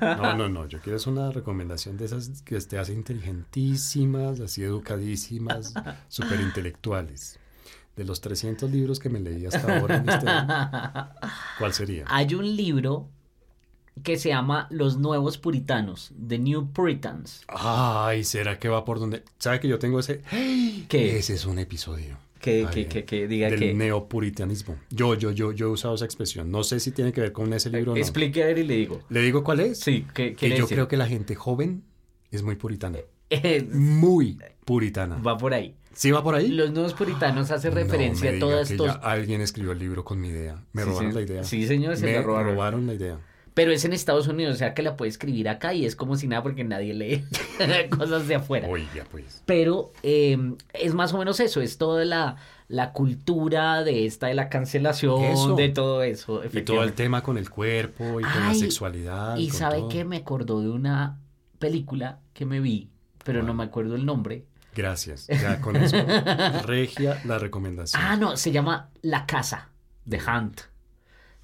No, 0.00 0.36
no, 0.36 0.48
no, 0.48 0.66
yo 0.66 0.80
quiero 0.80 0.96
es 0.96 1.08
una 1.08 1.32
recomendación 1.32 1.96
de 1.96 2.04
esas 2.04 2.42
que 2.42 2.58
te 2.60 2.78
hace 2.78 2.92
inteligentísimas, 2.92 4.38
así 4.38 4.62
educadísimas, 4.62 5.74
súper 6.08 6.40
intelectuales. 6.40 7.40
De 7.96 8.04
los 8.04 8.20
300 8.20 8.70
libros 8.70 9.00
que 9.00 9.08
me 9.08 9.20
leí 9.20 9.46
hasta 9.46 9.78
ahora, 9.78 9.96
en 9.96 10.08
este, 10.08 10.26
¿cuál 11.58 11.72
sería? 11.72 12.04
Hay 12.08 12.34
un 12.34 12.54
libro 12.56 13.08
que 14.02 14.18
se 14.18 14.28
llama 14.28 14.66
Los 14.70 14.98
Nuevos 14.98 15.38
Puritanos, 15.38 16.12
The 16.28 16.38
New 16.38 16.72
Puritans. 16.72 17.44
Ay, 17.48 18.24
¿será 18.24 18.58
que 18.58 18.68
va 18.68 18.84
por 18.84 19.00
donde? 19.00 19.22
¿Sabe 19.38 19.60
que 19.60 19.68
yo 19.68 19.78
tengo 19.78 19.98
ese? 20.00 20.20
¿Qué? 20.88 21.18
Ese 21.18 21.34
es 21.34 21.46
un 21.46 21.58
episodio. 21.58 22.18
Que, 22.40 22.68
que, 22.70 22.86
que, 22.86 23.04
que 23.06 23.26
diga 23.26 23.48
del 23.48 23.58
que... 23.58 23.74
neopuritanismo. 23.74 24.76
Yo, 24.90 25.14
yo, 25.14 25.30
yo, 25.32 25.52
yo 25.52 25.68
he 25.68 25.70
usado 25.70 25.94
esa 25.94 26.04
expresión. 26.04 26.50
No 26.50 26.62
sé 26.62 26.78
si 26.80 26.92
tiene 26.92 27.12
que 27.12 27.22
ver 27.22 27.32
con 27.32 27.52
ese 27.54 27.70
libro 27.70 27.92
o 27.92 27.94
no. 27.94 28.00
Explique 28.00 28.42
a 28.42 28.46
ver 28.46 28.58
y 28.58 28.64
le 28.64 28.76
digo. 28.76 29.00
¿Le 29.08 29.20
digo 29.22 29.42
cuál 29.42 29.60
es? 29.60 29.80
Sí, 29.80 30.06
¿qué 30.14 30.34
que 30.34 30.50
yo 30.50 30.56
decir? 30.56 30.76
creo 30.76 30.86
que 30.86 30.98
la 30.98 31.06
gente 31.06 31.34
joven 31.34 31.82
es 32.30 32.42
muy 32.42 32.56
puritana. 32.56 32.98
Muy 33.72 34.38
puritana. 34.64 35.16
va 35.16 35.36
por 35.36 35.54
ahí. 35.54 35.74
¿Sí 35.96 36.10
va 36.10 36.22
por 36.22 36.34
ahí? 36.34 36.48
Los 36.48 36.70
Nuevos 36.72 36.92
Puritanos 36.92 37.50
hace 37.50 37.70
No 37.70 37.74
referencia 37.76 38.30
a 38.30 38.60
estos... 38.60 38.86
ya 38.86 38.92
alguien 38.92 39.40
escribió 39.40 39.72
el 39.72 39.78
libro 39.78 40.04
con 40.04 40.20
mi 40.20 40.28
idea. 40.28 40.62
Me 40.72 40.82
Sí, 40.82 40.88
robaron 40.88 41.10
sí. 41.12 41.16
la 41.18 41.22
idea. 41.24 41.44
Sí, 41.44 41.66
señor, 41.66 41.96
se 41.96 42.04
me 42.04 42.12
la 42.12 42.22
robaron. 42.22 42.86
la 42.86 42.94
idea. 42.94 43.18
Pero 43.54 43.72
es 43.72 43.86
en 43.86 43.94
Estados 43.94 44.28
Unidos, 44.28 44.54
o 44.56 44.58
sea 44.58 44.74
que 44.74 44.82
la 44.82 44.98
puede 44.98 45.08
escribir 45.08 45.48
acá 45.48 45.72
y 45.72 45.86
es 45.86 45.96
como 45.96 46.16
si 46.16 46.28
nada 46.28 46.42
porque 46.42 46.62
nadie 46.62 46.92
lee 46.92 47.24
cosas 47.90 48.28
de 48.28 48.34
afuera. 48.34 48.68
Oiga, 48.68 49.06
pues. 49.10 49.42
Pero 49.46 49.92
eh, 50.02 50.36
es 50.74 50.92
más 50.92 51.14
o 51.14 51.18
menos 51.18 51.40
eso, 51.40 51.62
es 51.62 51.78
toda 51.78 52.04
la, 52.04 52.36
la 52.68 52.92
cultura 52.92 53.82
de 53.82 54.04
esta, 54.04 54.26
de 54.26 54.34
la 54.34 54.50
cancelación, 54.50 55.24
Eso. 55.24 55.54
de 55.56 55.70
todo 55.70 56.02
eso. 56.02 56.42
Y 56.52 56.60
todo 56.60 56.82
el 56.82 56.92
tema 56.92 57.22
con 57.22 57.38
el 57.38 57.48
cuerpo 57.48 58.20
y 58.20 58.24
con 58.24 58.40
la 58.46 58.54
sexualidad. 58.54 59.38
Y 59.38 59.48
sabe 59.48 59.78
todo. 59.78 59.88
que 59.88 60.04
me 60.04 60.18
acordó 60.18 60.60
de 60.60 60.68
una 60.68 61.18
película 61.58 62.20
que 62.34 62.44
me 62.44 62.60
vi, 62.60 62.90
pero 63.24 63.42
no 63.42 63.54
me 63.54 63.64
acuerdo 63.64 63.94
el 63.96 64.04
nombre. 64.04 64.44
Gracias. 64.76 65.26
Ya 65.28 65.60
con 65.60 65.74
eso. 65.76 65.96
Regia 66.64 67.20
la 67.24 67.38
recomendación. 67.38 68.00
Ah, 68.04 68.16
no, 68.16 68.36
se 68.36 68.52
llama 68.52 68.90
La 69.02 69.24
Casa, 69.26 69.70
de 70.04 70.18
Hunt. 70.18 70.60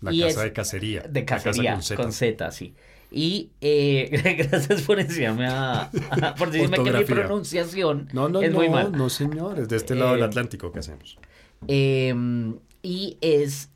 la 0.02 0.12
y 0.12 0.20
casa 0.20 0.28
es- 0.40 0.44
de 0.44 0.52
cacería. 0.52 1.00
De 1.02 1.20
La 1.20 1.26
casa 1.26 1.44
cacería, 1.44 1.78
con 1.96 2.12
Z. 2.12 2.50
sí. 2.52 2.74
Y 3.14 3.50
eh, 3.60 4.46
gracias 4.50 4.82
por 4.82 4.96
decirme 4.96 5.46
a, 5.46 5.82
a- 5.82 6.34
por 6.34 6.50
decirme 6.50 6.82
que 6.82 6.92
mi 6.92 7.04
pronunciación 7.04 8.08
No, 8.12 8.28
no, 8.28 8.40
es 8.42 8.50
no, 8.50 8.58
muy 8.58 8.68
mala. 8.70 8.88
no, 8.90 9.08
señor. 9.10 9.58
Es 9.58 9.68
de 9.68 9.76
este 9.76 9.94
lado 9.94 10.12
del 10.12 10.20
Eh, 10.22 10.24
Atlántico 10.24 10.72
que 10.72 10.78
hacemos. 10.78 11.18
Eh, 11.68 12.14
y 12.82 13.18
es 13.20 13.68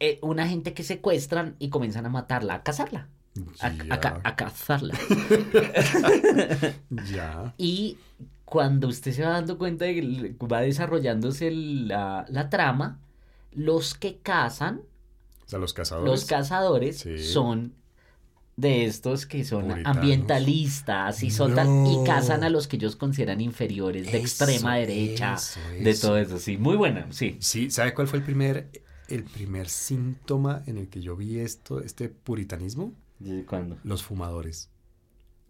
eh, 0.00 0.18
una 0.20 0.46
gente 0.48 0.74
que 0.74 0.82
secuestran 0.82 1.54
y 1.58 1.68
comienzan 1.70 2.06
a 2.06 2.08
matarla, 2.08 2.54
a 2.54 2.62
cazarla. 2.62 3.08
A, 3.60 3.66
a 4.24 4.34
cazarla. 4.36 4.94
Ya. 7.12 7.54
Y 7.58 7.98
cuando 8.46 8.88
usted 8.88 9.12
se 9.12 9.22
va 9.24 9.30
dando 9.32 9.58
cuenta 9.58 9.84
de 9.86 9.94
que 10.38 10.46
va 10.46 10.62
desarrollándose 10.62 11.50
la, 11.52 12.24
la 12.30 12.48
trama, 12.50 13.00
los 13.52 13.94
que 13.94 14.18
cazan, 14.20 14.80
O 15.46 15.48
sea, 15.50 15.58
los 15.58 15.74
cazadores. 15.74 16.10
los 16.10 16.24
cazadores, 16.26 16.98
Sí. 17.00 17.18
son 17.18 17.74
de 18.56 18.86
estos 18.86 19.26
que 19.26 19.44
son 19.44 19.64
Puritanos. 19.68 19.96
ambientalistas 19.98 21.22
y 21.22 21.30
son 21.30 21.52
y 21.86 22.04
cazan 22.06 22.42
a 22.44 22.48
los 22.50 22.68
que 22.68 22.76
ellos 22.76 22.96
consideran 22.96 23.40
inferiores, 23.42 24.04
de 24.10 24.18
Eso, 24.18 24.44
extrema 24.44 24.76
derecha, 24.76 25.34
eso, 25.34 25.60
de 25.78 25.94
todo 25.94 26.16
eso. 26.18 26.38
Sí, 26.38 26.56
muy 26.56 26.76
buena, 26.76 27.06
sí. 27.12 27.36
Sí, 27.40 27.70
¿sabe 27.70 27.92
cuál 27.94 28.08
fue 28.08 28.18
el 28.20 28.24
primer, 28.24 28.70
el 29.08 29.24
primer 29.24 29.68
síntoma 29.68 30.62
en 30.66 30.78
el 30.78 30.88
que 30.88 31.02
yo 31.02 31.16
vi 31.16 31.38
esto, 31.40 31.80
este 31.82 32.08
puritanismo? 32.08 32.94
¿Cuándo? 33.46 33.76
Los 33.84 34.02
fumadores. 34.02 34.70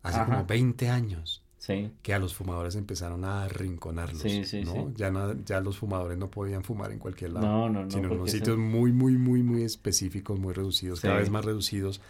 hace 0.03 0.18
Ajá. 0.18 0.27
como 0.27 0.47
20 0.47 0.89
años, 0.89 1.43
Sí. 1.67 1.91
que 2.03 2.14
a 2.14 2.21
los 2.21 2.33
fumadores 2.33 2.77
empezaron 2.77 3.25
a 3.25 3.43
arrinconarlos, 3.45 4.23
Sí, 4.23 4.45
sí, 4.45 4.62
¿no? 4.62 4.93
Ya, 4.95 5.11
no- 5.11 5.35
ya 5.45 5.61
los 5.61 5.77
fumadores 5.79 6.17
no 6.17 6.31
podían 6.31 6.62
fumar 6.62 6.93
en 6.93 7.01
cualquier 7.01 7.33
lado, 7.33 7.45
No, 7.47 7.69
no, 7.69 7.85
no, 7.85 7.91
sino 7.91 8.07
en 8.07 8.14
unos 8.14 8.31
sitios 8.31 8.57
muy, 8.57 8.93
muy, 8.93 9.14
muy, 9.19 9.43
muy 9.43 9.62
específicos, 9.64 10.39
muy 10.39 10.53
reducidos, 10.55 11.01
cada 11.01 11.17
vez 11.17 11.29
más 11.31 11.45
reducidos, 11.45 12.01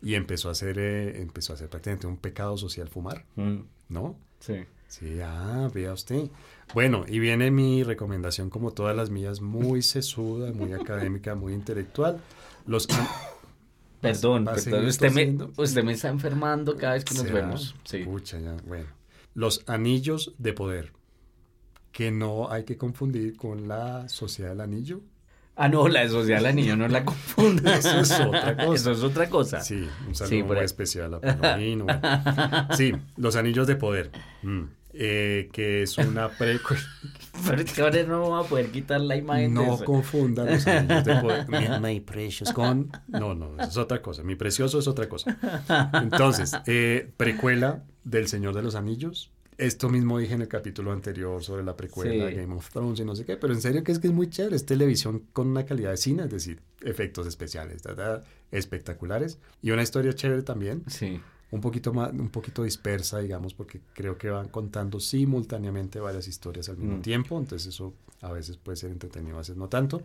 y 0.00 0.14
empezó 0.14 0.48
a 0.48 0.54
ser, 0.54 0.78
eh, 0.78 1.20
empezó 1.20 1.52
a 1.52 1.56
ser 1.56 1.68
prácticamente 1.68 2.06
un 2.06 2.18
pecado 2.18 2.56
social 2.56 2.88
fumar, 2.88 3.24
Mm, 3.34 3.56
¿no? 3.88 4.14
Sí. 4.38 4.64
Sí, 4.86 5.18
ah, 5.22 5.68
vea 5.74 5.92
usted. 5.92 6.30
Bueno, 6.74 7.04
y 7.08 7.18
viene 7.18 7.50
mi 7.50 7.82
recomendación, 7.82 8.48
como 8.48 8.70
todas 8.70 8.96
las 8.96 9.10
mías, 9.10 9.40
muy 9.40 9.82
sesuda, 9.82 10.52
muy 10.52 10.72
académica, 10.72 11.34
muy 11.34 11.52
intelectual. 11.52 12.20
Los 12.66 12.86
Perdón, 14.00 14.46
¿Va 14.46 14.52
a 14.52 14.54
perdón. 14.54 14.86
Usted 14.86 15.12
me, 15.12 15.36
usted 15.62 15.84
me 15.84 15.92
está 15.92 16.08
enfermando 16.08 16.76
cada 16.78 16.94
vez 16.94 17.04
que 17.04 17.14
nos 17.14 17.24
¿Será? 17.24 17.34
vemos. 17.40 17.74
Sí. 17.84 17.98
Pucha, 17.98 18.38
ya, 18.38 18.56
bueno. 18.66 18.86
Los 19.34 19.62
anillos 19.66 20.34
de 20.38 20.52
poder, 20.52 20.92
que 21.92 22.10
no 22.10 22.50
hay 22.50 22.64
que 22.64 22.76
confundir 22.76 23.36
con 23.36 23.68
la 23.68 24.08
sociedad 24.08 24.50
del 24.50 24.60
anillo. 24.60 25.00
Ah, 25.56 25.68
no, 25.68 25.88
la 25.88 26.00
de 26.00 26.08
social 26.08 26.46
anillo, 26.46 26.76
no 26.76 26.88
la 26.88 27.04
confunda. 27.04 27.74
Eso 27.78 28.00
es 28.00 28.12
otra 28.18 28.56
cosa. 28.56 28.74
Eso 28.74 28.90
es 28.92 29.02
otra 29.02 29.28
cosa. 29.28 29.60
Sí, 29.60 29.86
un 30.06 30.14
saludo 30.14 30.36
Sí, 30.36 30.42
muy 30.42 30.58
especial 30.58 31.14
a 31.14 31.20
Palomino. 31.20 31.84
bueno. 31.84 32.00
Sí, 32.76 32.92
los 33.16 33.36
anillos 33.36 33.66
de 33.66 33.76
poder, 33.76 34.10
mm, 34.42 34.62
eh, 34.92 35.48
que 35.52 35.82
es 35.82 35.96
una 35.98 36.28
precuela. 36.38 36.82
Pero 37.46 37.62
es 37.62 37.72
que 37.72 37.80
ahora 37.82 38.02
no 38.02 38.20
vamos 38.22 38.46
a 38.46 38.48
poder 38.48 38.70
quitar 38.70 39.00
la 39.00 39.16
imagen 39.16 39.54
de 39.54 39.64
No 39.64 39.74
eso. 39.74 39.84
confundan 39.84 40.46
los 40.46 40.66
anillos 40.66 41.04
de 41.04 41.16
poder. 41.16 41.48
Mi, 41.48 41.68
my 41.80 42.00
precious 42.00 42.52
con. 42.52 42.90
No, 43.08 43.34
no, 43.34 43.54
eso 43.58 43.68
es 43.70 43.76
otra 43.76 44.02
cosa. 44.02 44.22
Mi 44.22 44.34
precioso 44.36 44.78
es 44.78 44.86
otra 44.88 45.08
cosa. 45.08 45.38
Entonces, 45.94 46.52
eh, 46.66 47.10
precuela 47.16 47.84
del 48.04 48.28
Señor 48.28 48.54
de 48.54 48.62
los 48.62 48.74
Anillos. 48.74 49.30
Esto 49.58 49.90
mismo 49.90 50.18
dije 50.18 50.32
en 50.32 50.40
el 50.40 50.48
capítulo 50.48 50.90
anterior 50.90 51.42
sobre 51.44 51.62
la 51.62 51.76
precuela 51.76 52.30
Sí. 52.30 52.34
Game 52.36 52.54
of 52.54 52.70
Thrones 52.70 52.98
y 52.98 53.04
no 53.04 53.14
sé 53.14 53.26
qué, 53.26 53.36
pero 53.36 53.52
en 53.52 53.60
serio 53.60 53.84
que 53.84 53.92
es 53.92 53.98
que 53.98 54.06
es 54.06 54.12
muy 54.12 54.30
chévere. 54.30 54.56
Es 54.56 54.64
televisión 54.64 55.24
con 55.34 55.48
una 55.48 55.66
calidad 55.66 55.90
de 55.90 55.98
cine, 55.98 56.24
es 56.24 56.30
decir, 56.30 56.60
efectos 56.80 57.26
especiales, 57.26 57.82
ta, 57.82 57.94
ta, 57.94 58.22
espectaculares 58.50 59.38
y 59.60 59.70
una 59.72 59.82
historia 59.82 60.14
chévere 60.14 60.42
también 60.42 60.82
Sí. 60.86 61.20
Un 61.52 61.60
poquito 61.60 61.92
más, 61.92 62.12
un 62.12 62.28
poquito 62.30 62.62
dispersa, 62.62 63.18
digamos, 63.18 63.54
porque 63.54 63.80
creo 63.92 64.16
que 64.18 64.30
van 64.30 64.48
contando 64.48 65.00
simultáneamente 65.00 65.98
varias 66.00 66.28
historias 66.28 66.68
al 66.68 66.76
mismo 66.76 66.98
Mm. 66.98 67.02
tiempo, 67.02 67.38
entonces 67.38 67.68
eso 67.74 67.94
a 68.20 68.32
veces 68.32 68.56
puede 68.56 68.76
ser 68.76 68.90
entretenido, 68.90 69.36
a 69.36 69.38
veces 69.38 69.56
no 69.56 69.68
tanto, 69.68 70.02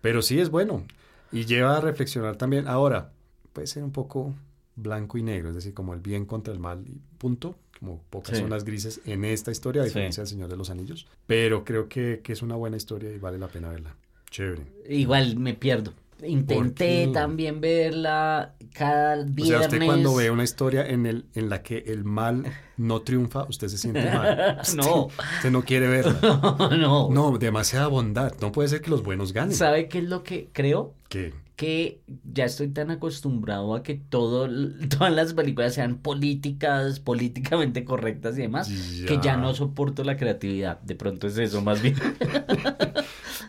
pero 0.00 0.22
sí 0.22 0.40
es 0.40 0.50
bueno 0.50 0.84
y 1.30 1.44
lleva 1.44 1.76
a 1.76 1.80
reflexionar 1.80 2.36
también. 2.36 2.66
Ahora, 2.66 3.12
puede 3.52 3.66
ser 3.66 3.84
un 3.84 3.92
poco 3.92 4.34
blanco 4.76 5.18
y 5.18 5.22
negro, 5.22 5.50
es 5.50 5.54
decir, 5.56 5.74
como 5.74 5.92
el 5.94 6.00
bien 6.00 6.24
contra 6.24 6.52
el 6.52 6.60
mal 6.60 6.84
y 6.88 7.00
punto, 7.18 7.56
como 7.78 8.02
pocas 8.10 8.36
Sí. 8.36 8.42
zonas 8.42 8.64
grises 8.64 9.00
en 9.04 9.24
esta 9.24 9.50
historia, 9.50 9.82
a 9.82 9.84
Sí. 9.84 9.90
diferencia 9.90 10.22
del 10.22 10.28
Señor 10.28 10.48
de 10.48 10.56
los 10.56 10.70
Anillos, 10.70 11.06
pero 11.26 11.64
creo 11.64 11.88
que, 11.88 12.20
que 12.24 12.32
es 12.32 12.42
una 12.42 12.56
buena 12.56 12.76
historia 12.76 13.12
y 13.12 13.18
vale 13.18 13.38
la 13.38 13.48
pena 13.48 13.68
verla. 13.68 13.94
Chévere. 14.30 14.66
Igual 14.88 15.36
me 15.38 15.54
pierdo. 15.54 15.92
Intenté 16.26 17.08
también 17.08 17.60
verla 17.60 18.54
cada 18.74 19.20
O 19.22 19.24
viernes. 19.24 19.48
sea, 19.48 19.60
usted 19.60 19.84
cuando 19.84 20.14
ve 20.16 20.30
una 20.30 20.44
historia 20.44 20.86
en, 20.86 21.06
el, 21.06 21.26
en 21.34 21.48
la 21.48 21.62
que 21.62 21.78
el 21.86 22.04
mal 22.04 22.44
no 22.76 23.02
triunfa, 23.02 23.44
usted 23.48 23.68
se 23.68 23.78
siente 23.78 24.04
mal. 24.10 24.60
No. 24.76 25.06
Usted, 25.36 25.50
no 25.50 25.62
quiere 25.62 25.88
verla. 25.88 26.18
no. 26.78 27.08
No, 27.10 27.38
demasiada 27.38 27.86
bondad. 27.86 28.34
No 28.40 28.52
puede 28.52 28.68
ser 28.68 28.80
que 28.82 28.90
los 28.90 29.02
buenos 29.02 29.32
ganen. 29.32 29.54
¿Sabe 29.54 29.88
qué 29.88 29.98
es 29.98 30.04
lo 30.04 30.22
que 30.22 30.50
creo? 30.52 30.94
¿Qué? 31.08 31.32
que 31.58 32.02
ya 32.32 32.44
estoy 32.44 32.68
tan 32.68 32.92
acostumbrado 32.92 33.74
a 33.74 33.82
que 33.82 33.94
todo, 33.96 34.48
todas 34.96 35.12
las 35.12 35.34
películas 35.34 35.74
sean 35.74 35.96
políticas, 35.98 37.00
políticamente 37.00 37.84
correctas 37.84 38.38
y 38.38 38.42
demás, 38.42 38.68
que 39.08 39.18
Ya. 39.20 39.36
no 39.36 39.52
soporto 39.54 40.04
la 40.04 40.16
creatividad. 40.16 40.80
De 40.82 40.94
pronto 40.94 41.26
es 41.26 41.36
eso, 41.36 41.60
más 41.60 41.82
bien. 41.82 41.96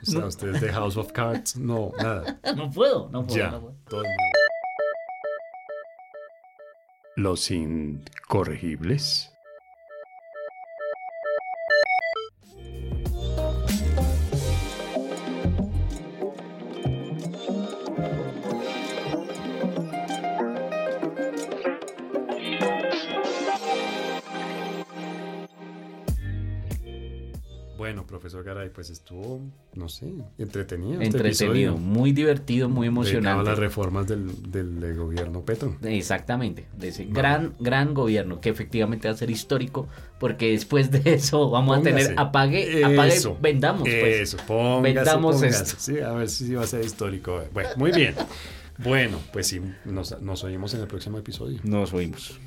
O 0.01 0.05
sea, 0.05 0.25
usted 0.25 0.55
es 0.55 0.61
de 0.61 0.71
House 0.71 0.97
of 0.97 1.11
Cards. 1.11 1.57
No, 1.57 1.91
nada. 1.97 2.39
no 2.55 2.69
puedo, 2.69 3.09
no 3.11 3.25
puedo. 3.25 3.37
Ya. 3.37 3.51
no 3.51 3.61
puedo. 3.61 3.75
Todo 3.87 4.01
el 4.03 4.07
Los 7.15 7.51
incorregibles. 7.51 9.33
Pues 28.79 28.91
estuvo, 28.91 29.41
no 29.75 29.89
sé, 29.89 30.09
entretenido. 30.37 31.01
este 31.01 31.17
Entretenido, 31.17 31.75
muy 31.75 32.13
divertido, 32.13 32.69
muy 32.69 32.87
emocionante. 32.87 33.49
las 33.49 33.59
reformas 33.59 34.07
del, 34.07 34.49
del, 34.49 34.95
gobierno 34.95 35.43
Petro. 35.43 35.75
Exactamente, 35.83 36.65
de 36.77 36.87
ese 36.87 37.03
gran, 37.03 37.55
gran 37.59 37.93
gobierno 37.93 38.39
que 38.39 38.47
efectivamente 38.47 39.09
va 39.09 39.15
a 39.15 39.17
ser 39.17 39.31
histórico, 39.31 39.89
porque 40.17 40.51
después 40.51 40.91
de 40.91 41.01
eso 41.15 41.49
vamos 41.49 41.77
a 41.77 41.81
tener 41.81 42.13
apague, 42.17 42.85
apague, 42.85 43.15
Eso, 43.15 43.37
vendamos, 43.41 43.81
pues. 43.81 44.21
Eso, 44.21 44.37
póngase, 44.47 44.93
Vendamos 44.93 45.35
póngase. 45.35 45.63
esto. 45.63 45.75
Sí, 45.77 45.99
a 45.99 46.13
ver 46.13 46.29
si 46.29 46.55
va 46.55 46.63
a 46.63 46.67
ser 46.67 46.85
histórico. 46.85 47.43
Bueno, 47.51 47.69
muy 47.75 47.91
bien. 47.91 48.15
Bueno, 48.77 49.19
pues 49.33 49.47
sí, 49.47 49.59
nos, 49.83 50.21
nos 50.21 50.45
oímos 50.45 50.73
en 50.73 50.79
el 50.79 50.87
próximo 50.87 51.17
episodio. 51.17 51.59
Nos 51.65 51.91
oímos. 51.91 52.39